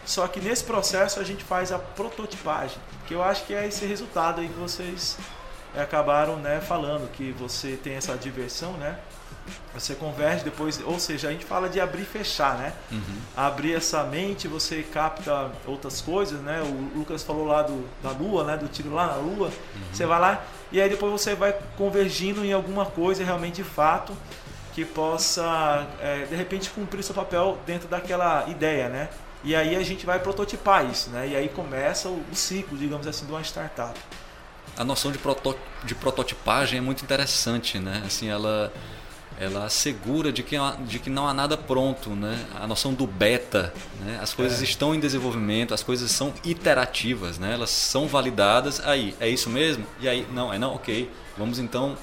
só 0.04 0.26
que 0.26 0.40
nesse 0.40 0.64
processo 0.64 1.20
a 1.20 1.24
gente 1.24 1.44
faz 1.44 1.72
a 1.72 1.78
prototipagem, 1.78 2.78
que 3.06 3.14
eu 3.14 3.22
acho 3.22 3.44
que 3.44 3.54
é 3.54 3.66
esse 3.66 3.86
resultado 3.86 4.40
aí 4.40 4.48
que 4.48 4.58
vocês 4.58 5.16
é, 5.74 5.82
acabaram 5.82 6.36
né, 6.36 6.60
falando, 6.60 7.10
que 7.12 7.32
você 7.32 7.76
tem 7.76 7.94
essa 7.94 8.16
diversão, 8.16 8.72
né? 8.74 8.98
Você 9.74 9.94
converge 9.94 10.44
depois, 10.44 10.80
ou 10.84 11.00
seja, 11.00 11.28
a 11.28 11.32
gente 11.32 11.44
fala 11.44 11.68
de 11.68 11.80
abrir 11.80 12.02
e 12.02 12.04
fechar, 12.04 12.56
né? 12.58 12.72
Uhum. 12.92 13.18
Abrir 13.36 13.74
essa 13.74 14.04
mente, 14.04 14.46
você 14.46 14.82
capta 14.82 15.50
outras 15.66 16.00
coisas, 16.00 16.40
né? 16.40 16.62
O 16.62 16.98
Lucas 16.98 17.22
falou 17.24 17.46
lá 17.46 17.62
do, 17.62 17.88
da 18.02 18.10
lua, 18.10 18.44
né? 18.44 18.56
Do 18.56 18.68
tiro 18.68 18.94
lá 18.94 19.06
na 19.08 19.16
lua. 19.16 19.48
Uhum. 19.48 19.82
Você 19.92 20.06
vai 20.06 20.20
lá 20.20 20.44
e 20.70 20.80
aí 20.80 20.88
depois 20.88 21.10
você 21.12 21.34
vai 21.34 21.54
convergindo 21.76 22.44
em 22.44 22.52
alguma 22.52 22.86
coisa 22.86 23.24
realmente 23.24 23.56
de 23.56 23.64
fato 23.64 24.16
que 24.74 24.84
possa, 24.84 25.86
é, 26.00 26.24
de 26.24 26.34
repente, 26.34 26.70
cumprir 26.70 27.02
seu 27.02 27.14
papel 27.14 27.58
dentro 27.66 27.88
daquela 27.88 28.48
ideia, 28.48 28.88
né? 28.88 29.08
E 29.44 29.54
aí 29.54 29.74
a 29.74 29.82
gente 29.82 30.06
vai 30.06 30.18
prototipar 30.18 30.88
isso, 30.88 31.10
né? 31.10 31.28
E 31.28 31.36
aí 31.36 31.48
começa 31.48 32.08
o, 32.08 32.22
o 32.30 32.34
ciclo, 32.34 32.78
digamos 32.78 33.06
assim, 33.06 33.26
de 33.26 33.32
uma 33.32 33.42
startup. 33.42 33.98
A 34.76 34.84
noção 34.84 35.10
de, 35.10 35.18
proto, 35.18 35.56
de 35.84 35.94
prototipagem 35.94 36.78
é 36.78 36.82
muito 36.82 37.02
interessante, 37.02 37.78
né? 37.78 38.02
Assim, 38.06 38.28
ela 38.28 38.72
ela 39.38 39.64
assegura 39.64 40.30
de 40.30 40.42
que, 40.42 40.56
de 40.86 40.98
que 40.98 41.10
não 41.10 41.26
há 41.26 41.34
nada 41.34 41.56
pronto, 41.56 42.10
né? 42.10 42.46
A 42.54 42.66
noção 42.66 42.94
do 42.94 43.06
beta, 43.06 43.72
né? 44.00 44.18
As 44.22 44.32
coisas 44.32 44.60
é. 44.60 44.64
estão 44.64 44.94
em 44.94 45.00
desenvolvimento, 45.00 45.74
as 45.74 45.82
coisas 45.82 46.10
são 46.12 46.32
iterativas, 46.44 47.38
né? 47.38 47.54
Elas 47.54 47.70
são 47.70 48.06
validadas, 48.06 48.80
aí, 48.86 49.16
é 49.18 49.28
isso 49.28 49.50
mesmo? 49.50 49.84
E 50.00 50.08
aí, 50.08 50.26
não, 50.32 50.52
é 50.52 50.58
não, 50.58 50.74
ok. 50.74 51.10
Vamos 51.36 51.58
então 51.58 51.96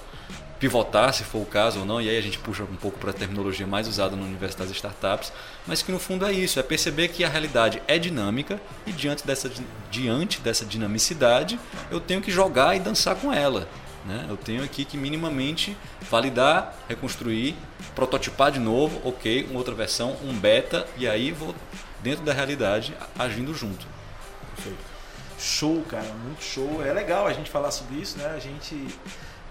pivotar, 0.60 1.14
se 1.14 1.24
for 1.24 1.42
o 1.42 1.46
caso 1.46 1.80
ou 1.80 1.86
não, 1.86 2.02
e 2.02 2.10
aí 2.10 2.18
a 2.18 2.22
gente 2.22 2.38
puxa 2.38 2.64
um 2.64 2.76
pouco 2.76 3.00
para 3.00 3.12
a 3.12 3.14
terminologia 3.14 3.66
mais 3.66 3.88
usada 3.88 4.16
no 4.16 4.24
universo 4.24 4.58
das 4.58 4.70
startups, 4.72 5.32
mas 5.66 5.82
que 5.82 5.92
no 5.92 6.00
fundo 6.00 6.26
é 6.26 6.32
isso, 6.32 6.60
é 6.60 6.64
perceber 6.64 7.08
que 7.08 7.24
a 7.24 7.30
realidade 7.30 7.82
é 7.88 7.98
dinâmica 7.98 8.62
e 8.86 8.92
diante 8.92 9.26
dessa, 9.26 9.50
diante 9.90 10.42
dessa 10.42 10.66
dinamicidade 10.66 11.60
eu 11.90 12.00
tenho 12.00 12.22
que 12.22 12.32
jogar 12.32 12.76
e 12.76 12.80
dançar 12.80 13.16
com 13.16 13.32
ela. 13.32 13.68
Né? 14.06 14.26
Eu 14.30 14.38
tenho 14.38 14.64
aqui 14.64 14.86
que 14.86 14.98
minimamente 14.98 15.78
validar, 16.10 16.76
reconstruir, 16.88 17.56
prototipar 17.96 18.52
de 18.52 18.60
novo, 18.60 19.02
ok, 19.08 19.48
uma 19.50 19.60
outra 19.60 19.74
versão, 19.74 20.18
um 20.24 20.34
beta, 20.34 20.86
e 20.98 21.08
aí 21.08 21.32
vou 21.32 21.56
dentro 22.02 22.24
da 22.24 22.34
realidade 22.34 22.94
agindo 23.18 23.54
junto. 23.54 23.86
Perfeito. 24.56 24.90
Show, 25.38 25.84
cara, 25.84 26.12
muito 26.26 26.44
show. 26.44 26.84
É 26.86 26.92
legal 26.92 27.26
a 27.26 27.34
gente 27.34 27.50
falar 27.50 27.72
sobre 27.72 27.98
isso, 27.98 28.18
né? 28.18 28.34
A 28.36 28.40
gente 28.40 28.88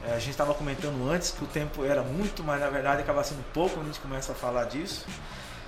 a 0.04 0.18
gente 0.18 0.30
estava 0.30 0.54
comentando 0.54 1.11
antes 1.11 1.30
que 1.30 1.42
o 1.42 1.46
tempo 1.46 1.84
era 1.84 2.02
muito, 2.02 2.42
mas 2.44 2.61
na 2.61 2.70
verdade 2.70 3.02
acaba 3.02 3.22
sendo 3.24 3.44
pouco 3.52 3.74
quando 3.74 3.87
a 3.87 3.88
gente 3.88 4.00
começa 4.00 4.32
a 4.32 4.34
falar 4.34 4.64
disso. 4.64 5.06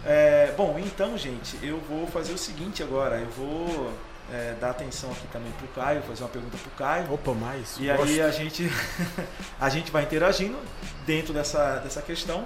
É, 0.04 0.52
bom, 0.56 0.78
então, 0.78 1.16
gente, 1.18 1.58
eu 1.62 1.78
vou 1.80 2.06
fazer 2.06 2.32
o 2.32 2.38
seguinte 2.38 2.82
agora. 2.82 3.16
Eu 3.16 3.28
vou 3.30 3.92
é, 4.32 4.54
dar 4.60 4.70
atenção 4.70 5.10
aqui 5.10 5.26
também 5.32 5.52
para 5.52 5.64
o 5.64 5.68
Caio, 5.68 6.02
fazer 6.02 6.22
uma 6.22 6.28
pergunta 6.28 6.56
para 6.56 6.68
o 6.68 6.76
Caio. 6.76 7.12
Opa, 7.12 7.34
mais. 7.34 7.76
E 7.78 7.86
gosto. 7.86 8.04
aí 8.04 8.20
a 8.22 8.30
gente, 8.30 8.70
a 9.60 9.68
gente 9.68 9.90
vai 9.90 10.04
interagindo 10.04 10.58
dentro 11.04 11.34
dessa, 11.34 11.76
dessa 11.76 12.00
questão. 12.00 12.44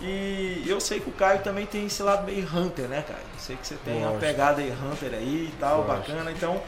E 0.00 0.62
eu 0.66 0.78
sei 0.78 1.00
que 1.00 1.08
o 1.08 1.12
Caio 1.12 1.40
também 1.40 1.64
tem 1.64 1.86
esse 1.86 2.02
lado 2.02 2.24
meio 2.24 2.46
Hunter, 2.46 2.86
né, 2.86 3.02
Caio? 3.06 3.18
Eu 3.18 3.40
sei 3.40 3.56
que 3.56 3.66
você 3.66 3.76
tem 3.76 3.94
Gosto. 3.94 4.10
uma 4.10 4.20
pegada 4.20 4.60
aí 4.60 4.70
Hunter 4.70 5.14
aí 5.14 5.50
e 5.52 5.56
tal, 5.58 5.84
bacana. 5.84 6.30
Então, 6.30 6.62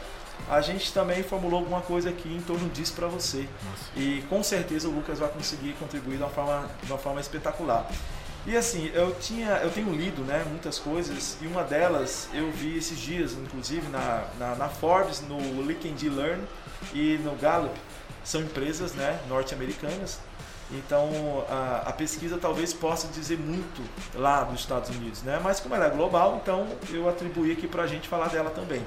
a 0.49 0.61
gente 0.61 0.93
também 0.93 1.23
formulou 1.23 1.59
alguma 1.59 1.81
coisa 1.81 2.09
aqui 2.09 2.29
em 2.29 2.41
torno 2.41 2.69
disso 2.69 2.93
para 2.93 3.07
você. 3.07 3.47
Nossa. 3.69 3.91
E 3.95 4.23
com 4.29 4.41
certeza 4.43 4.87
o 4.87 4.91
Lucas 4.91 5.19
vai 5.19 5.29
conseguir 5.29 5.73
contribuir 5.73 6.17
de 6.17 6.23
uma 6.23 6.29
forma, 6.29 6.69
de 6.83 6.91
uma 6.91 6.97
forma 6.97 7.19
espetacular. 7.19 7.89
E 8.47 8.55
assim, 8.55 8.89
eu 8.93 9.13
tinha, 9.19 9.49
eu 9.57 9.69
tenho 9.69 9.93
lido, 9.93 10.21
né, 10.23 10.43
muitas 10.47 10.79
coisas 10.79 11.37
e 11.41 11.45
uma 11.45 11.63
delas 11.63 12.29
eu 12.33 12.49
vi 12.51 12.77
esses 12.77 12.97
dias, 12.97 13.33
inclusive 13.33 13.87
na, 13.89 14.23
na, 14.39 14.55
na 14.55 14.69
Forbes, 14.69 15.21
no 15.21 15.61
LinkedIn 15.61 16.09
Learn 16.09 16.43
e 16.93 17.19
no 17.23 17.35
Gallup, 17.35 17.77
são 18.23 18.41
empresas, 18.41 18.93
né, 18.93 19.19
norte-americanas. 19.27 20.19
Então 20.71 21.45
a, 21.49 21.89
a, 21.89 21.93
pesquisa 21.93 22.37
talvez 22.37 22.73
possa 22.73 23.07
dizer 23.07 23.39
muito 23.39 23.81
lá 24.13 24.45
nos 24.45 24.61
Estados 24.61 24.89
Unidos, 24.89 25.23
né? 25.23 25.39
Mas 25.43 25.59
como 25.59 25.73
ela 25.73 25.87
é 25.87 25.89
global, 25.89 26.39
então 26.41 26.67
eu 26.91 27.09
atribuí 27.09 27.51
aqui 27.51 27.67
para 27.67 27.83
a 27.83 27.87
gente 27.87 28.07
falar 28.07 28.27
dela 28.27 28.51
também. 28.51 28.85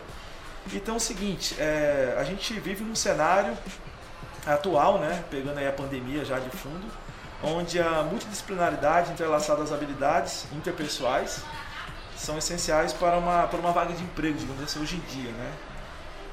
Então 0.72 0.94
é 0.94 0.96
o 0.96 1.00
seguinte, 1.00 1.56
é, 1.58 2.14
a 2.18 2.24
gente 2.24 2.52
vive 2.60 2.84
num 2.84 2.94
cenário 2.94 3.56
atual, 4.46 4.98
né, 4.98 5.24
pegando 5.30 5.58
aí 5.58 5.66
a 5.66 5.72
pandemia 5.72 6.24
já 6.24 6.38
de 6.38 6.50
fundo, 6.50 6.86
onde 7.42 7.80
a 7.80 8.02
multidisciplinaridade 8.02 9.12
entrelaçada 9.12 9.62
às 9.62 9.72
habilidades 9.72 10.46
interpessoais 10.52 11.42
são 12.16 12.38
essenciais 12.38 12.92
para 12.92 13.18
uma, 13.18 13.46
para 13.48 13.58
uma 13.58 13.72
vaga 13.72 13.92
de 13.92 14.02
emprego, 14.02 14.38
digamos 14.38 14.62
assim, 14.62 14.80
hoje 14.80 14.96
em 14.96 15.00
dia, 15.12 15.30
né? 15.32 15.52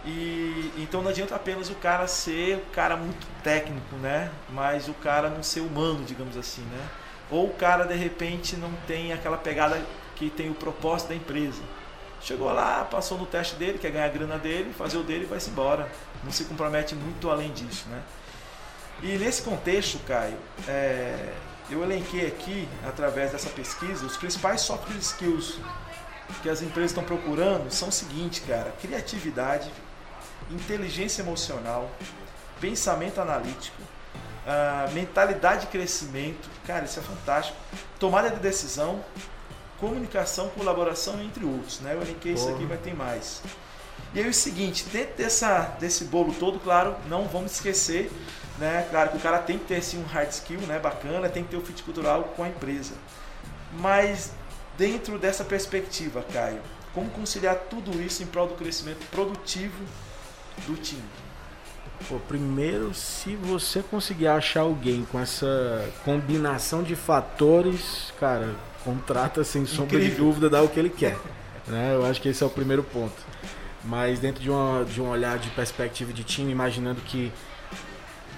E 0.05 0.71
então 0.77 1.01
não 1.01 1.09
adianta 1.09 1.35
apenas 1.35 1.69
o 1.69 1.75
cara 1.75 2.07
ser 2.07 2.57
o 2.57 2.71
cara 2.73 2.95
muito 2.95 3.27
técnico, 3.43 3.95
né? 3.97 4.31
Mas 4.49 4.87
o 4.87 4.93
cara 4.93 5.29
não 5.29 5.43
ser 5.43 5.61
humano, 5.61 6.05
digamos 6.05 6.37
assim, 6.37 6.61
né? 6.61 6.87
Ou 7.29 7.47
o 7.47 7.53
cara 7.53 7.83
de 7.83 7.95
repente 7.95 8.55
não 8.55 8.71
tem 8.87 9.11
aquela 9.11 9.37
pegada 9.37 9.81
que 10.15 10.29
tem 10.29 10.49
o 10.49 10.53
propósito 10.53 11.09
da 11.09 11.15
empresa. 11.15 11.61
Chegou 12.21 12.51
lá, 12.51 12.83
passou 12.83 13.17
no 13.17 13.25
teste 13.25 13.55
dele, 13.55 13.77
quer 13.77 13.91
ganhar 13.91 14.05
a 14.05 14.09
grana 14.09 14.37
dele, 14.37 14.73
fazer 14.73 14.97
o 14.97 15.03
dele 15.03 15.23
e 15.23 15.27
vai-se 15.27 15.49
embora. 15.49 15.89
Não 16.23 16.31
se 16.31 16.43
compromete 16.45 16.95
muito 16.95 17.29
além 17.29 17.51
disso, 17.51 17.87
né? 17.89 18.01
E 19.01 19.17
nesse 19.17 19.41
contexto, 19.41 19.97
Caio, 19.99 20.37
é, 20.67 21.33
eu 21.69 21.83
elenquei 21.83 22.27
aqui, 22.27 22.67
através 22.85 23.31
dessa 23.31 23.49
pesquisa, 23.49 24.05
os 24.05 24.17
principais 24.17 24.61
soft 24.61 24.89
skills 24.99 25.57
que 26.41 26.49
as 26.49 26.61
empresas 26.61 26.91
estão 26.91 27.03
procurando 27.03 27.71
são 27.71 27.89
o 27.89 27.91
seguinte, 27.91 28.41
cara: 28.41 28.73
criatividade, 28.81 29.71
inteligência 30.51 31.21
emocional, 31.21 31.89
pensamento 32.59 33.21
analítico, 33.21 33.81
uh, 33.81 34.91
mentalidade 34.93 35.61
de 35.61 35.67
crescimento, 35.67 36.49
cara, 36.65 36.85
isso 36.85 36.99
é 36.99 37.03
fantástico. 37.03 37.57
Tomada 37.99 38.29
de 38.29 38.39
decisão, 38.39 39.03
comunicação, 39.79 40.49
colaboração, 40.49 41.21
entre 41.21 41.45
outros, 41.45 41.79
né? 41.79 41.93
Eu 41.93 42.01
elenquei 42.01 42.33
isso 42.33 42.49
aqui, 42.49 42.65
mas 42.65 42.81
tem 42.81 42.93
mais. 42.93 43.41
E 44.13 44.19
aí 44.19 44.27
o 44.27 44.33
seguinte, 44.33 44.85
dentro 44.91 45.15
dessa, 45.17 45.75
desse 45.79 46.05
bolo 46.05 46.33
todo, 46.33 46.59
claro, 46.59 46.95
não 47.07 47.27
vamos 47.27 47.53
esquecer, 47.53 48.11
né? 48.57 48.87
Claro 48.89 49.11
que 49.11 49.17
o 49.17 49.19
cara 49.19 49.39
tem 49.39 49.57
que 49.57 49.65
ter 49.65 49.75
assim, 49.75 50.01
um 50.01 50.05
hard 50.05 50.29
skill, 50.29 50.59
né? 50.61 50.79
Bacana, 50.79 51.29
tem 51.29 51.43
que 51.43 51.49
ter 51.49 51.57
o 51.57 51.61
fit 51.61 51.83
cultural 51.83 52.33
com 52.35 52.43
a 52.43 52.49
empresa. 52.49 52.95
Mas 53.73 54.31
dentro 54.77 55.19
dessa 55.19 55.43
perspectiva, 55.43 56.23
Caio, 56.33 56.61
como 56.93 57.09
conciliar 57.11 57.55
tudo 57.69 58.01
isso 58.01 58.23
em 58.23 58.25
prol 58.25 58.47
do 58.47 58.55
crescimento 58.55 59.05
produtivo 59.11 59.83
do 60.65 60.75
time? 60.75 61.03
Pô, 62.07 62.17
primeiro, 62.17 62.93
se 62.93 63.35
você 63.35 63.83
conseguir 63.83 64.27
achar 64.27 64.61
alguém 64.61 65.05
com 65.11 65.19
essa 65.19 65.87
combinação 66.05 66.81
de 66.81 66.95
fatores, 66.95 68.13
cara, 68.19 68.55
contrata 68.83 69.43
sem 69.43 69.65
sombra 69.65 69.97
Incrível. 69.97 70.09
de 70.09 70.15
dúvida, 70.15 70.49
dá 70.49 70.61
o 70.61 70.69
que 70.69 70.79
ele 70.79 70.89
quer. 70.89 71.17
né? 71.67 71.93
Eu 71.93 72.05
acho 72.05 72.21
que 72.21 72.29
esse 72.29 72.43
é 72.43 72.45
o 72.45 72.49
primeiro 72.49 72.83
ponto. 72.83 73.15
Mas 73.83 74.19
dentro 74.19 74.41
de, 74.41 74.49
uma, 74.49 74.83
de 74.83 75.01
um 75.01 75.09
olhar 75.09 75.37
de 75.37 75.49
perspectiva 75.51 76.11
de 76.11 76.23
time, 76.23 76.51
imaginando 76.51 77.01
que 77.01 77.31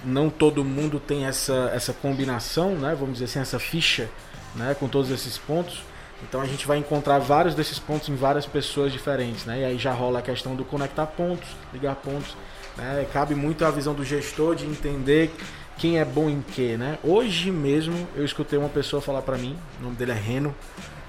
não 0.03 0.29
todo 0.29 0.63
mundo 0.63 0.99
tem 0.99 1.25
essa, 1.25 1.71
essa 1.73 1.93
combinação, 1.93 2.75
né? 2.75 2.95
vamos 2.97 3.13
dizer 3.13 3.25
assim, 3.25 3.39
essa 3.39 3.59
ficha 3.59 4.09
né? 4.55 4.75
com 4.79 4.87
todos 4.87 5.09
esses 5.11 5.37
pontos. 5.37 5.83
Então 6.23 6.39
a 6.39 6.45
gente 6.45 6.67
vai 6.67 6.77
encontrar 6.77 7.17
vários 7.17 7.55
desses 7.55 7.79
pontos 7.79 8.07
em 8.09 8.15
várias 8.15 8.45
pessoas 8.45 8.91
diferentes. 8.91 9.45
Né? 9.45 9.61
E 9.61 9.65
aí 9.65 9.77
já 9.77 9.91
rola 9.91 10.19
a 10.19 10.21
questão 10.21 10.55
do 10.55 10.63
conectar 10.63 11.07
pontos, 11.07 11.49
ligar 11.73 11.95
pontos. 11.95 12.35
Né? 12.77 13.07
Cabe 13.11 13.33
muito 13.33 13.65
a 13.65 13.71
visão 13.71 13.93
do 13.93 14.05
gestor 14.05 14.55
de 14.55 14.65
entender 14.65 15.33
quem 15.81 15.97
é 15.97 16.05
bom 16.05 16.29
em 16.29 16.43
quê, 16.43 16.77
né? 16.77 16.99
Hoje 17.03 17.49
mesmo 17.49 18.07
eu 18.15 18.23
escutei 18.23 18.57
uma 18.59 18.69
pessoa 18.69 19.01
falar 19.01 19.23
para 19.23 19.35
mim, 19.35 19.57
o 19.79 19.83
nome 19.83 19.95
dele 19.95 20.11
é 20.11 20.13
Reno, 20.13 20.53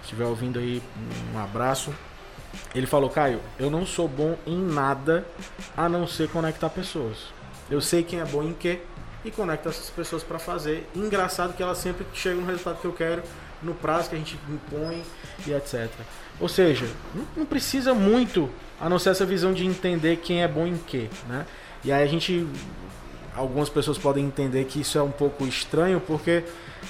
se 0.01 0.05
estiver 0.05 0.25
ouvindo 0.25 0.59
aí, 0.59 0.83
um 1.35 1.39
abraço. 1.39 1.93
Ele 2.75 2.87
falou, 2.87 3.11
Caio, 3.11 3.39
eu 3.59 3.71
não 3.71 3.85
sou 3.85 4.09
bom 4.09 4.35
em 4.47 4.57
nada 4.57 5.27
a 5.77 5.91
não 5.91 6.07
ser 6.07 6.31
conectar 6.31 6.71
pessoas. 6.71 7.19
Eu 7.71 7.83
sei 7.83 8.03
quem 8.03 8.21
é 8.21 8.25
bom 8.25 8.43
em 8.43 8.55
quê 8.55 8.81
e 9.23 9.31
conecto 9.31 9.69
essas 9.69 9.91
pessoas 9.91 10.23
para 10.23 10.39
fazer. 10.39 10.89
Engraçado 10.97 11.55
que 11.55 11.63
ela 11.63 11.75
sempre 11.75 12.07
chega 12.15 12.37
no 12.37 12.47
resultado 12.47 12.81
que 12.81 12.87
eu 12.87 12.95
quero, 12.95 13.23
no 13.63 13.75
prazo 13.75 14.09
que 14.09 14.17
a 14.17 14.19
gente 14.19 14.39
impõe 14.49 15.03
e 15.47 15.53
etc. 15.53 15.91
Ou 16.41 16.49
seja, 16.49 16.87
não 17.37 17.45
precisa 17.45 17.93
muito 17.93 18.49
a 18.81 18.89
não 18.89 18.99
ser 18.99 19.11
essa 19.11 19.27
visão 19.27 19.53
de 19.53 19.67
entender 19.67 20.17
quem 20.17 20.43
é 20.43 20.49
bom 20.49 20.67
em 20.67 20.79
quê, 20.79 21.11
né? 21.29 21.45
E 21.85 21.93
aí 21.93 22.03
a 22.03 22.07
gente 22.07 22.47
algumas 23.37 23.69
pessoas 23.69 23.99
podem 23.99 24.25
entender 24.25 24.65
que 24.65 24.81
isso 24.81 24.99
é 24.99 25.03
um 25.03 25.11
pouco 25.11 25.47
estranho, 25.47 26.01
porque 26.01 26.45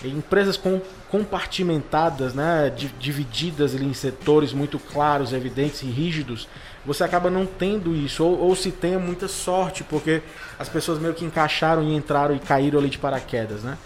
empresas 0.04 0.56
com, 0.56 0.80
compartimentadas, 1.08 2.34
né, 2.34 2.72
divididas 2.98 3.74
em 3.74 3.92
setores 3.92 4.52
muito 4.52 4.78
claros, 4.78 5.32
evidentes 5.32 5.82
e 5.82 5.86
rígidos, 5.86 6.48
você 6.84 7.04
acaba 7.04 7.30
não 7.30 7.46
tendo 7.46 7.94
isso, 7.94 8.24
ou, 8.24 8.38
ou 8.38 8.56
se 8.56 8.72
tem 8.72 8.96
muita 8.96 9.28
sorte, 9.28 9.84
porque 9.84 10.22
as 10.58 10.68
pessoas 10.68 10.98
meio 10.98 11.14
que 11.14 11.24
encaixaram 11.24 11.82
e 11.82 11.94
entraram 11.94 12.34
e 12.34 12.40
caíram 12.40 12.78
ali 12.78 12.88
de 12.88 12.98
paraquedas, 12.98 13.62
né? 13.62 13.78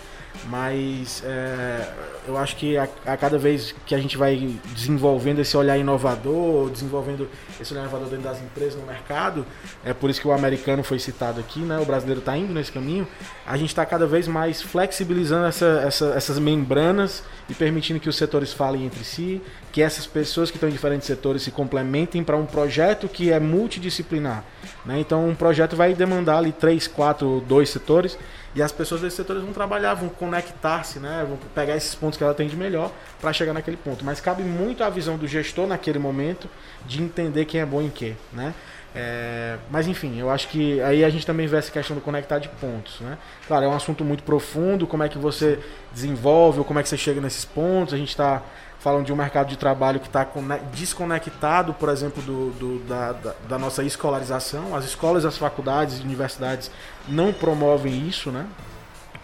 Mas 0.45 1.23
é, 1.25 1.89
eu 2.27 2.37
acho 2.37 2.57
que 2.57 2.77
a, 2.77 2.89
a, 3.05 3.17
cada 3.17 3.39
vez 3.39 3.75
que 3.85 3.95
a 3.95 3.99
gente 3.99 4.17
vai 4.17 4.57
desenvolvendo 4.75 5.41
esse 5.41 5.57
olhar 5.57 5.77
inovador, 5.77 6.71
desenvolvendo 6.71 7.29
esse 7.61 7.73
olhar 7.73 7.83
inovador 7.83 8.09
dentro 8.09 8.25
das 8.25 8.41
empresas 8.41 8.79
no 8.81 8.87
mercado, 8.87 9.47
é 9.85 9.93
por 9.93 10.11
isso 10.11 10.21
que 10.21 10.29
o 10.29 10.33
americano 10.33 10.83
foi 10.83 10.99
citado 10.99 11.41
aqui, 11.41 11.61
né? 11.61 11.79
O 11.79 11.85
brasileiro 11.85 12.21
está 12.21 12.37
indo 12.37 12.53
nesse 12.53 12.73
caminho. 12.73 13.07
A 13.47 13.57
gente 13.57 13.69
está 13.69 13.85
cada 13.85 14.07
vez 14.07 14.29
mais 14.29 14.63
flexibilizando 14.63 15.47
essa, 15.47 15.83
essa, 15.85 16.07
essas 16.17 16.39
membranas 16.39 17.23
e 17.49 17.55
permitindo 17.55 18.01
que 18.01 18.09
os 18.09 18.17
setores 18.17 18.53
falem 18.53 18.87
entre 18.87 19.05
si, 19.05 19.41
que 19.73 19.83
essas 19.83 20.07
pessoas 20.07 20.51
que 20.51 20.57
estão 20.57 20.69
em 20.69 20.73
diferentes 20.73 21.07
setores 21.07 21.43
se 21.43 21.51
complementem 21.51 22.25
para 22.25 22.37
um 22.37 22.47
projeto 22.47 23.09
que 23.09 23.31
é 23.31 23.39
multidisciplinar. 23.39 24.45
Né? 24.85 25.01
Então, 25.01 25.29
um 25.29 25.35
projeto 25.35 25.77
vai 25.77 25.95
demandar 25.95 26.39
ali 26.39 26.53
três, 26.53 26.87
quatro, 26.87 27.43
dois 27.47 27.71
setores 27.71 28.19
e 28.57 28.63
as 28.63 28.73
pessoas 28.73 29.03
desses 29.03 29.15
setores 29.15 29.43
vão 29.43 29.53
trabalhar, 29.53 29.93
vão 29.93 30.09
conectar-se, 30.09 30.99
né? 30.99 31.27
vão 31.29 31.37
pegar 31.55 31.77
esses 31.77 31.95
pontos 31.95 32.17
que 32.17 32.25
ela 32.25 32.33
tem 32.33 32.49
de 32.49 32.57
melhor 32.57 32.91
para 33.21 33.31
chegar 33.31 33.53
naquele 33.53 33.77
ponto. 33.77 34.03
Mas 34.03 34.19
cabe 34.19 34.43
muito 34.43 34.83
à 34.83 34.89
visão 34.89 35.19
do 35.19 35.29
gestor 35.29 35.67
naquele 35.67 35.99
momento 35.99 36.49
de 36.87 37.03
entender 37.03 37.45
quem 37.45 37.61
é 37.61 37.67
bom 37.67 37.83
em 37.83 37.91
quê. 37.91 38.15
Né? 38.33 38.55
É, 38.95 39.59
mas 39.71 39.87
enfim, 39.87 40.19
eu 40.19 40.31
acho 40.31 40.49
que 40.49 40.81
aí 40.81 41.05
a 41.05 41.11
gente 41.11 41.27
também 41.27 41.47
vê 41.47 41.59
essa 41.59 41.71
questão 41.71 41.95
do 41.95 42.01
conectar 42.01 42.39
de 42.39 42.49
pontos. 42.49 42.99
Né? 43.01 43.19
Claro, 43.47 43.67
é 43.67 43.69
um 43.69 43.75
assunto 43.75 44.03
muito 44.03 44.23
profundo, 44.23 44.87
como 44.87 45.03
é 45.03 45.09
que 45.11 45.19
você 45.19 45.59
desenvolve 45.93 46.61
ou 46.61 46.65
como 46.65 46.81
é 46.81 46.83
que 46.83 46.89
você 46.89 46.97
chega 46.97 47.21
nesses 47.21 47.45
pontos. 47.45 47.93
A 47.93 47.99
gente 47.99 48.09
está 48.09 48.43
falando 48.87 49.05
de 49.05 49.13
um 49.13 49.17
mercado 49.17 49.49
de 49.49 49.57
trabalho 49.57 49.99
que 49.99 50.07
está 50.07 50.25
desconectado, 50.73 51.75
por 51.75 51.89
exemplo, 51.89 52.23
do, 52.23 52.51
do 52.53 52.79
da, 52.87 53.11
da, 53.11 53.35
da, 53.49 53.59
nossa 53.59 53.83
escolarização. 53.83 54.77
As 54.77 54.85
escolas, 54.85 55.25
as 55.25 55.37
faculdades, 55.37 55.99
universidades 55.99 56.71
não 57.09 57.33
promovem 57.33 58.07
isso, 58.07 58.31
né? 58.31 58.47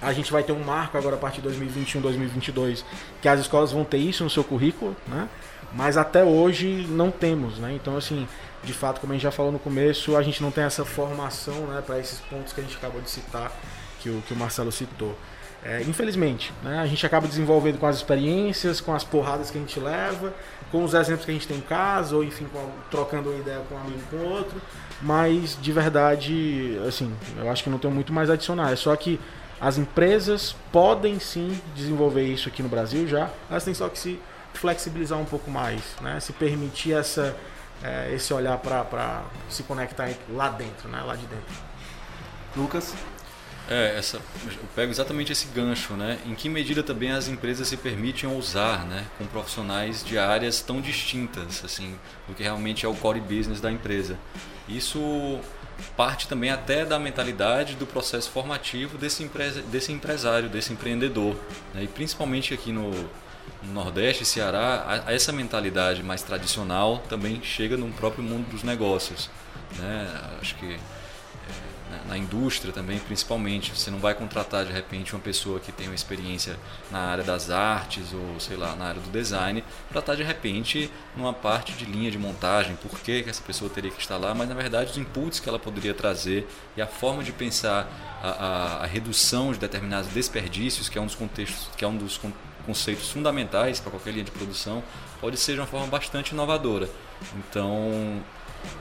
A 0.01 0.13
gente 0.13 0.33
vai 0.33 0.43
ter 0.43 0.51
um 0.51 0.65
marco 0.65 0.99
agora 0.99 1.15
a 1.15 1.19
partir 1.19 1.37
de 1.37 1.43
2021, 1.43 2.01
2022, 2.01 2.85
que 3.21 3.29
as 3.29 3.39
escolas 3.39 3.71
vão 3.71 3.85
ter 3.85 3.99
isso 3.99 4.25
no 4.25 4.31
seu 4.31 4.43
currículo, 4.43 4.97
né? 5.07 5.29
Mas 5.73 5.97
até 5.97 6.25
hoje 6.25 6.85
não 6.91 7.13
temos, 7.13 7.59
né? 7.59 7.73
Então, 7.73 7.97
assim, 7.97 8.27
de 8.65 8.73
fato, 8.73 9.01
como 9.01 9.13
a 9.13 9.15
gente 9.15 9.23
já 9.23 9.31
falou 9.31 9.53
no 9.53 9.61
começo, 9.61 10.17
a 10.17 10.23
gente 10.25 10.43
não 10.43 10.51
tem 10.51 10.65
essa 10.65 10.85
formação, 10.85 11.69
né, 11.69 11.81
para 11.87 12.01
esses 12.01 12.19
pontos 12.19 12.53
que 12.53 12.61
a 12.61 12.65
gente 12.65 12.77
acabou 12.77 13.01
de 13.01 13.09
citar, 13.09 13.53
que 14.01 14.11
o, 14.11 14.21
que 14.27 14.35
o 14.35 14.37
Marcelo 14.37 14.73
citou. 14.73 15.17
É, 15.65 15.81
infelizmente, 15.83 16.53
né? 16.63 16.81
a 16.81 16.87
gente 16.87 17.07
acaba 17.07 17.29
desenvolvendo 17.29 17.79
com 17.79 17.87
as 17.87 17.97
experiências, 17.97 18.81
com 18.81 18.93
as 18.93 19.05
porradas 19.05 19.49
que 19.49 19.59
a 19.59 19.61
gente 19.61 19.79
leva, 19.79 20.35
com 20.73 20.83
os 20.83 20.93
exemplos 20.93 21.25
que 21.25 21.31
a 21.31 21.35
gente 21.35 21.47
tem 21.47 21.59
em 21.59 21.63
casa, 21.63 22.17
ou 22.17 22.25
enfim, 22.25 22.49
com, 22.53 22.69
trocando 22.91 23.31
uma 23.31 23.39
ideia 23.39 23.61
com 23.69 23.77
um 23.77 23.81
amigo 23.81 24.03
com 24.11 24.17
outro. 24.17 24.61
Mas 25.01 25.57
de 25.61 25.73
verdade, 25.73 26.81
assim, 26.87 27.15
eu 27.39 27.49
acho 27.49 27.63
que 27.63 27.71
não 27.71 27.79
tem 27.79 27.91
muito 27.91 28.13
mais 28.13 28.29
a 28.29 28.33
adicionar. 28.33 28.73
É 28.73 28.77
só 28.77 28.95
que 28.97 29.21
as 29.61 29.79
empresas 29.79 30.57
podem 30.73 31.21
sim 31.21 31.57
desenvolver 31.77 32.25
isso 32.25 32.49
aqui 32.49 32.61
no 32.65 32.69
Brasil 32.69 33.07
já, 33.07 33.31
elas 33.49 33.63
têm 33.63 33.73
só 33.73 33.89
que 33.89 33.97
se 33.97 34.21
flexibilizar 34.55 35.17
um 35.19 35.25
pouco 35.25 35.49
mais, 35.49 35.81
né? 36.01 36.19
se 36.19 36.33
permitir 36.33 36.95
essa, 36.95 37.37
é, 37.81 38.13
esse 38.13 38.35
olhar 38.35 38.59
para 38.59 39.23
se 39.49 39.63
conectar 39.63 40.11
lá 40.29 40.49
dentro, 40.49 40.89
né? 40.89 41.01
lá 41.07 41.15
de 41.15 41.27
dentro. 41.27 41.55
Lucas? 42.57 42.93
É, 43.73 43.97
essa, 43.97 44.19
eu 44.19 44.69
pego 44.77 44.93
exatamente 44.93 45.33
esse 45.33 45.47
gancho, 45.47 45.95
né? 45.95 46.19
Em 46.27 46.35
que 46.35 46.47
medida 46.47 46.83
também 46.83 47.11
as 47.11 47.27
empresas 47.27 47.67
se 47.67 47.79
permitem 47.79 48.29
ousar, 48.29 48.85
né? 48.85 49.07
Com 49.17 49.25
profissionais 49.25 50.05
de 50.05 50.19
áreas 50.19 50.61
tão 50.61 50.79
distintas, 50.79 51.65
assim, 51.65 51.99
do 52.29 52.35
que 52.35 52.43
realmente 52.43 52.85
é 52.85 52.89
o 52.89 52.95
core 52.95 53.19
business 53.19 53.63
da 53.63 53.73
empresa. 53.73 54.19
Isso 54.69 55.41
parte 55.97 56.29
também 56.29 56.51
até 56.51 56.85
da 56.85 56.99
mentalidade 56.99 57.75
do 57.75 57.87
processo 57.87 58.31
formativo 58.31 58.99
desse, 58.99 59.23
empresa, 59.23 59.63
desse 59.63 59.91
empresário, 59.91 60.51
desse 60.51 60.71
empreendedor. 60.71 61.35
Né? 61.73 61.85
E 61.85 61.89
principalmente 61.89 62.53
aqui 62.53 62.73
no, 62.73 62.91
no 62.91 63.73
Nordeste, 63.73 64.27
Ceará, 64.27 65.03
essa 65.07 65.33
mentalidade 65.33 66.03
mais 66.03 66.23
tradicional 66.23 66.99
também 67.09 67.41
chega 67.43 67.79
no 67.79 67.91
próprio 67.93 68.23
mundo 68.23 68.51
dos 68.51 68.63
negócios. 68.63 69.31
Né? 69.79 70.21
Acho 70.43 70.57
que 70.57 70.79
na 72.13 72.19
indústria 72.19 72.73
também, 72.73 72.99
principalmente. 72.99 73.75
Você 73.75 73.91
não 73.91 73.99
vai 73.99 74.15
contratar 74.15 74.67
de 74.67 74.73
repente 74.73 75.15
uma 75.15 75.21
pessoa 75.21 75.59
que 75.59 75.73
tem 75.73 75.87
uma 75.87 75.95
experiência 75.95 76.59
na 76.91 76.99
área 76.99 77.25
das 77.25 77.51
artes 77.51 78.13
ou 78.13 78.39
sei 78.39 78.57
lá, 78.57 78.77
na 78.77 78.87
área 78.87 79.01
do 79.01 79.11
design, 79.11 79.65
para 79.89 80.01
estar 80.01 80.15
de 80.15 80.23
repente 80.23 80.91
numa 81.17 81.33
parte 81.33 81.73
de 81.73 81.87
linha 81.87 82.11
de 82.11 82.19
montagem, 82.19 82.77
por 82.77 83.01
que 83.01 83.25
essa 83.27 83.43
pessoa 83.43 83.71
teria 83.71 83.91
que 83.91 84.01
estar 84.01 84.19
lá, 84.19 84.35
mas 84.35 84.49
na 84.49 84.55
verdade 84.55 84.91
os 84.91 84.99
inputs 84.99 85.41
que 85.41 85.49
ela 85.49 85.59
poderia 85.59 85.95
trazer 85.95 86.47
e 86.77 86.83
a 86.83 86.87
forma 86.87 87.25
de 87.25 87.33
pensar 87.33 87.89
a, 88.23 88.29
a, 88.29 88.85
a 88.85 88.87
redução 88.87 89.53
de 89.53 89.59
determinados 89.59 90.11
desperdícios, 90.11 90.89
que 90.89 90.99
é 90.99 91.01
um 91.01 91.07
dos 91.07 91.15
contextos, 91.15 91.71
que 91.77 91.85
é 91.85 91.89
um 91.89 91.97
dos 91.97 92.21
conceitos 92.67 93.11
fundamentais 93.11 93.81
para 93.81 93.91
qualquer 93.91 94.13
linha 94.13 94.25
de 94.25 94.31
produção, 94.31 94.83
pode 95.21 95.37
ser 95.39 95.55
de 95.55 95.61
uma 95.61 95.67
forma 95.67 95.87
bastante 95.87 96.33
inovadora. 96.33 96.89
Então, 97.37 98.23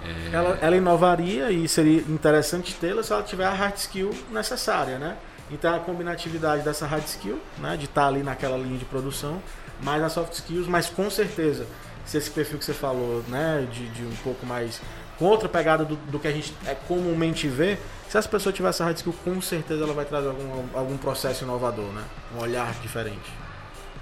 é... 0.04 0.36
Ela, 0.36 0.58
ela 0.62 0.76
inovaria 0.76 1.52
e 1.52 1.68
seria 1.68 2.02
interessante 2.02 2.74
tê-la 2.76 3.04
se 3.04 3.12
ela 3.12 3.24
tiver 3.24 3.46
a 3.46 3.54
hard 3.54 3.76
skill 3.76 4.12
necessária, 4.32 4.98
né? 4.98 5.18
Então 5.52 5.76
a 5.76 5.80
combinatividade 5.80 6.64
dessa 6.64 6.86
hard 6.86 7.06
skill, 7.06 7.40
né, 7.58 7.76
de 7.76 7.86
estar 7.86 8.04
tá 8.04 8.08
ali 8.08 8.24
naquela 8.24 8.58
linha 8.58 8.78
de 8.78 8.86
produção, 8.86 9.42
mais 9.82 10.02
as 10.02 10.14
soft 10.14 10.34
skills, 10.34 10.68
mas 10.68 10.90
com 10.90 11.10
certeza, 11.10 11.68
se 12.06 12.18
esse 12.18 12.32
perfil 12.32 12.58
que 12.58 12.66
você 12.66 12.74
falou, 12.74 13.24
né, 13.28 13.68
de, 13.72 13.90
de 13.90 14.04
um 14.04 14.16
pouco 14.24 14.46
mais 14.46 14.82
com 15.20 15.26
outra 15.26 15.50
pegada 15.50 15.84
do, 15.84 15.96
do, 15.96 16.20
que 16.20 16.28
a 16.28 16.32
gente 16.32 16.56
é 16.66 16.74
comumente 16.74 17.48
vê, 17.48 17.78
se 18.10 18.18
essa 18.18 18.30
pessoa 18.30 18.52
tiver 18.52 18.70
essa 18.70 18.84
hard 18.84 18.98
skill, 18.98 19.14
com 19.24 19.42
certeza 19.42 19.84
ela 19.84 19.94
vai 19.94 20.06
trazer 20.06 20.30
algum, 20.30 20.66
algum 20.74 20.98
processo 20.98 21.44
inovador, 21.44 21.92
né? 21.92 22.04
Um 22.36 22.40
olhar 22.40 22.74
diferente. 22.82 23.42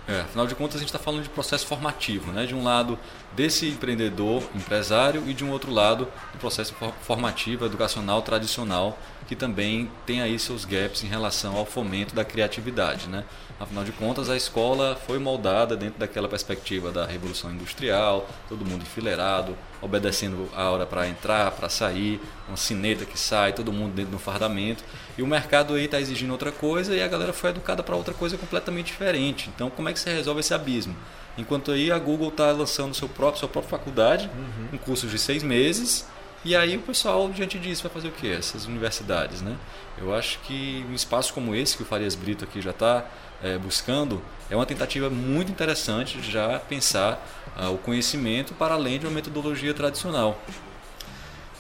É, 0.10 0.22
afinal 0.22 0.48
de 0.48 0.56
contas, 0.56 0.78
a 0.78 0.80
gente 0.80 0.88
está 0.88 0.98
falando 0.98 1.22
de 1.22 1.30
processo 1.30 1.68
formativo, 1.68 2.32
né? 2.32 2.48
de 2.48 2.56
um 2.56 2.64
lado 2.64 2.98
desse 3.36 3.68
empreendedor, 3.68 4.44
empresário, 4.56 5.24
e 5.28 5.34
de 5.34 5.44
um 5.44 5.52
outro 5.52 5.72
lado 5.72 6.08
do 6.34 6.40
processo 6.40 6.74
formativo, 7.02 7.66
educacional, 7.66 8.22
tradicional, 8.22 8.98
que 9.28 9.36
também 9.36 9.90
tem 10.06 10.22
aí 10.22 10.40
seus 10.40 10.66
gaps 10.66 11.04
em 11.04 11.08
relação 11.08 11.56
ao 11.56 11.66
fomento 11.66 12.16
da 12.16 12.26
criatividade. 12.26 13.08
Né? 13.08 13.24
Afinal 13.60 13.84
de 13.84 13.92
contas, 13.92 14.30
a 14.30 14.36
escola 14.36 15.00
foi 15.06 15.20
moldada 15.20 15.78
dentro 15.78 16.00
daquela 16.00 16.28
perspectiva 16.28 16.92
da 16.92 17.06
revolução 17.06 17.52
industrial, 17.52 18.28
todo 18.48 18.66
mundo 18.66 18.82
enfileirado, 18.82 19.56
obedecendo 19.82 20.50
a 20.56 20.70
hora 20.70 20.86
para 20.86 21.08
entrar, 21.08 21.52
para 21.52 21.70
sair, 21.70 22.20
uma 22.48 22.58
sineta 22.58 23.06
que 23.06 23.20
sai, 23.20 23.54
todo 23.54 23.72
mundo 23.72 23.94
dentro 23.94 24.12
do 24.12 24.20
fardamento. 24.20 24.84
E 25.18 25.22
o 25.22 25.28
mercado 25.28 25.76
aí 25.76 25.86
está 25.86 26.00
exigindo 26.00 26.32
outra 26.32 26.52
coisa 26.52 26.96
e 26.96 27.02
a 27.04 27.08
galera 27.08 27.32
foi 27.32 27.52
educada 27.52 27.84
para 27.84 27.96
outra 27.96 28.14
coisa 28.14 28.38
completamente 28.38 28.88
diferente. 28.88 29.52
Então, 29.54 29.70
como 29.70 29.88
é 29.90 29.94
que 29.94 30.00
você 30.00 30.12
resolve 30.12 30.40
esse 30.40 30.54
abismo? 30.54 30.96
Enquanto 31.40 31.72
aí 31.72 31.92
a 31.92 31.98
Google 31.98 32.30
está 32.30 32.52
lançando 32.52 32.94
seu 32.94 33.08
próprio, 33.08 33.40
sua 33.40 33.50
própria 33.50 33.78
faculdade, 33.78 34.30
uhum. 34.36 34.70
um 34.74 34.78
curso 34.78 35.08
de 35.08 35.18
seis 35.18 35.42
meses, 35.42 36.06
e 36.44 36.56
aí 36.56 36.78
o 36.78 36.82
pessoal, 36.82 37.30
diante 37.30 37.58
disso, 37.58 37.84
vai 37.84 37.92
fazer 37.92 38.10
o 38.10 38.12
quê? 38.12 38.36
Essas 38.38 38.66
universidades, 38.66 39.42
né? 39.42 39.58
Eu 39.98 40.14
acho 40.14 40.40
que 40.40 40.86
um 40.90 40.94
espaço 40.94 41.34
como 41.34 41.54
esse, 41.56 41.76
que 41.76 41.84
o 41.84 41.86
Farias 41.86 42.16
Brito 42.16 42.44
aqui 42.44 42.62
já 42.62 42.72
está 42.72 43.06
é, 43.42 43.58
buscando, 43.58 44.22
é 44.50 44.56
uma 44.56 44.66
tentativa 44.66 45.10
muito 45.10 45.52
interessante 45.52 46.18
de 46.18 46.32
já 46.32 46.60
pensar 46.60 47.26
ah, 47.58 47.70
o 47.70 47.78
conhecimento 47.78 48.54
para 48.54 48.74
além 48.74 49.00
de 49.00 49.06
uma 49.06 49.14
metodologia 49.14 49.74
tradicional. 49.74 50.38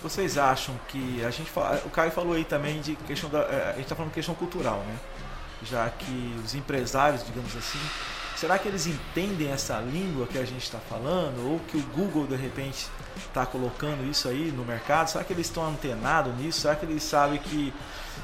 Vocês 0.01 0.37
acham 0.37 0.79
que 0.87 1.23
a 1.25 1.29
gente 1.29 1.49
fala, 1.49 1.81
o 1.85 1.89
Caio 1.89 2.11
falou 2.11 2.33
aí 2.33 2.45
também 2.45 2.79
de 2.79 2.95
questão 2.95 3.29
da 3.29 3.39
é, 3.39 3.63
a 3.63 3.73
gente 3.73 3.83
está 3.83 3.95
falando 3.95 4.11
de 4.11 4.15
questão 4.15 4.35
cultural, 4.35 4.79
né? 4.87 4.95
Já 5.63 5.89
que 5.89 6.35
os 6.43 6.55
empresários, 6.55 7.25
digamos 7.25 7.53
assim, 7.55 7.79
será 8.39 8.57
que 8.57 8.69
eles 8.69 8.87
entendem 8.87 9.51
essa 9.51 9.81
língua 9.81 10.25
que 10.25 10.37
a 10.37 10.45
gente 10.45 10.63
está 10.63 10.79
falando 10.79 11.51
ou 11.51 11.59
que 11.59 11.75
o 11.75 11.81
Google 11.93 12.25
de 12.25 12.37
repente 12.37 12.87
está 13.17 13.45
colocando 13.45 14.09
isso 14.09 14.29
aí 14.29 14.49
no 14.55 14.63
mercado? 14.63 15.09
Será 15.09 15.25
que 15.25 15.33
eles 15.33 15.47
estão 15.47 15.67
antenados 15.67 16.33
nisso? 16.37 16.61
Será 16.61 16.73
que 16.73 16.85
eles 16.85 17.03
sabem 17.03 17.37
que 17.37 17.73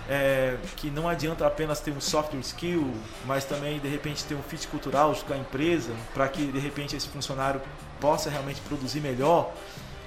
é, 0.08 0.58
que 0.78 0.89
não 0.89 1.10
adianta 1.10 1.45
apenas 1.45 1.82
ter 1.82 1.91
um 1.91 1.99
software 1.99 2.39
skill, 2.39 2.93
mas 3.25 3.43
também 3.43 3.78
de 3.78 3.89
repente 3.89 4.23
ter 4.23 4.36
um 4.36 4.41
fit 4.41 4.65
cultural 4.69 5.13
com 5.28 5.34
a 5.34 5.38
empresa, 5.38 5.91
para 6.13 6.30
que 6.30 6.45
de 6.45 6.60
repente 6.60 6.95
esse 6.95 7.10
funcionário 7.10 7.62
possa 7.99 8.30
realmente 8.30 8.62
produzir 8.62 9.01
melhor. 9.01 9.51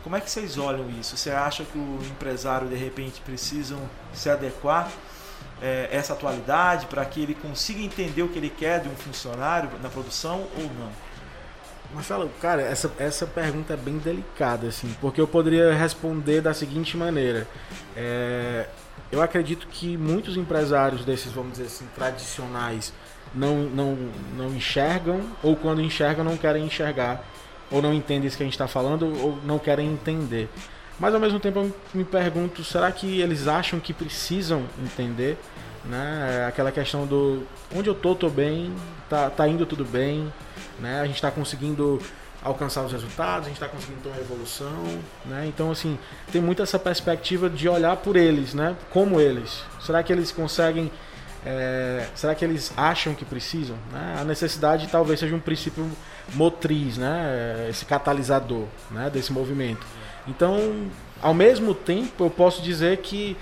Como 0.02 0.16
é 0.16 0.22
que 0.22 0.30
vocês 0.30 0.56
olham 0.56 0.88
isso? 0.98 1.18
Você 1.18 1.30
acha 1.30 1.64
que 1.64 1.76
o 1.76 1.98
empresário 2.02 2.66
de 2.66 2.76
repente 2.76 3.20
precisam 3.20 3.78
se 4.14 4.30
adequar 4.30 4.88
é, 5.62 5.88
essa 5.90 6.12
atualidade 6.12 6.86
para 6.86 7.04
que 7.04 7.22
ele 7.22 7.34
consiga 7.34 7.80
entender 7.80 8.22
o 8.22 8.28
que 8.28 8.38
ele 8.38 8.50
quer 8.50 8.80
de 8.80 8.88
um 8.88 8.96
funcionário 8.96 9.70
na 9.82 9.88
produção 9.88 10.46
ou 10.56 10.64
não? 10.78 11.08
Marcelo, 11.94 12.30
cara, 12.40 12.60
essa, 12.60 12.92
essa 12.98 13.26
pergunta 13.26 13.72
é 13.72 13.76
bem 13.76 13.96
delicada, 13.96 14.66
assim, 14.66 14.94
porque 15.00 15.20
eu 15.20 15.26
poderia 15.26 15.72
responder 15.72 16.42
da 16.42 16.52
seguinte 16.52 16.96
maneira. 16.96 17.48
É, 17.96 18.66
eu 19.10 19.22
acredito 19.22 19.66
que 19.68 19.96
muitos 19.96 20.36
empresários 20.36 21.04
desses, 21.04 21.32
vamos 21.32 21.52
dizer 21.52 21.64
assim, 21.64 21.86
tradicionais 21.94 22.92
não, 23.34 23.62
não, 23.62 23.98
não 24.36 24.54
enxergam, 24.54 25.22
ou 25.42 25.56
quando 25.56 25.80
enxergam 25.80 26.24
não 26.24 26.36
querem 26.36 26.64
enxergar, 26.64 27.24
ou 27.70 27.80
não 27.80 27.94
entendem 27.94 28.26
isso 28.26 28.36
que 28.36 28.42
a 28.42 28.46
gente 28.46 28.54
está 28.54 28.68
falando, 28.68 29.06
ou 29.22 29.38
não 29.44 29.58
querem 29.58 29.90
entender. 29.90 30.50
Mas 30.98 31.14
ao 31.14 31.20
mesmo 31.20 31.38
tempo 31.38 31.60
eu 31.60 31.74
me 31.94 32.04
pergunto, 32.04 32.64
será 32.64 32.90
que 32.90 33.20
eles 33.20 33.46
acham 33.46 33.78
que 33.78 33.92
precisam 33.92 34.64
entender? 34.82 35.38
Né? 35.84 36.46
Aquela 36.48 36.72
questão 36.72 37.06
do 37.06 37.46
onde 37.74 37.88
eu 37.88 37.94
tô, 37.94 38.14
tô 38.14 38.28
bem, 38.28 38.74
tá, 39.08 39.30
tá 39.30 39.46
indo 39.46 39.64
tudo 39.64 39.84
bem, 39.84 40.32
né? 40.80 41.00
A 41.00 41.06
gente 41.06 41.14
está 41.14 41.30
conseguindo 41.30 42.00
alcançar 42.42 42.84
os 42.84 42.92
resultados, 42.92 43.46
a 43.46 43.48
gente 43.48 43.60
está 43.60 43.68
conseguindo 43.68 44.00
ter 44.02 44.08
uma 44.08 44.18
evolução, 44.18 44.84
né? 45.24 45.46
Então 45.46 45.70
assim 45.70 45.98
tem 46.32 46.40
muito 46.40 46.62
essa 46.62 46.78
perspectiva 46.78 47.48
de 47.48 47.68
olhar 47.68 47.96
por 47.96 48.16
eles, 48.16 48.54
né? 48.54 48.76
Como 48.90 49.20
eles? 49.20 49.62
Será 49.80 50.02
que 50.02 50.12
eles 50.12 50.32
conseguem? 50.32 50.90
É, 51.46 52.08
será 52.14 52.34
que 52.34 52.44
eles 52.44 52.72
acham 52.76 53.14
que 53.14 53.24
precisam? 53.24 53.76
Né? 53.92 54.16
A 54.20 54.24
necessidade 54.24 54.88
talvez 54.88 55.20
seja 55.20 55.34
um 55.34 55.40
princípio 55.40 55.88
motriz, 56.34 56.98
né? 56.98 57.66
Esse 57.70 57.84
catalisador, 57.84 58.66
né? 58.90 59.08
Desse 59.10 59.32
movimento. 59.32 59.86
Então, 60.28 60.88
ao 61.20 61.34
mesmo 61.34 61.74
tempo, 61.74 62.24
eu 62.24 62.30
posso 62.30 62.62
dizer 62.62 62.98
que 62.98 63.36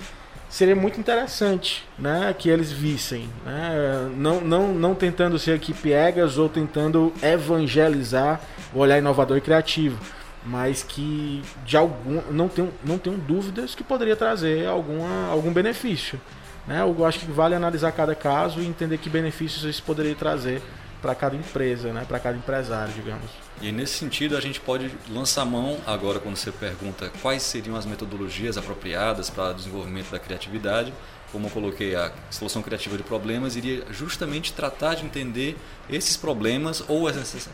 seria 0.49 0.77
muito 0.77 0.99
interessante 1.01 1.87
né, 1.99 2.35
que 2.39 2.49
eles 2.49 2.71
vissem. 2.71 3.29
Né, 3.45 4.11
não, 4.17 4.41
não, 4.41 4.69
não 4.69 4.95
tentando 4.95 5.39
ser 5.39 5.53
aqui 5.53 5.75
piegas 5.75 6.39
ou 6.39 6.49
tentando 6.49 7.13
evangelizar 7.23 8.41
o 8.73 8.79
olhar 8.79 8.99
inovador 8.99 9.37
e 9.37 9.41
criativo, 9.41 9.99
mas 10.45 10.83
que 10.83 11.43
de 11.65 11.77
algum 11.77 12.23
não 12.31 12.49
tenho, 12.49 12.73
não 12.85 12.99
tenho 12.99 13.19
dúvidas 13.19 13.75
que 13.75 13.83
poderia 13.83 14.17
trazer 14.17 14.67
alguma, 14.67 15.29
algum 15.29 15.53
benefício. 15.53 16.21
Né? 16.67 16.81
Eu 16.81 17.05
acho 17.05 17.21
que 17.21 17.27
vale 17.27 17.55
analisar 17.55 17.93
cada 17.93 18.15
caso 18.15 18.61
e 18.61 18.67
entender 18.67 18.99
que 18.99 19.11
benefícios 19.11 19.65
isso 19.65 19.83
poderia 19.83 20.15
trazer 20.15 20.63
para 21.03 21.15
cada 21.15 21.37
empresa, 21.37 21.93
né? 21.93 22.05
para 22.07 22.19
cada 22.19 22.37
empresário, 22.37 22.93
digamos. 22.95 23.46
E 23.63 23.73
nesse 23.73 23.95
sentido 23.95 24.37
a 24.37 24.41
gente 24.41 24.61
pode 24.61 24.91
lançar 25.09 25.45
mão 25.47 25.79
agora 25.87 26.19
quando 26.21 26.37
você 26.37 26.53
pergunta 26.53 27.11
quais 27.23 27.43
seriam 27.43 27.75
as 27.75 27.87
metodologias 27.87 28.59
apropriadas 28.59 29.31
para 29.31 29.53
o 29.53 29.55
desenvolvimento 29.55 30.11
da 30.11 30.19
criatividade, 30.19 30.93
como 31.33 31.47
eu 31.47 31.51
coloquei 31.51 31.95
a 31.95 32.13
solução 32.31 32.63
criativa 32.63 32.97
de 32.97 33.03
problemas 33.03 33.57
iria 33.57 33.85
justamente 33.91 34.53
tratar 34.53 34.95
de 34.95 35.05
entender 35.07 35.57
esses 35.89 36.17
problemas 36.17 36.85
ou 36.87 37.09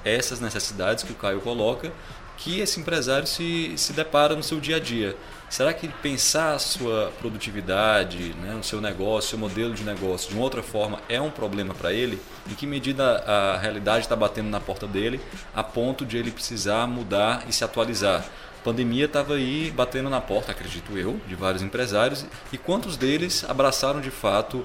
essas 0.04 0.40
necessidades 0.40 1.04
que 1.04 1.12
o 1.12 1.16
Caio 1.16 1.40
coloca 1.40 1.92
que 2.36 2.58
esse 2.60 2.80
empresário 2.80 3.26
se, 3.26 3.72
se 3.76 3.92
depara 3.92 4.34
no 4.34 4.42
seu 4.42 4.58
dia 4.58 4.76
a 4.76 4.80
dia. 4.80 5.16
Será 5.52 5.74
que 5.74 5.86
pensar 5.86 6.54
a 6.54 6.58
sua 6.58 7.12
produtividade, 7.18 8.32
né, 8.40 8.54
o 8.58 8.62
seu 8.62 8.80
negócio, 8.80 9.18
o 9.18 9.30
seu 9.32 9.38
modelo 9.38 9.74
de 9.74 9.84
negócio 9.84 10.30
de 10.30 10.34
uma 10.34 10.42
outra 10.42 10.62
forma 10.62 10.98
é 11.10 11.20
um 11.20 11.30
problema 11.30 11.74
para 11.74 11.92
ele? 11.92 12.18
Em 12.50 12.54
que 12.54 12.66
medida 12.66 13.18
a 13.18 13.58
realidade 13.58 14.06
está 14.06 14.16
batendo 14.16 14.48
na 14.48 14.58
porta 14.60 14.86
dele 14.86 15.20
a 15.54 15.62
ponto 15.62 16.06
de 16.06 16.16
ele 16.16 16.30
precisar 16.30 16.86
mudar 16.86 17.44
e 17.46 17.52
se 17.52 17.62
atualizar? 17.62 18.24
A 18.60 18.64
pandemia 18.64 19.04
estava 19.04 19.34
aí 19.34 19.70
batendo 19.70 20.08
na 20.08 20.22
porta, 20.22 20.52
acredito 20.52 20.96
eu, 20.96 21.20
de 21.28 21.34
vários 21.34 21.62
empresários 21.62 22.24
e 22.50 22.56
quantos 22.56 22.96
deles 22.96 23.44
abraçaram 23.46 24.00
de 24.00 24.10
fato 24.10 24.64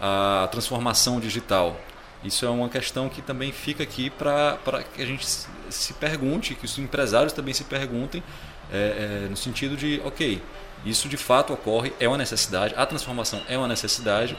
a 0.00 0.48
transformação 0.52 1.18
digital? 1.18 1.80
Isso 2.22 2.46
é 2.46 2.48
uma 2.48 2.68
questão 2.68 3.08
que 3.08 3.22
também 3.22 3.50
fica 3.50 3.82
aqui 3.82 4.08
para 4.08 4.84
que 4.94 5.02
a 5.02 5.06
gente 5.06 5.26
se 5.68 5.94
pergunte, 5.94 6.54
que 6.54 6.64
os 6.64 6.78
empresários 6.78 7.32
também 7.32 7.54
se 7.54 7.64
perguntem, 7.64 8.22
é, 8.72 9.24
é, 9.24 9.28
no 9.28 9.36
sentido 9.36 9.76
de, 9.76 10.00
ok, 10.04 10.40
isso 10.84 11.08
de 11.08 11.16
fato 11.16 11.52
ocorre, 11.52 11.92
é 11.98 12.06
uma 12.06 12.18
necessidade, 12.18 12.74
a 12.76 12.86
transformação 12.86 13.42
é 13.48 13.56
uma 13.58 13.68
necessidade. 13.68 14.36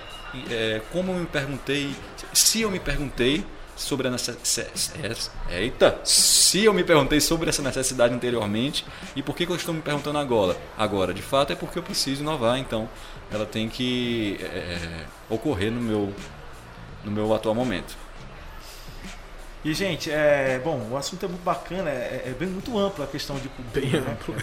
É, 0.49 0.81
como 0.91 1.11
eu 1.11 1.19
me 1.19 1.25
perguntei, 1.25 1.93
se 2.33 2.61
eu 2.61 2.71
me 2.71 2.79
perguntei 2.79 3.43
sobre 3.79 4.09
a 4.09 4.11
necessidade. 4.11 5.31
Eita! 5.49 5.99
Se 6.03 6.65
eu 6.65 6.73
me 6.73 6.83
perguntei 6.83 7.21
sobre 7.21 7.49
essa 7.49 7.61
necessidade 7.61 8.13
anteriormente 8.13 8.85
e 9.15 9.23
por 9.23 9.35
que, 9.35 9.45
que 9.45 9.51
eu 9.51 9.55
estou 9.55 9.73
me 9.73 9.81
perguntando 9.81 10.17
agora? 10.17 10.57
Agora, 10.77 11.13
de 11.13 11.21
fato, 11.21 11.53
é 11.53 11.55
porque 11.55 11.79
eu 11.79 11.83
preciso 11.83 12.21
inovar, 12.21 12.59
então 12.59 12.89
ela 13.31 13.45
tem 13.45 13.69
que 13.69 14.37
é, 14.41 15.05
ocorrer 15.29 15.71
no 15.71 15.79
meu, 15.79 16.13
no 17.05 17.11
meu 17.11 17.33
atual 17.33 17.55
momento. 17.55 17.97
E, 19.63 19.73
gente, 19.73 20.09
é, 20.09 20.59
bom, 20.63 20.87
o 20.89 20.95
assunto 20.95 21.25
é 21.25 21.27
muito 21.27 21.43
bacana, 21.43 21.89
é, 21.89 22.23
é 22.27 22.35
bem 22.37 22.47
muito 22.47 22.77
amplo 22.79 23.03
a 23.03 23.07
questão 23.07 23.35
de 23.37 23.49
cultura. 23.49 23.81
Bem 23.81 23.91
né? 23.91 24.11
amplo. 24.11 24.35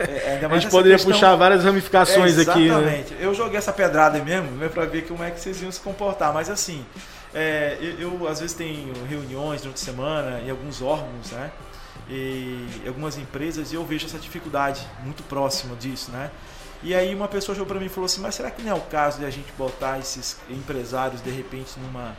É, 0.00 0.44
a 0.44 0.58
gente 0.58 0.70
poderia 0.70 0.96
questão... 0.96 1.12
puxar 1.12 1.36
várias 1.36 1.62
ramificações 1.62 2.36
é, 2.36 2.42
aqui. 2.42 2.58
Né? 2.58 2.66
Exatamente. 2.66 3.14
Né? 3.14 3.18
Eu 3.20 3.32
joguei 3.32 3.58
essa 3.58 3.72
pedrada 3.72 4.18
mesmo, 4.18 4.50
né, 4.52 4.68
para 4.68 4.84
ver 4.84 5.06
como 5.06 5.22
é 5.22 5.30
que 5.30 5.40
vocês 5.40 5.62
iam 5.62 5.70
se 5.70 5.80
comportar. 5.80 6.34
Mas, 6.34 6.50
assim, 6.50 6.84
é, 7.32 7.76
eu, 7.80 8.18
eu, 8.18 8.28
às 8.28 8.40
vezes 8.40 8.56
tenho 8.56 8.92
reuniões 9.08 9.62
durante 9.62 9.80
a 9.82 9.84
semana 9.84 10.40
em 10.40 10.50
alguns 10.50 10.82
órgãos, 10.82 11.30
né? 11.30 11.50
E 12.08 12.82
algumas 12.86 13.16
empresas, 13.18 13.72
e 13.72 13.74
eu 13.74 13.84
vejo 13.84 14.06
essa 14.06 14.18
dificuldade 14.18 14.86
muito 15.04 15.22
próxima 15.24 15.76
disso, 15.76 16.10
né? 16.10 16.30
E 16.82 16.94
aí 16.94 17.14
uma 17.14 17.28
pessoa 17.28 17.54
chegou 17.54 17.66
para 17.66 17.80
mim 17.80 17.86
e 17.86 17.88
falou 17.88 18.06
assim, 18.06 18.20
mas 18.20 18.34
será 18.34 18.50
que 18.50 18.62
não 18.62 18.70
é 18.70 18.74
o 18.74 18.80
caso 18.80 19.18
de 19.18 19.24
a 19.24 19.30
gente 19.30 19.52
botar 19.58 19.98
esses 19.98 20.36
empresários 20.48 21.22
de 21.22 21.30
repente 21.30 21.72
numa 21.80 22.16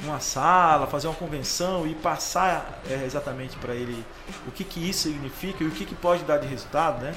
numa 0.00 0.20
sala, 0.20 0.86
fazer 0.86 1.08
uma 1.08 1.16
convenção 1.16 1.86
e 1.86 1.94
passar 1.94 2.80
é, 2.88 3.04
exatamente 3.04 3.56
para 3.56 3.74
ele 3.74 4.04
o 4.46 4.50
que, 4.50 4.64
que 4.64 4.88
isso 4.88 5.08
significa 5.08 5.64
e 5.64 5.66
o 5.66 5.70
que, 5.70 5.84
que 5.84 5.94
pode 5.94 6.22
dar 6.24 6.38
de 6.38 6.46
resultado, 6.46 7.02
né? 7.02 7.14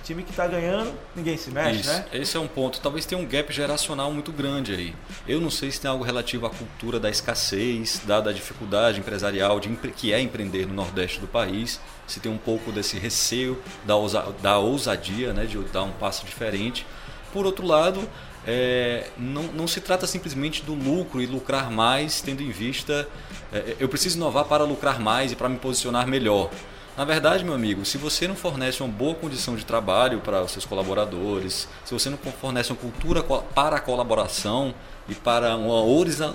O 0.00 0.02
time 0.02 0.22
que 0.22 0.30
está 0.30 0.46
ganhando, 0.46 0.92
ninguém 1.14 1.36
se 1.36 1.50
mexe, 1.50 1.80
Isso. 1.80 1.90
né? 1.90 2.06
Esse 2.12 2.36
é 2.36 2.40
um 2.40 2.48
ponto. 2.48 2.80
Talvez 2.80 3.04
tenha 3.04 3.20
um 3.20 3.26
gap 3.26 3.52
geracional 3.52 4.10
muito 4.10 4.32
grande 4.32 4.72
aí. 4.72 4.94
Eu 5.28 5.38
não 5.38 5.50
sei 5.50 5.70
se 5.70 5.80
tem 5.80 5.90
algo 5.90 6.02
relativo 6.02 6.46
à 6.46 6.50
cultura 6.50 6.98
da 6.98 7.10
escassez, 7.10 8.00
dada 8.04 8.30
a 8.30 8.32
dificuldade 8.32 8.98
empresarial 8.98 9.60
de, 9.60 9.68
que 9.68 10.12
é 10.12 10.20
empreender 10.20 10.66
no 10.66 10.72
Nordeste 10.72 11.20
do 11.20 11.28
país. 11.28 11.78
Se 12.06 12.20
tem 12.20 12.32
um 12.32 12.38
pouco 12.38 12.72
desse 12.72 12.98
receio 12.98 13.62
da, 13.84 13.94
ousa, 13.94 14.34
da 14.40 14.58
ousadia, 14.58 15.32
né, 15.34 15.44
de 15.44 15.58
dar 15.64 15.82
um 15.82 15.92
passo 15.92 16.24
diferente. 16.24 16.86
por 17.32 17.44
outro 17.44 17.66
lado, 17.66 18.08
é, 18.46 19.06
não, 19.16 19.44
não, 19.44 19.68
se 19.68 19.80
trata 19.80 20.06
simplesmente 20.06 20.62
do 20.62 20.74
lucro 20.74 21.20
e 21.22 21.26
lucrar 21.26 21.70
mais, 21.70 22.20
tendo 22.20 22.42
em 22.42 22.50
vista 22.50 23.08
é, 23.52 23.76
eu 23.78 23.88
preciso 23.88 24.16
inovar 24.16 24.44
para 24.46 24.64
lucrar 24.64 24.98
mais 24.98 25.30
e 25.32 25.36
para 25.36 25.48
me 25.48 25.58
posicionar 25.58 26.06
melhor. 26.06 26.50
Na 26.96 27.04
verdade, 27.04 27.44
meu 27.44 27.54
amigo, 27.54 27.86
se 27.86 27.96
você 27.96 28.28
não 28.28 28.36
fornece 28.36 28.82
uma 28.82 28.92
boa 28.92 29.14
condição 29.14 29.56
de 29.56 29.64
trabalho 29.64 30.20
para 30.20 30.42
os 30.42 30.50
seus 30.50 30.66
colaboradores, 30.66 31.66
se 31.84 31.94
você 31.94 32.10
não 32.10 32.18
fornece 32.18 32.70
uma 32.70 32.78
cultura 32.78 33.22
para 33.22 33.76
a 33.76 33.80
colaboração 33.80 34.74
e 35.08 35.14
para 35.14 35.56
uma 35.56 35.82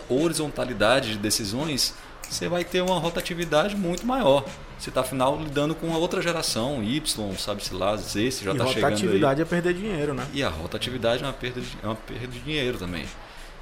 horizontalidade 0.10 1.12
de 1.12 1.18
decisões, 1.20 1.94
você 2.28 2.48
vai 2.48 2.64
ter 2.64 2.82
uma 2.82 2.98
rotatividade 2.98 3.76
muito 3.76 4.06
maior. 4.06 4.44
Você 4.78 4.90
está, 4.90 5.02
afinal, 5.02 5.40
lidando 5.40 5.74
com 5.74 5.94
a 5.94 5.98
outra 5.98 6.22
geração, 6.22 6.84
Y, 6.84 7.36
sabe-se 7.38 7.74
lá, 7.74 7.96
Z, 7.96 8.32
você 8.32 8.46
já 8.46 8.52
está 8.52 8.66
chegando 8.68 8.86
aí. 8.86 8.92
rotatividade 8.92 9.42
é 9.42 9.46
perder 9.46 9.74
dinheiro, 9.74 10.14
né? 10.14 10.28
E 10.34 10.44
a 10.44 10.50
rotatividade 10.50 11.24
é 11.24 11.26
uma 11.26 11.34
perda 11.34 11.62
de, 11.62 11.78
é 11.82 11.86
uma 11.86 11.96
perda 11.96 12.28
de 12.28 12.40
dinheiro 12.40 12.78
também. 12.78 13.06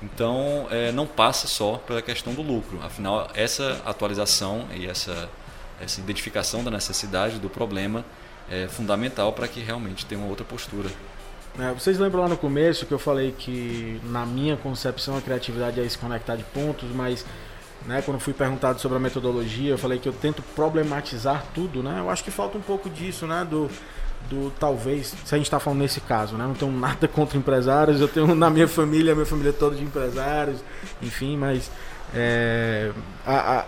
Então, 0.03 0.67
é, 0.69 0.91
não 0.91 1.07
passa 1.07 1.47
só 1.47 1.77
pela 1.77 2.01
questão 2.01 2.33
do 2.33 2.41
lucro. 2.41 2.79
Afinal, 2.83 3.29
essa 3.33 3.81
atualização 3.85 4.67
e 4.75 4.85
essa 4.85 5.29
essa 5.79 5.99
identificação 5.99 6.63
da 6.63 6.71
necessidade 6.71 7.39
do 7.39 7.49
problema 7.49 8.05
é 8.49 8.67
fundamental 8.67 9.33
para 9.33 9.47
que 9.47 9.59
realmente 9.59 10.05
tenha 10.05 10.19
uma 10.19 10.29
outra 10.29 10.45
postura. 10.45 10.89
É, 11.57 11.71
vocês 11.73 11.97
lembram 11.97 12.21
lá 12.21 12.29
no 12.29 12.37
começo 12.37 12.85
que 12.85 12.93
eu 12.93 12.99
falei 12.99 13.33
que 13.37 13.99
na 14.03 14.25
minha 14.25 14.57
concepção 14.57 15.17
a 15.17 15.21
criatividade 15.21 15.79
é 15.79 15.87
se 15.87 15.97
conectar 15.97 16.35
de 16.35 16.43
pontos, 16.43 16.89
mas 16.91 17.25
né, 17.85 18.01
quando 18.01 18.19
fui 18.19 18.33
perguntado 18.33 18.79
sobre 18.79 18.97
a 18.97 18.99
metodologia, 18.99 19.71
eu 19.71 19.77
falei 19.77 19.99
que 19.99 20.09
eu 20.09 20.13
tento 20.13 20.41
problematizar 20.55 21.45
tudo, 21.53 21.83
né? 21.83 21.99
Eu 21.99 22.09
acho 22.09 22.23
que 22.23 22.31
falta 22.31 22.57
um 22.57 22.61
pouco 22.61 22.89
disso, 22.89 23.27
né, 23.27 23.45
do 23.49 23.69
do 24.29 24.51
talvez, 24.59 25.13
se 25.23 25.35
a 25.35 25.37
gente 25.37 25.45
está 25.45 25.59
falando 25.59 25.79
nesse 25.79 26.01
caso, 26.01 26.35
né? 26.35 26.45
Não 26.45 26.53
tenho 26.53 26.71
nada 26.71 27.07
contra 27.09 27.37
empresários, 27.37 28.01
eu 28.01 28.07
tenho 28.07 28.33
na 28.33 28.49
minha 28.49 28.67
família, 28.67 29.11
a 29.11 29.15
minha 29.15 29.25
família 29.25 29.53
toda 29.53 29.75
de 29.75 29.83
empresários, 29.83 30.63
enfim, 31.01 31.37
mas 31.37 31.69
é, 32.13 32.91
a, 33.25 33.59
a, 33.59 33.65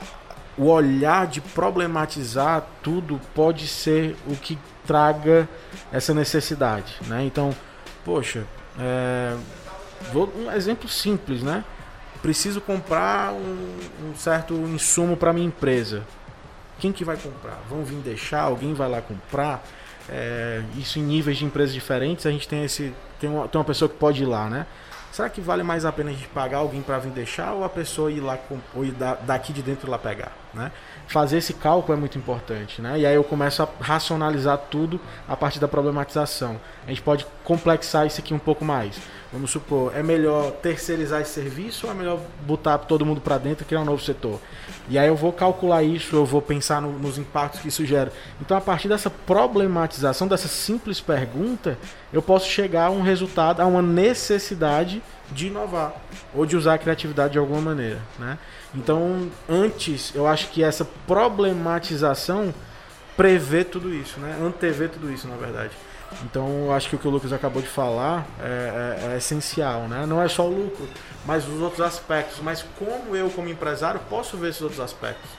o 0.58 0.66
olhar 0.66 1.28
de 1.28 1.42
problematizar 1.42 2.66
tudo 2.82 3.22
pode 3.36 3.68
ser 3.68 4.16
o 4.28 4.36
que 4.36 4.58
traga 4.86 5.48
essa 5.92 6.14
necessidade, 6.14 6.96
né? 7.08 7.24
Então, 7.24 7.54
poxa, 8.04 8.46
é, 8.80 9.36
vou 10.12 10.32
um 10.36 10.52
exemplo 10.52 10.90
simples, 10.90 11.44
né? 11.44 11.64
Preciso 12.22 12.60
comprar 12.62 13.34
um, 13.34 13.78
um 14.10 14.16
certo 14.16 14.54
insumo 14.54 15.16
para 15.16 15.32
minha 15.32 15.48
empresa. 15.48 16.04
Quem 16.80 16.92
que 16.92 17.04
vai 17.04 17.18
comprar? 17.18 17.60
Vão 17.70 17.84
vir 17.84 17.98
deixar? 17.98 18.42
Alguém 18.42 18.74
vai 18.74 18.90
lá 18.90 19.02
comprar? 19.02 19.64
É, 20.10 20.64
isso 20.78 21.00
em 21.00 21.04
níveis 21.04 21.38
de 21.38 21.46
empresas 21.46 21.74
diferentes. 21.74 22.26
A 22.26 22.32
gente 22.32 22.48
tem 22.48 22.64
esse 22.64 22.94
tem 23.20 23.30
uma, 23.30 23.48
tem 23.48 23.60
uma 23.60 23.66
pessoa 23.66 23.90
que 23.90 23.96
pode 23.96 24.22
ir 24.24 24.26
lá, 24.26 24.50
né? 24.50 24.66
Será 25.12 25.30
que 25.30 25.42
vale 25.42 25.64
mais 25.64 25.86
a 25.86 25.92
pena 25.92 26.12
a 26.12 26.14
gente 26.14 26.28
pagar 26.28 26.60
alguém 26.60 26.82
para 26.82 27.00
vir 27.00 27.12
deixar 27.12 27.54
ou 27.54 27.64
a 27.64 27.70
pessoa 27.70 28.12
ir 28.12 28.20
lá 28.20 28.38
ou 28.76 28.86
ir 28.86 28.94
daqui 29.26 29.52
de 29.52 29.62
dentro 29.64 29.90
lá 29.90 29.98
pegar? 29.98 30.32
Né? 30.58 30.72
Fazer 31.08 31.38
esse 31.38 31.54
cálculo 31.54 31.98
é 31.98 32.00
muito 32.00 32.18
importante. 32.18 32.82
Né? 32.82 33.00
E 33.00 33.06
aí 33.06 33.16
eu 33.16 33.24
começo 33.24 33.64
a 33.64 33.70
racionalizar 33.80 34.58
tudo 34.70 35.00
a 35.28 35.36
partir 35.36 35.60
da 35.60 35.68
problematização. 35.68 36.60
A 36.86 36.90
gente 36.90 37.02
pode 37.02 37.26
complexar 37.44 38.06
isso 38.08 38.20
aqui 38.20 38.34
um 38.34 38.40
pouco 38.40 38.66
mais. 38.66 39.00
Vamos 39.32 39.52
supor, 39.52 39.94
é 39.94 40.02
melhor 40.02 40.52
terceirizar 40.54 41.22
esse 41.22 41.32
serviço 41.32 41.86
ou 41.86 41.92
é 41.92 41.96
melhor 41.96 42.20
botar 42.46 42.78
todo 42.78 43.06
mundo 43.06 43.20
para 43.20 43.38
dentro 43.38 43.64
e 43.64 43.68
criar 43.68 43.82
um 43.82 43.86
novo 43.86 44.02
setor? 44.02 44.40
E 44.90 44.98
aí 44.98 45.08
eu 45.10 45.18
vou 45.18 45.34
calcular 45.34 45.84
isso, 45.84 46.16
eu 46.16 46.26
vou 46.26 46.42
pensar 46.42 46.82
no, 46.82 46.98
nos 46.98 47.18
impactos 47.18 47.60
que 47.60 47.68
isso 47.68 47.86
gera. 47.86 48.12
Então, 48.40 48.56
a 48.56 48.62
partir 48.62 48.88
dessa 48.88 49.10
problematização, 49.10 50.30
dessa 50.30 50.48
simples 50.48 51.02
pergunta, 51.02 51.78
eu 52.14 52.22
posso 52.22 52.50
chegar 52.50 52.86
a 52.86 52.90
um 52.90 53.02
resultado, 53.02 53.60
a 53.60 53.66
uma 53.66 53.82
necessidade 53.82 55.04
de 55.30 55.48
inovar 55.48 55.94
ou 56.34 56.46
de 56.46 56.56
usar 56.56 56.76
a 56.76 56.78
criatividade 56.78 57.34
de 57.34 57.40
alguma 57.40 57.60
maneira. 57.60 58.00
Né? 58.18 58.38
Então, 58.76 59.30
antes, 59.48 60.14
eu 60.14 60.28
acho 60.28 60.50
que 60.50 60.64
essa 60.64 60.86
problematização 61.06 62.54
prevê 63.16 63.64
tudo 63.64 63.94
isso, 63.94 64.20
né? 64.20 64.38
antevê 64.42 64.88
tudo 64.88 65.12
isso, 65.12 65.28
na 65.28 65.36
verdade. 65.36 65.72
Então, 66.24 66.66
eu 66.66 66.74
acho 66.74 66.90
que 66.90 66.96
o 66.96 67.00
que 67.00 67.08
o 67.08 67.12
Lucas 67.12 67.34
acabou 67.34 67.62
de 67.62 67.68
falar 67.68 68.26
é, 68.40 68.46
é, 69.04 69.14
é, 69.14 69.18
essencial, 69.18 69.88
né? 69.88 70.06
Não 70.06 70.22
é 70.22 70.28
só 70.28 70.46
o 70.46 70.50
lucro, 70.50 70.88
mas 71.26 71.48
os 71.48 71.60
outros 71.60 71.82
aspectos. 71.82 72.40
Mas 72.42 72.64
como 72.80 73.16
eu, 73.16 73.30
como 73.30 73.50
empresário, 73.50 74.00
posso 74.10 74.38
ver 74.38 74.50
esses 74.50 74.62
outros 74.62 74.80
aspectos? 74.80 75.30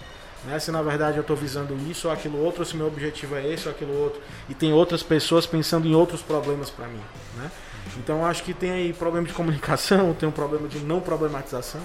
Né? 0.45 0.59
Se 0.59 0.71
na 0.71 0.83
verdade 0.83 1.17
eu 1.17 1.23
estou 1.23 1.37
visando 1.37 1.75
isso 1.91 2.09
ou 2.09 2.15
aquilo 2.15 2.39
outro, 2.39 2.61
ou 2.61 2.67
se 2.67 2.77
meu 2.77 2.87
objetivo 2.87 3.35
é 3.37 3.47
esse 3.47 3.67
ou 3.67 3.75
aquilo 3.75 3.99
outro, 3.99 4.21
e 4.49 4.55
tem 4.55 4.73
outras 4.73 5.03
pessoas 5.03 5.47
pensando 5.47 5.89
em 5.89 5.95
outros 5.95 6.23
problemas 6.23 6.71
para 6.71 6.87
mim, 6.87 7.01
né? 7.37 7.51
Então 7.99 8.25
acho 8.25 8.43
que 8.43 8.55
tem 8.55 8.71
aí 8.71 8.93
problema 8.93 9.27
de 9.27 9.33
comunicação, 9.33 10.15
tem 10.19 10.29
um 10.29 10.33
problema 10.33 10.69
de 10.69 10.79
não 10.79 11.01
problematização, 11.01 11.81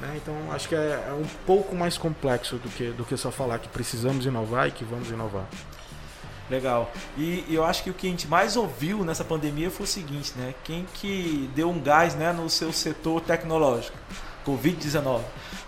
né? 0.00 0.14
Então 0.16 0.34
acho 0.52 0.68
que 0.68 0.74
é, 0.74 1.06
é 1.08 1.12
um 1.12 1.26
pouco 1.46 1.74
mais 1.74 1.96
complexo 1.96 2.56
do 2.56 2.68
que, 2.68 2.90
do 2.90 3.04
que 3.04 3.16
só 3.16 3.30
falar 3.30 3.58
que 3.58 3.68
precisamos 3.68 4.26
inovar 4.26 4.68
e 4.68 4.70
que 4.70 4.84
vamos 4.84 5.10
inovar. 5.10 5.46
Legal. 6.50 6.92
E, 7.16 7.44
eu 7.48 7.64
acho 7.64 7.82
que 7.82 7.90
o 7.90 7.94
que 7.94 8.06
a 8.06 8.10
gente 8.10 8.28
mais 8.28 8.56
ouviu 8.56 9.02
nessa 9.02 9.24
pandemia 9.24 9.70
foi 9.70 9.84
o 9.84 9.88
seguinte, 9.88 10.34
né? 10.36 10.54
Quem 10.62 10.86
que 10.94 11.50
deu 11.54 11.70
um 11.70 11.80
gás 11.80 12.14
né, 12.14 12.32
no 12.32 12.50
seu 12.50 12.72
setor 12.72 13.22
tecnológico? 13.22 13.96
Covid-19. 14.46 15.22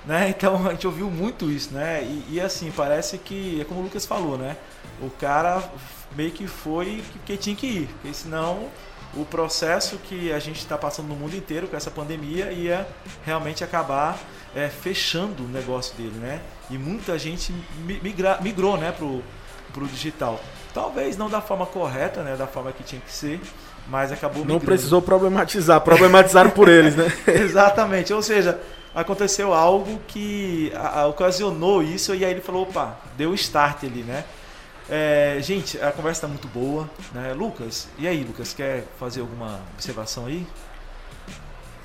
Né? 0.05 0.29
Então 0.37 0.67
a 0.69 0.73
gente 0.73 0.87
ouviu 0.87 1.11
muito 1.11 1.51
isso, 1.51 1.73
né? 1.73 2.03
E, 2.03 2.35
e, 2.35 2.41
assim, 2.41 2.71
parece 2.71 3.17
que, 3.17 3.61
é 3.61 3.65
como 3.65 3.81
o 3.81 3.83
Lucas 3.85 4.05
falou, 4.05 4.37
né? 4.37 4.57
O 5.01 5.11
cara 5.11 5.63
meio 6.15 6.31
que 6.31 6.47
foi 6.47 7.03
porque 7.13 7.37
tinha 7.37 7.57
que 7.57 7.67
ir, 7.67 7.87
porque 7.89 8.15
senão 8.15 8.69
o 9.17 9.25
processo 9.25 9.99
que 9.99 10.33
a 10.33 10.39
gente 10.39 10.59
está 10.59 10.77
passando 10.77 11.09
no 11.09 11.17
mundo 11.17 11.37
inteiro 11.37 11.67
com 11.67 11.77
essa 11.77 11.91
pandemia 11.91 12.53
ia 12.53 12.87
realmente 13.25 13.65
acabar 13.65 14.19
é, 14.55 14.69
fechando 14.69 15.45
o 15.45 15.49
negócio 15.49 15.95
dele, 15.97 16.17
né? 16.19 16.41
E 16.71 16.79
muita 16.79 17.19
gente 17.19 17.55
migra, 18.03 18.39
migrou 18.41 18.77
né, 18.77 18.93
pro, 18.93 19.23
pro 19.73 19.87
digital. 19.87 20.41
Talvez 20.73 21.17
não 21.17 21.29
da 21.29 21.41
forma 21.41 21.67
correta, 21.67 22.23
né? 22.23 22.37
Da 22.37 22.47
forma 22.47 22.73
que 22.73 22.83
tinha 22.83 23.01
que 23.01 23.13
ser, 23.13 23.41
mas 23.89 24.13
acabou 24.13 24.45
Não 24.45 24.59
precisou 24.59 25.01
problematizar, 25.01 25.81
problematizaram 25.81 26.51
por 26.51 26.69
eles, 26.69 26.97
né? 26.97 27.13
Exatamente. 27.29 28.13
Ou 28.13 28.23
seja, 28.23 28.59
aconteceu 28.95 29.53
algo 29.53 30.01
que 30.09 30.73
a, 30.75 31.01
a, 31.01 31.07
ocasionou 31.07 31.83
isso 31.83 32.15
e 32.15 32.25
aí 32.25 32.31
ele 32.31 32.41
falou, 32.41 32.63
opa, 32.63 32.99
deu 33.17 33.35
start 33.35 33.85
ali, 33.85 34.03
né? 34.03 34.25
É, 34.89 35.39
gente, 35.43 35.81
a 35.81 35.91
conversa 35.91 36.19
está 36.19 36.29
muito 36.29 36.47
boa, 36.49 36.89
né? 37.13 37.33
Lucas, 37.33 37.89
e 37.99 38.07
aí, 38.07 38.23
Lucas, 38.23 38.55
quer 38.55 38.85
fazer 38.99 39.21
alguma 39.21 39.61
observação 39.75 40.27
aí? 40.27 40.47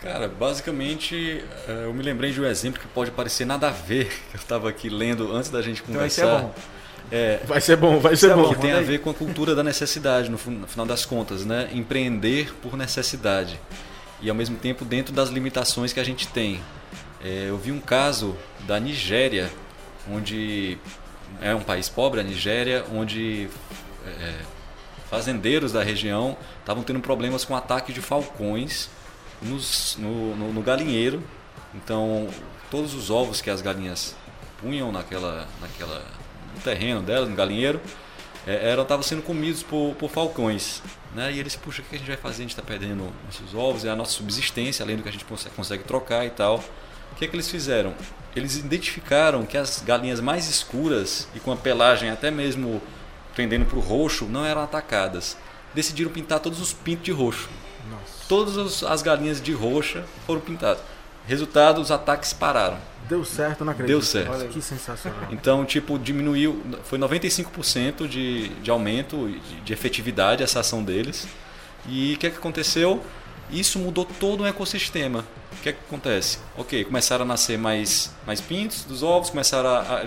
Cara, 0.02 0.28
basicamente, 0.28 1.44
é, 1.68 1.86
eu 1.86 1.94
me 1.94 2.04
lembrei 2.04 2.32
de 2.32 2.42
um 2.42 2.46
exemplo 2.46 2.80
que 2.80 2.88
pode 2.88 3.12
parecer 3.12 3.46
nada 3.46 3.68
a 3.68 3.72
ver, 3.72 4.08
que 4.30 4.38
eu 4.38 4.40
estava 4.40 4.70
aqui 4.70 4.90
lendo 4.90 5.36
antes 5.36 5.50
da 5.50 5.62
gente 5.62 5.82
conversar. 5.82 6.26
Então, 6.26 6.38
é 6.38 6.42
bom. 6.42 6.54
É, 7.12 7.40
vai 7.46 7.60
ser 7.60 7.76
bom, 7.76 8.00
vai 8.00 8.16
ser 8.16 8.34
bom. 8.34 8.54
Que 8.54 8.62
tem 8.62 8.72
a 8.72 8.82
ver 8.82 9.00
com 9.00 9.10
a 9.10 9.14
cultura 9.14 9.54
da 9.54 9.64
necessidade, 9.64 10.30
no, 10.30 10.38
final 10.38 10.86
das 10.86 11.06
contas, 11.06 11.46
né? 11.46 11.70
Empreender 11.74 12.54
por 12.62 12.78
necessidade 12.78 13.60
e 14.22 14.30
ao 14.30 14.36
mesmo 14.36 14.56
tempo 14.56 14.86
dentro 14.86 15.14
das 15.14 15.30
limitações 15.30 15.92
que 15.92 16.00
a 16.00 16.04
gente 16.04 16.28
tem. 16.28 16.62
É, 17.24 17.48
eu 17.50 17.58
vi 17.58 17.72
um 17.72 17.80
caso 17.80 18.36
da 18.66 18.80
Nigéria, 18.80 19.52
onde 20.10 20.78
é 21.40 21.54
um 21.56 21.62
país 21.62 21.88
pobre, 21.88 22.20
a 22.20 22.24
Nigéria, 22.24 22.86
onde 22.92 23.50
é, 24.06 24.34
fazendeiros 25.10 25.72
da 25.72 25.84
região 25.84 26.38
estavam 26.60 26.84
tendo 26.84 27.00
problemas 27.00 27.46
com 27.46 27.56
ataque 27.56 27.94
de 27.94 28.02
falcões 28.02 28.90
nos, 29.42 29.98
no, 29.98 30.36
no, 30.36 30.54
no 30.54 30.62
galinheiro. 30.62 31.24
Então, 31.74 32.28
todos 32.70 32.94
os 32.94 33.10
ovos 33.10 33.42
que 33.42 33.50
as 33.50 33.62
galinhas 33.62 34.16
punham 34.62 34.92
naquela, 34.92 35.48
naquela 35.60 36.06
no 36.56 36.62
terreno 36.62 37.02
delas, 37.02 37.30
no 37.30 37.36
galinheiro, 37.36 37.82
é, 38.46 38.74
estavam 38.74 39.04
sendo 39.04 39.22
comidos 39.22 39.64
por, 39.64 39.96
por 39.96 40.10
falcões. 40.10 40.82
Né? 41.14 41.34
E 41.34 41.40
eles, 41.40 41.56
puxa, 41.56 41.82
o 41.82 41.86
que 41.86 41.96
a 41.96 41.98
gente 41.98 42.08
vai 42.08 42.18
fazer? 42.18 42.38
A 42.38 42.42
gente 42.44 42.52
está 42.52 42.64
perdendo 42.64 43.12
nossos 43.26 43.54
ovos, 43.54 43.86
é 43.86 43.90
a 43.90 43.96
nossa 43.96 44.12
subsistência, 44.12 44.84
além 44.84 44.96
do 44.96 45.04
que 45.04 45.10
a 45.10 45.12
gente 45.12 45.26
consegue, 45.26 45.56
consegue 45.56 45.84
trocar 45.84 46.26
e 46.26 46.30
tal. 46.30 46.64
O 47.22 47.24
que 47.24 47.26
é 47.26 47.28
que 47.28 47.36
eles 47.36 47.52
fizeram? 47.52 47.94
Eles 48.36 48.58
identificaram 48.58 49.46
que 49.46 49.56
as 49.56 49.84
galinhas 49.86 50.20
mais 50.20 50.50
escuras 50.50 51.28
e 51.36 51.40
com 51.40 51.52
a 51.52 51.56
pelagem 51.56 52.10
até 52.10 52.32
mesmo 52.32 52.82
tendendo 53.36 53.64
para 53.64 53.78
o 53.78 53.80
roxo 53.80 54.26
não 54.26 54.44
eram 54.44 54.64
atacadas. 54.64 55.38
Decidiram 55.72 56.10
pintar 56.10 56.40
todos 56.40 56.60
os 56.60 56.74
pintos 56.74 57.04
de 57.04 57.12
roxo. 57.12 57.48
Nossa. 57.92 58.26
Todas 58.28 58.84
as 58.84 59.04
galinhas 59.04 59.40
de 59.40 59.54
roxa 59.54 60.04
foram 60.26 60.42
pintadas. 60.42 60.82
Resultado, 61.28 61.80
os 61.80 61.92
ataques 61.92 62.34
pararam. 62.34 62.80
Deu 63.08 63.24
certo, 63.24 63.64
não 63.64 63.72
acredito. 63.74 63.94
Deu 63.94 64.02
certo. 64.02 64.32
Olha 64.32 64.48
que 64.48 64.60
sensacional. 64.60 65.28
Então, 65.30 65.64
tipo, 65.64 66.00
diminuiu, 66.00 66.64
foi 66.86 66.98
95% 66.98 68.08
de, 68.08 68.50
de 68.50 68.72
aumento 68.72 69.30
de, 69.30 69.62
de 69.62 69.74
efetividade 69.74 70.42
essa 70.42 70.62
ação 70.62 70.84
deles. 70.84 71.28
E 71.88 72.16
o 72.16 72.18
que, 72.18 72.26
é 72.26 72.30
que 72.32 72.38
aconteceu? 72.38 73.04
Isso 73.52 73.78
mudou 73.80 74.06
todo 74.06 74.42
o 74.42 74.46
ecossistema. 74.46 75.26
O 75.52 75.62
que, 75.62 75.70
é 75.70 75.74
que 75.74 75.80
acontece? 75.86 76.40
Ok, 76.58 76.86
começaram 76.86 77.24
a 77.24 77.28
nascer 77.28 77.58
mais, 77.58 78.12
mais 78.26 78.40
pintos 78.40 78.84
dos 78.84 79.04
ovos, 79.04 79.30
começaram 79.30 79.70
a, 79.70 79.80
a 79.80 80.04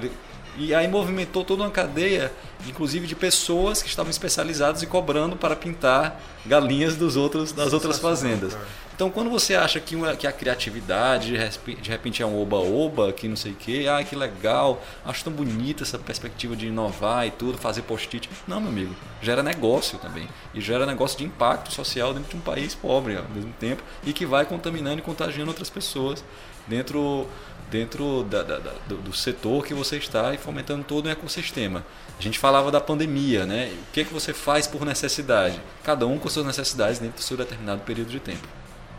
E 0.57 0.75
aí 0.75 0.87
movimentou 0.87 1.45
toda 1.45 1.63
uma 1.63 1.71
cadeia, 1.71 2.33
inclusive 2.67 3.07
de 3.07 3.17
pessoas 3.17 3.83
que 3.83 3.89
estavam 3.89 4.11
especializadas 4.11 4.83
e 4.83 4.87
cobrando 4.87 5.37
para 5.37 5.57
pintar 5.57 6.21
galinhas 6.47 6.97
dos 6.97 7.17
outros, 7.17 7.53
das 7.53 7.73
outras 7.73 7.99
fazendas. 7.99 8.57
Então, 8.95 9.11
quando 9.11 9.29
você 9.29 9.57
acha 9.57 9.81
que, 9.81 9.97
uma, 9.97 10.15
que 10.15 10.25
a 10.25 10.31
criatividade 10.31 11.37
de 11.83 11.91
repente 11.91 12.23
é 12.23 12.27
um 12.27 12.41
oba-oba, 12.41 13.13
que 13.13 13.27
não 13.27 13.35
sei 13.35 13.51
o 13.51 13.57
que, 13.57 13.89
ah, 13.89 14.05
que 14.05 14.15
legal, 14.15 14.81
acho 15.05 15.25
tão 15.25 15.33
bonita 15.33 15.83
essa 15.83 15.99
perspectiva 15.99 16.55
de 16.55 16.69
inovar 16.69 17.27
e 17.27 17.33
tudo, 17.33 17.59
fazer 17.59 17.83
post-it. 17.83 18.31
Não, 18.47 18.61
meu 18.61 18.71
amigo, 18.71 18.95
gera 19.21 19.43
negócio 19.43 19.99
também. 19.99 20.29
E 20.55 20.61
gera 20.61 20.87
negócio 20.87 21.19
de 21.19 21.25
impacto 21.25 21.73
social 21.73 22.15
dentro 22.15 22.31
de 22.31 22.37
um 22.37 22.41
país 22.41 22.73
pobre 22.77 23.17
ao 23.17 23.29
mesmo 23.31 23.53
tempo 23.59 23.83
e 24.05 24.13
que 24.13 24.25
vai 24.25 24.47
contaminando 24.47 25.01
e 25.01 25.03
contagiando 25.03 25.51
outras 25.51 25.69
pessoas 25.69 26.23
dentro, 26.67 27.27
dentro 27.71 28.25
da, 28.25 28.43
da, 28.43 28.59
da, 28.59 28.73
do, 28.87 28.97
do, 28.97 29.13
setor 29.13 29.65
que 29.65 29.75
você 29.75 29.97
está 29.97 30.33
e 30.33 30.39
fomentando 30.39 30.85
todo 30.85 31.07
um 31.07 31.11
ecossistema. 31.11 31.85
A 32.19 32.23
gente 32.23 32.39
falava 32.39 32.71
da 32.71 32.81
pandemia, 32.81 33.45
né? 33.45 33.73
O 33.89 33.93
que, 33.93 34.01
é 34.01 34.05
que 34.05 34.13
você 34.13 34.33
faz 34.33 34.67
por 34.67 34.85
necessidade? 34.85 35.61
Cada 35.83 36.07
um 36.07 36.19
com 36.19 36.29
suas 36.29 36.47
necessidades 36.47 36.99
dentro 36.99 37.17
do 37.17 37.23
seu 37.23 37.37
determinado 37.37 37.83
período 37.83 38.11
de 38.11 38.21
tempo. 38.21 38.47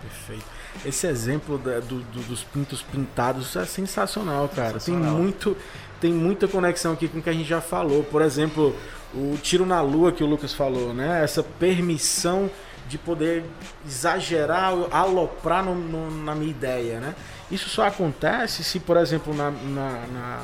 Perfeito. 0.01 0.45
Esse 0.86 1.07
exemplo 1.07 1.57
da, 1.57 1.80
do, 1.80 2.01
do, 2.01 2.22
dos 2.24 2.43
pintos 2.43 2.82
pintados 2.82 3.55
é 3.55 3.66
sensacional, 3.66 4.49
cara. 4.49 4.80
Sensacional. 4.80 5.13
Tem, 5.13 5.22
muito, 5.22 5.57
tem 6.01 6.13
muita 6.13 6.47
conexão 6.47 6.93
aqui 6.93 7.07
com 7.07 7.20
o 7.20 7.22
que 7.22 7.30
a 7.30 7.34
gente 7.34 7.47
já 7.47 7.61
falou. 7.61 8.03
Por 8.03 8.22
exemplo, 8.22 8.76
o 9.13 9.38
tiro 9.41 9.66
na 9.66 9.82
lua 9.82 10.11
que 10.11 10.24
o 10.24 10.28
Lucas 10.28 10.53
falou, 10.53 10.93
né? 10.93 11.24
Essa 11.24 11.41
permissão 11.41 12.49
de 12.88 12.97
poder 12.97 13.43
exagerar, 13.86 14.74
aloprar 14.91 15.63
no, 15.63 15.76
no, 15.76 16.24
na 16.24 16.36
minha 16.36 16.51
ideia, 16.51 16.99
né? 16.99 17.16
Isso 17.55 17.69
só 17.69 17.87
acontece 17.87 18.63
se, 18.63 18.79
por 18.79 18.97
exemplo, 18.97 19.33
na, 19.33 19.49
na, 19.49 19.89
na, 20.13 20.39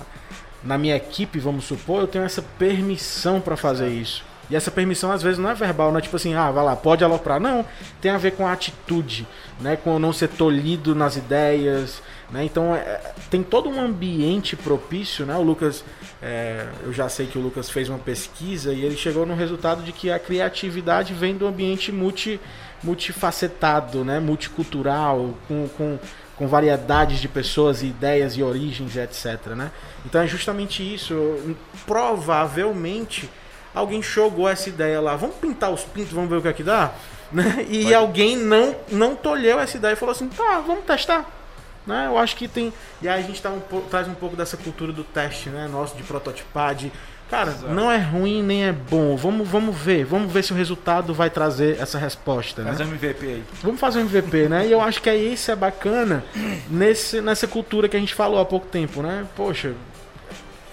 na 0.64 0.78
minha 0.78 0.96
equipe, 0.96 1.40
vamos 1.40 1.66
supor, 1.66 2.02
eu 2.02 2.08
tenho 2.08 2.24
essa 2.24 2.42
permissão 2.42 3.42
para 3.42 3.58
fazer 3.58 3.90
isso. 3.90 4.24
E 4.52 4.56
essa 4.56 4.70
permissão 4.70 5.14
às 5.14 5.24
vezes 5.24 5.40
não 5.40 5.50
é 5.50 5.54
verbal, 5.54 5.92
não 5.92 6.00
é 6.00 6.02
tipo 6.02 6.18
assim, 6.18 6.34
ah, 6.34 6.52
vai 6.52 6.64
lá, 6.64 6.76
pode 6.76 7.06
aloprar. 7.06 7.40
Não, 7.40 7.66
tem 8.02 8.12
a 8.12 8.18
ver 8.18 8.32
com 8.32 8.46
a 8.46 8.52
atitude, 8.52 9.26
né? 9.62 9.78
Com 9.78 9.98
não 9.98 10.12
ser 10.12 10.28
tolhido 10.28 10.94
nas 10.94 11.16
ideias, 11.16 12.04
né? 12.30 12.44
Então 12.44 12.76
é, 12.76 13.14
tem 13.30 13.44
todo 13.44 13.70
um 13.70 13.80
ambiente 13.80 14.58
propício, 14.58 15.26
né? 15.26 15.38
O 15.38 15.42
Lucas, 15.42 15.86
é, 16.22 16.68
eu 16.84 16.92
já 16.92 17.08
sei 17.08 17.28
que 17.28 17.38
o 17.38 17.42
Lucas 17.42 17.70
fez 17.70 17.88
uma 17.88 17.98
pesquisa 17.98 18.74
e 18.74 18.84
ele 18.84 18.98
chegou 18.98 19.26
no 19.26 19.36
resultado 19.36 19.84
de 19.84 19.94
que 19.94 20.12
a 20.12 20.20
criatividade 20.20 21.14
vem 21.14 21.38
do 21.38 21.48
ambiente 21.48 21.90
multi, 21.90 22.38
multifacetado, 22.84 24.04
né? 24.04 24.20
Multicultural, 24.20 25.34
com, 25.48 25.70
com 25.78 25.98
com 26.42 26.48
variedades 26.48 27.20
de 27.20 27.28
pessoas, 27.28 27.84
ideias 27.84 28.36
e 28.36 28.42
origens, 28.42 28.98
etc. 28.98 29.50
Né? 29.56 29.70
Então 30.04 30.20
é 30.20 30.26
justamente 30.26 30.82
isso. 30.82 31.56
Provavelmente 31.86 33.30
alguém 33.76 34.02
jogou 34.02 34.50
essa 34.50 34.68
ideia 34.68 35.00
lá, 35.00 35.16
vamos 35.16 35.36
pintar 35.36 35.70
os 35.70 35.84
pintos, 35.84 36.12
vamos 36.12 36.32
ver 36.32 36.38
o 36.38 36.42
que 36.42 36.48
é 36.48 36.54
que 36.54 36.64
dá? 36.64 36.92
Né? 37.32 37.66
E 37.70 37.84
Vai. 37.84 37.94
alguém 37.94 38.36
não, 38.36 38.76
não 38.90 39.16
tolheu 39.16 39.58
essa 39.58 39.78
ideia 39.78 39.94
e 39.94 39.96
falou 39.96 40.12
assim, 40.12 40.28
tá, 40.28 40.60
vamos 40.68 40.84
testar. 40.84 41.26
Né? 41.88 42.08
Eu 42.08 42.18
acho 42.18 42.36
que 42.36 42.46
tem. 42.46 42.74
E 43.02 43.08
aí 43.08 43.24
a 43.24 43.26
gente 43.26 43.42
tá 43.42 43.50
um, 43.50 43.62
traz 43.90 44.06
um 44.06 44.14
pouco 44.14 44.36
dessa 44.36 44.58
cultura 44.58 44.92
do 44.92 45.06
teste, 45.06 45.48
né? 45.48 45.66
Nosso 45.72 45.96
de 45.96 46.04
prototipar, 46.04 46.76
de. 46.76 46.92
Cara, 47.32 47.52
Exato. 47.52 47.74
não 47.74 47.90
é 47.90 47.98
ruim 47.98 48.44
nem 48.44 48.66
é 48.66 48.74
bom. 48.74 49.16
Vamos, 49.16 49.48
vamos 49.48 49.74
ver. 49.78 50.04
Vamos 50.04 50.32
ver 50.34 50.44
se 50.44 50.52
o 50.52 50.56
resultado 50.56 51.14
vai 51.14 51.30
trazer 51.30 51.80
essa 51.80 51.98
resposta. 51.98 52.62
Fazer 52.62 52.84
né? 52.84 52.92
um 52.92 52.94
MVP 52.94 53.26
aí. 53.26 53.44
Vamos 53.64 53.80
fazer 53.80 54.00
um 54.00 54.02
MVP, 54.02 54.50
né? 54.50 54.68
E 54.68 54.72
eu 54.74 54.82
acho 54.82 55.02
que 55.02 55.10
é 55.10 55.16
isso 55.16 55.50
é 55.50 55.56
bacana 55.56 56.26
nesse, 56.70 57.22
nessa 57.22 57.48
cultura 57.48 57.88
que 57.88 57.96
a 57.96 58.00
gente 58.00 58.14
falou 58.14 58.38
há 58.38 58.46
pouco 58.46 58.68
tempo, 58.68 59.02
né? 59.02 59.26
Poxa, 59.34 59.74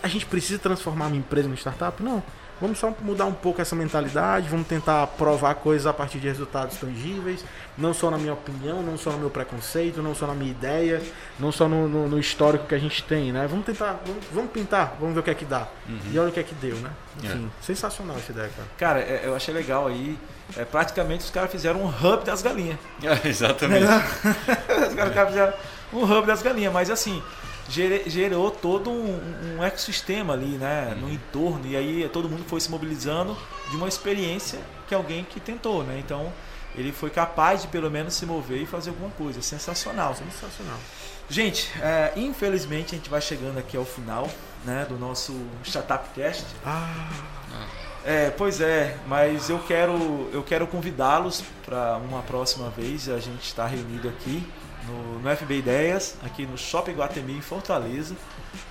a 0.03 0.09
gente 0.09 0.27
precisa 0.27 0.59
transformar 0.59 1.07
uma 1.07 1.17
empresa 1.17 1.49
em 1.49 1.55
startup? 1.55 2.03
Não. 2.03 2.25
Vamos 2.61 2.79
só 2.79 2.93
mudar 3.03 3.27
um 3.27 3.33
pouco 3.33 3.63
essa 3.63 3.77
mentalidade, 3.77 4.49
vamos 4.49 4.67
tentar 4.67 5.07
provar 5.07 5.55
coisas 5.57 5.87
a 5.87 5.93
partir 5.93 6.19
de 6.19 6.27
resultados 6.27 6.77
tangíveis, 6.77 7.45
não 7.77 7.95
só 7.95 8.11
na 8.11 8.19
minha 8.19 8.33
opinião, 8.33 8.83
não 8.83 8.99
só 8.99 9.11
no 9.13 9.19
meu 9.19 9.31
preconceito, 9.31 10.03
não 10.03 10.15
só 10.15 10.27
na 10.27 10.35
minha 10.35 10.51
ideia, 10.51 11.01
não 11.39 11.53
só 11.53 11.69
no, 11.69 11.89
no, 11.89 12.09
no 12.09 12.19
histórico 12.19 12.67
que 12.67 12.75
a 12.75 12.79
gente 12.79 13.03
tem, 13.05 13.33
né? 13.33 13.47
Vamos 13.49 13.65
tentar, 13.65 14.01
vamos, 14.05 14.25
vamos, 14.33 14.51
pintar, 14.51 14.97
vamos 14.99 15.15
ver 15.15 15.21
o 15.21 15.23
que 15.23 15.31
é 15.31 15.35
que 15.35 15.45
dá. 15.45 15.69
Uhum. 15.89 15.99
E 16.13 16.19
olha 16.19 16.31
o 16.31 16.33
que 16.33 16.41
é 16.41 16.43
que 16.43 16.55
deu, 16.57 16.77
né? 16.77 16.91
Enfim, 17.23 17.47
é. 17.47 17.65
sensacional 17.65 18.17
essa 18.17 18.33
ideia, 18.33 18.51
cara. 18.57 18.69
Cara, 18.77 19.01
é, 19.01 19.23
eu 19.25 19.37
achei 19.37 19.55
legal 19.55 19.87
aí. 19.87 20.19
É, 20.57 20.65
praticamente 20.65 21.25
os 21.25 21.31
caras 21.31 21.51
fizeram 21.51 21.81
um 21.83 21.89
hub 21.89 22.25
das 22.25 22.43
galinhas. 22.43 22.79
É, 23.03 23.23
exatamente. 23.29 23.85
os 24.89 24.95
caras 24.95 25.29
fizeram 25.29 25.53
um 25.93 26.03
hub 26.03 26.27
das 26.27 26.43
galinhas, 26.43 26.73
mas 26.73 26.91
assim, 26.91 27.23
gerou 27.69 28.51
todo 28.51 28.91
um, 28.91 29.57
um 29.59 29.63
ecossistema 29.63 30.33
ali, 30.33 30.57
né, 30.57 30.97
no 31.01 31.11
entorno, 31.11 31.67
e 31.67 31.77
aí 31.77 32.09
todo 32.13 32.29
mundo 32.29 32.45
foi 32.47 32.61
se 32.61 32.71
mobilizando 32.71 33.37
de 33.71 33.77
uma 33.77 33.89
experiência 33.89 34.59
que 34.89 34.95
alguém 34.95 35.25
que 35.25 35.39
tentou, 35.39 35.85
né? 35.85 35.99
Então, 35.99 36.33
ele 36.75 36.93
foi 36.93 37.11
capaz 37.11 37.63
de 37.63 37.69
pelo 37.69 37.91
menos 37.91 38.15
se 38.15 38.25
mover 38.25 38.63
e 38.63 38.67
fazer 38.67 38.91
alguma 38.91 39.11
coisa. 39.11 39.43
Sensacional. 39.43 40.15
Sensacional. 40.15 40.79
Gente, 41.29 41.71
é, 41.83 42.13
infelizmente 42.17 42.95
a 42.95 42.99
gente 42.99 43.11
vai 43.11 43.21
chegando 43.21 43.59
aqui 43.59 43.77
ao 43.77 43.85
final 43.85 44.31
né, 44.65 44.87
do 44.89 44.97
nosso 44.97 45.35
Startup 45.63 46.09
Cast. 46.15 46.47
Ah. 46.65 47.11
É, 48.05 48.31
pois 48.31 48.61
é, 48.61 48.97
mas 49.07 49.51
eu 49.51 49.59
quero, 49.59 50.31
eu 50.33 50.43
quero 50.43 50.67
convidá-los 50.67 51.43
para 51.67 51.99
uma 51.99 52.23
próxima 52.23 52.71
vez. 52.71 53.09
A 53.09 53.19
gente 53.19 53.43
está 53.43 53.67
reunido 53.67 54.09
aqui 54.09 54.43
no, 54.87 55.21
no 55.21 55.37
FB 55.37 55.59
Ideias, 55.59 56.17
aqui 56.25 56.47
no 56.47 56.57
Shopping 56.57 56.93
Guatemi, 56.93 57.37
em 57.37 57.41
Fortaleza, 57.41 58.15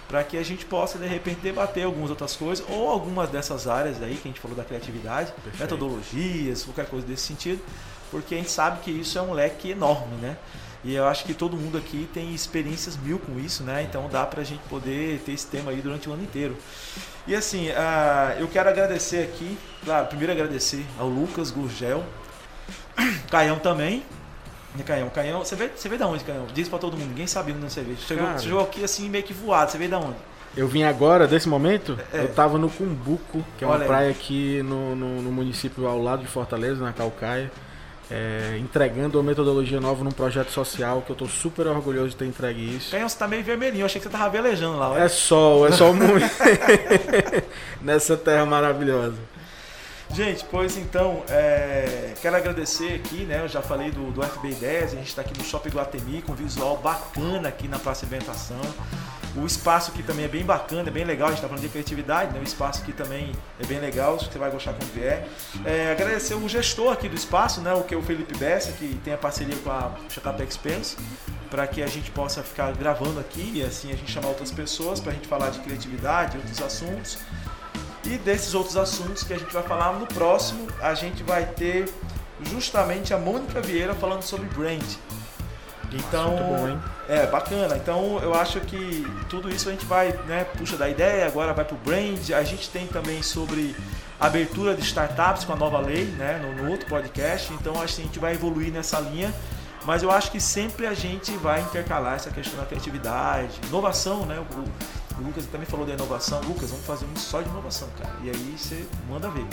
para 0.08 0.24
que 0.24 0.38
a 0.38 0.44
gente 0.44 0.66
possa, 0.66 0.98
de 0.98 1.08
repente, 1.08 1.42
debater 1.42 1.86
algumas 1.86 2.10
outras 2.10 2.36
coisas, 2.36 2.66
ou 2.70 2.90
algumas 2.90 3.30
dessas 3.30 3.68
áreas 3.68 4.02
aí 4.02 4.16
que 4.16 4.28
a 4.28 4.32
gente 4.32 4.40
falou 4.40 4.56
da 4.56 4.64
criatividade, 4.64 5.32
Perfeito. 5.32 5.60
metodologias, 5.60 6.64
qualquer 6.64 6.88
coisa 6.88 7.06
desse 7.06 7.24
sentido, 7.24 7.62
porque 8.10 8.36
a 8.36 8.38
gente 8.38 8.52
sabe 8.52 8.80
que 8.82 8.92
isso 8.92 9.18
é 9.18 9.22
um 9.22 9.34
leque 9.34 9.72
enorme, 9.72 10.16
né? 10.22 10.38
E 10.84 10.94
eu 10.94 11.06
acho 11.06 11.26
que 11.26 11.34
todo 11.34 11.58
mundo 11.58 11.78
aqui 11.78 12.08
tem 12.14 12.34
experiências 12.34 12.96
mil 12.96 13.20
com 13.20 13.38
isso, 13.40 13.64
né? 13.64 13.84
Então 13.84 14.08
dá 14.10 14.26
para 14.26 14.42
a 14.42 14.44
gente 14.44 14.62
poder 14.70 15.20
ter 15.26 15.34
esse 15.34 15.48
tema 15.48 15.72
aí 15.72 15.82
durante 15.82 16.08
o 16.08 16.14
ano 16.14 16.24
inteiro. 16.24 16.56
E 17.28 17.36
assim, 17.36 17.68
uh, 17.70 18.40
eu 18.40 18.48
quero 18.48 18.70
agradecer 18.70 19.24
aqui, 19.24 19.58
claro, 19.84 20.08
primeiro 20.08 20.32
agradecer 20.32 20.86
ao 20.98 21.10
Lucas 21.10 21.52
Gurgel, 21.52 22.06
Caião 23.30 23.60
também, 23.60 24.06
de 24.78 24.84
Canhão. 24.84 25.10
Canhão, 25.10 25.44
você 25.44 25.56
veio, 25.56 25.72
você 25.76 25.90
veio 25.90 26.00
da 26.00 26.08
onde, 26.08 26.24
Canhão? 26.24 26.46
Diz 26.54 26.70
pra 26.70 26.80
todo 26.80 26.96
mundo, 26.96 27.10
ninguém 27.10 27.28
sabia 27.28 27.54
onde 27.54 27.72
você 27.72 27.82
veio. 27.82 27.98
Chegou, 27.98 28.26
você 28.28 28.44
chegou 28.44 28.62
aqui 28.62 28.84
assim 28.84 29.10
meio 29.10 29.24
que 29.24 29.34
voado, 29.34 29.72
você 29.72 29.78
veio 29.78 29.92
da 29.92 30.00
onde? 30.00 30.16
Eu 30.56 30.68
vim 30.68 30.84
agora, 30.84 31.28
desse 31.28 31.48
momento, 31.48 32.00
é. 32.12 32.22
eu 32.22 32.34
tava 32.34 32.58
no 32.58 32.68
Cumbuco, 32.68 33.46
que 33.58 33.64
é 33.64 33.68
uma 33.68 33.76
Olha 33.76 33.86
praia 33.86 34.08
aí. 34.08 34.12
aqui 34.12 34.64
no, 34.64 34.96
no, 34.96 35.22
no, 35.22 35.32
município 35.32 35.86
ao 35.86 36.02
lado 36.02 36.22
de 36.22 36.28
Fortaleza, 36.28 36.84
na 36.84 36.92
Calcaia. 36.92 37.52
É, 38.10 38.58
entregando 38.58 39.20
uma 39.20 39.24
metodologia 39.24 39.82
nova 39.82 40.02
num 40.02 40.12
projeto 40.12 40.50
social 40.50 41.04
que 41.06 41.12
eu 41.12 41.16
tô 41.16 41.28
super 41.28 41.68
orgulhoso 41.68 42.10
de 42.10 42.16
ter 42.16 42.26
entregue 42.26 42.78
isso. 42.78 42.92
Canhão, 42.92 43.08
você 43.08 43.18
tá 43.18 43.28
meio 43.28 43.44
vermelhinho, 43.44 43.82
eu 43.82 43.86
achei 43.86 44.00
que 44.00 44.08
você 44.08 44.12
tava 44.12 44.30
velejando 44.30 44.80
lá. 44.80 44.92
Olha. 44.92 45.02
É 45.02 45.10
sol, 45.10 45.68
é 45.68 45.72
sol 45.74 45.94
muito. 45.94 46.26
Nessa 47.84 48.16
terra 48.16 48.46
maravilhosa. 48.46 49.18
Gente, 50.14 50.46
pois 50.50 50.78
então, 50.78 51.24
é, 51.30 52.14
quero 52.22 52.36
agradecer 52.36 52.96
aqui, 52.96 53.26
né? 53.26 53.42
Eu 53.42 53.48
já 53.48 53.62
falei 53.62 53.92
do, 53.92 54.12
do 54.12 54.22
FB10, 54.22 54.84
a 54.84 54.88
gente 54.88 55.08
está 55.08 55.22
aqui 55.22 55.38
no 55.38 55.44
Shopping 55.44 55.70
Guatemi 55.70 56.22
com 56.22 56.34
visual 56.34 56.78
bacana 56.78 57.50
aqui 57.50 57.68
na 57.68 57.78
Praça 57.78 58.06
Inventação. 58.06 58.62
O 59.36 59.46
espaço 59.46 59.92
aqui 59.92 60.02
também 60.02 60.26
é 60.26 60.28
bem 60.28 60.44
bacana, 60.44 60.90
é 60.90 60.92
bem 60.92 61.04
legal, 61.04 61.28
a 61.28 61.32
gente 61.32 61.38
está 61.38 61.48
falando 61.48 61.62
de 61.62 61.70
criatividade, 61.70 62.34
né? 62.34 62.40
O 62.40 62.44
espaço 62.44 62.82
aqui 62.82 62.92
também 62.92 63.32
é 63.60 63.66
bem 63.68 63.80
legal, 63.80 64.18
você 64.18 64.40
vai 64.40 64.50
gostar 64.50 64.74
quando 64.74 64.92
vier. 64.94 65.28
É, 65.64 65.92
agradecer 65.92 66.34
o 66.34 66.50
gestor 66.50 66.92
aqui 66.92 67.08
do 67.08 67.16
espaço, 67.16 67.62
né? 67.62 67.72
O 67.74 67.84
que 67.84 67.94
é 67.94 67.98
o 67.98 68.02
Felipe 68.02 68.36
Bessa, 68.36 68.72
que 68.72 69.00
tem 69.04 69.14
a 69.14 69.18
parceria 69.18 69.56
com 69.58 69.70
a 69.70 69.92
Chacapé 70.10 70.44
Expense, 70.44 70.98
para 71.52 71.68
que 71.68 71.84
a 71.84 71.88
gente 71.88 72.10
possa 72.10 72.42
ficar 72.42 72.72
gravando 72.74 73.20
aqui 73.20 73.52
e 73.56 73.64
assim 73.64 73.92
a 73.92 73.96
gente 73.96 74.12
chamar 74.12 74.30
outras 74.30 74.52
pessoas 74.52 75.00
para 75.00 75.12
a 75.12 75.16
gente 75.16 75.28
falar 75.28 75.52
de 75.52 75.60
criatividade, 75.60 76.38
outros 76.38 76.60
assuntos. 76.60 77.20
E 78.10 78.18
desses 78.18 78.54
outros 78.54 78.78
assuntos 78.78 79.24
que 79.24 79.34
a 79.34 79.38
gente 79.38 79.54
vai 79.54 79.64
falar 79.64 79.94
no 79.94 80.08
próximo, 80.08 80.68
a 80.82 80.94
gente 80.94 81.24
vai 81.24 81.46
ter 81.46 81.90
justamente 82.44 83.14
a 83.14 83.18
Mônica 83.18 83.60
Vieira 83.60 83.94
falando 83.94 84.24
sobre 84.24 84.48
brand. 84.48 84.84
Então, 85.92 86.36
bom, 86.36 86.80
é 87.10 87.26
bacana. 87.26 87.76
Então, 87.76 88.20
eu 88.22 88.34
acho 88.34 88.62
que 88.62 89.06
tudo 89.30 89.50
isso 89.50 89.68
a 89.68 89.72
gente 89.72 89.86
vai, 89.86 90.12
né, 90.26 90.46
puxa 90.58 90.78
da 90.78 90.90
ideia, 90.90 91.26
agora 91.28 91.54
vai 91.54 91.66
para 91.66 91.76
o 91.76 91.78
brand. 91.80 92.32
A 92.32 92.44
gente 92.44 92.70
tem 92.70 92.88
também 92.88 93.22
sobre 93.22 93.76
abertura 94.20 94.74
de 94.74 94.82
startups 94.82 95.44
com 95.44 95.54
a 95.54 95.56
nova 95.56 95.80
lei, 95.80 96.06
né, 96.06 96.40
no, 96.42 96.64
no 96.64 96.72
outro 96.72 96.88
podcast. 96.88 97.52
Então, 97.54 97.82
acho 97.82 97.96
que 97.96 98.02
a 98.02 98.06
gente 98.06 98.20
vai 98.20 98.34
evoluir 98.34 98.72
nessa 98.72 99.00
linha. 99.00 99.34
Mas 99.86 100.04
eu 100.04 100.12
acho 100.12 100.32
que 100.32 100.40
sempre 100.40 100.86
a 100.86 100.94
gente 100.94 101.32
vai 101.38 101.62
intercalar 101.62 102.16
essa 102.16 102.30
questão 102.30 102.60
da 102.60 102.66
criatividade, 102.66 103.58
inovação, 103.68 104.26
né? 104.26 104.38
O, 104.38 104.97
o 105.20 105.24
Lucas 105.24 105.46
também 105.46 105.66
falou 105.66 105.86
da 105.86 105.94
inovação. 105.94 106.42
Lucas, 106.42 106.70
vamos 106.70 106.86
fazer 106.86 107.06
um 107.06 107.16
só 107.16 107.42
de 107.42 107.50
inovação, 107.50 107.88
cara. 107.98 108.14
E 108.24 108.30
aí 108.30 108.56
você 108.58 108.86
manda 109.10 109.30
ver. 109.30 109.46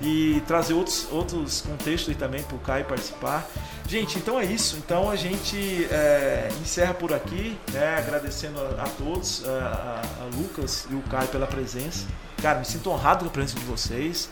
e 0.00 0.40
trazer 0.46 0.72
outros, 0.72 1.06
outros 1.10 1.60
contextos 1.60 2.16
também 2.16 2.42
para 2.42 2.56
o 2.56 2.60
Caio 2.60 2.84
participar. 2.84 3.46
Gente, 3.88 4.18
então 4.18 4.38
é 4.38 4.44
isso. 4.44 4.76
Então 4.76 5.10
a 5.10 5.16
gente 5.16 5.84
é, 5.90 6.48
encerra 6.62 6.94
por 6.94 7.12
aqui, 7.12 7.58
né? 7.72 7.98
agradecendo 7.98 8.60
a, 8.60 8.84
a 8.84 8.88
todos, 8.88 9.46
a, 9.46 10.02
a, 10.22 10.36
Lucas 10.36 10.86
e 10.90 10.94
o 10.94 11.02
Caio 11.02 11.28
pela 11.28 11.46
presença. 11.46 12.06
Cara, 12.40 12.60
me 12.60 12.64
sinto 12.64 12.88
honrado 12.88 13.24
com 13.24 13.30
a 13.30 13.32
presença 13.32 13.58
de 13.58 13.66
vocês. 13.66 14.28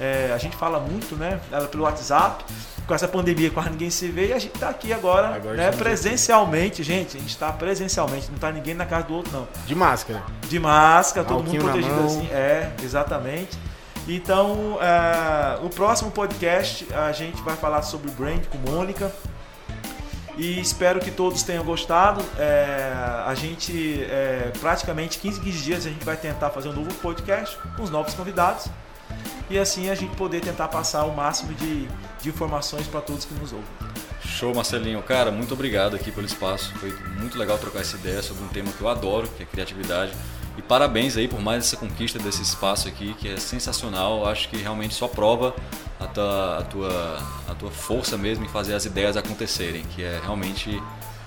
É, 0.00 0.32
a 0.34 0.38
gente 0.38 0.56
fala 0.56 0.80
muito, 0.80 1.14
né? 1.14 1.38
Pelo 1.70 1.84
WhatsApp. 1.84 2.42
Com 2.86 2.94
essa 2.94 3.06
pandemia, 3.06 3.50
quase 3.50 3.70
ninguém 3.70 3.90
se 3.90 4.08
vê. 4.08 4.28
E 4.28 4.32
a 4.32 4.38
gente 4.38 4.54
está 4.54 4.70
aqui 4.70 4.92
agora, 4.92 5.36
agora 5.36 5.54
né? 5.54 5.70
presencialmente, 5.70 6.82
gente. 6.82 7.18
A 7.18 7.20
gente 7.20 7.30
está 7.30 7.52
presencialmente. 7.52 8.28
Não 8.28 8.34
está 8.34 8.50
ninguém 8.50 8.74
na 8.74 8.86
casa 8.86 9.06
do 9.06 9.14
outro, 9.14 9.30
não. 9.32 9.46
De 9.66 9.74
máscara. 9.74 10.22
De 10.48 10.58
máscara, 10.58 11.26
todo 11.26 11.44
mundo 11.44 11.62
protegido 11.62 12.00
assim. 12.00 12.26
É, 12.32 12.72
exatamente. 12.82 13.56
Então, 14.08 14.78
uh, 14.78 15.64
o 15.64 15.68
próximo 15.68 16.10
podcast 16.10 16.86
a 16.92 17.12
gente 17.12 17.40
vai 17.42 17.54
falar 17.54 17.82
sobre 17.82 18.08
o 18.10 18.12
brand 18.12 18.42
com 18.46 18.58
Mônica. 18.70 19.12
E 20.36 20.58
espero 20.58 21.00
que 21.00 21.10
todos 21.10 21.42
tenham 21.42 21.62
gostado. 21.62 22.24
É, 22.38 22.92
a 23.26 23.34
gente, 23.34 24.02
é, 24.04 24.50
praticamente 24.58 25.18
15, 25.18 25.38
15 25.38 25.58
dias, 25.58 25.86
a 25.86 25.90
gente 25.90 26.02
vai 26.02 26.16
tentar 26.16 26.48
fazer 26.48 26.70
um 26.70 26.72
novo 26.72 26.94
podcast 26.94 27.58
com 27.76 27.82
os 27.82 27.90
novos 27.90 28.14
convidados. 28.14 28.66
E 29.50 29.58
assim 29.58 29.90
a 29.90 29.96
gente 29.96 30.14
poder 30.14 30.40
tentar 30.40 30.68
passar 30.68 31.04
o 31.04 31.14
máximo 31.14 31.52
de, 31.54 31.88
de 32.22 32.28
informações 32.28 32.86
para 32.86 33.00
todos 33.00 33.24
que 33.24 33.34
nos 33.34 33.52
ouvem. 33.52 33.66
Show, 34.24 34.54
Marcelinho. 34.54 35.02
Cara, 35.02 35.32
muito 35.32 35.52
obrigado 35.54 35.96
aqui 35.96 36.12
pelo 36.12 36.24
espaço. 36.24 36.72
Foi 36.78 36.94
muito 37.18 37.36
legal 37.36 37.58
trocar 37.58 37.80
essa 37.80 37.96
ideia 37.96 38.22
sobre 38.22 38.44
um 38.44 38.48
tema 38.48 38.70
que 38.70 38.80
eu 38.80 38.88
adoro, 38.88 39.28
que 39.36 39.42
é 39.42 39.46
criatividade. 39.46 40.12
E 40.56 40.62
parabéns 40.62 41.16
aí 41.16 41.26
por 41.26 41.40
mais 41.40 41.64
essa 41.64 41.76
conquista 41.76 42.16
desse 42.18 42.42
espaço 42.42 42.86
aqui, 42.86 43.12
que 43.14 43.28
é 43.28 43.36
sensacional. 43.38 44.24
Acho 44.24 44.48
que 44.48 44.56
realmente 44.56 44.94
só 44.94 45.08
prova 45.08 45.52
a 45.98 46.06
tua, 46.06 46.58
a 46.58 46.62
tua, 46.62 47.18
a 47.48 47.54
tua 47.54 47.70
força 47.72 48.16
mesmo 48.16 48.44
em 48.44 48.48
fazer 48.48 48.74
as 48.74 48.84
ideias 48.84 49.16
acontecerem, 49.16 49.82
que 49.96 50.02
é 50.02 50.20
realmente 50.22 50.80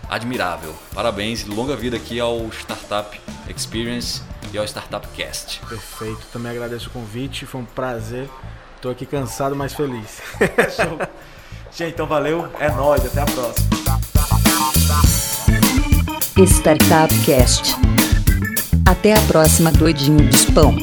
admirável. 0.09 0.73
Parabéns 0.93 1.41
e 1.41 1.49
longa 1.49 1.75
vida 1.75 1.97
aqui 1.97 2.21
ao 2.21 2.47
Startup 2.49 3.19
Experience 3.49 4.21
e 4.53 4.57
ao 4.57 4.65
Startup 4.65 5.05
Cast. 5.09 5.59
Perfeito. 5.67 6.21
Também 6.31 6.51
agradeço 6.51 6.89
o 6.89 6.91
convite, 6.91 7.45
foi 7.45 7.61
um 7.61 7.65
prazer. 7.65 8.29
Estou 8.75 8.91
aqui 8.91 9.05
cansado, 9.05 9.55
mas 9.55 9.73
feliz. 9.73 10.21
Show. 10.75 10.99
Gente, 11.71 11.93
então 11.93 12.05
valeu, 12.05 12.47
é 12.59 12.69
nóis, 12.69 13.03
até 13.05 13.21
a 13.21 13.25
próxima. 13.25 13.69
Startup 16.45 17.19
Cast. 17.25 17.75
Até 18.85 19.13
a 19.13 19.21
próxima, 19.21 19.71
doidinho 19.71 20.27
dos 20.29 20.45
pão. 20.45 20.75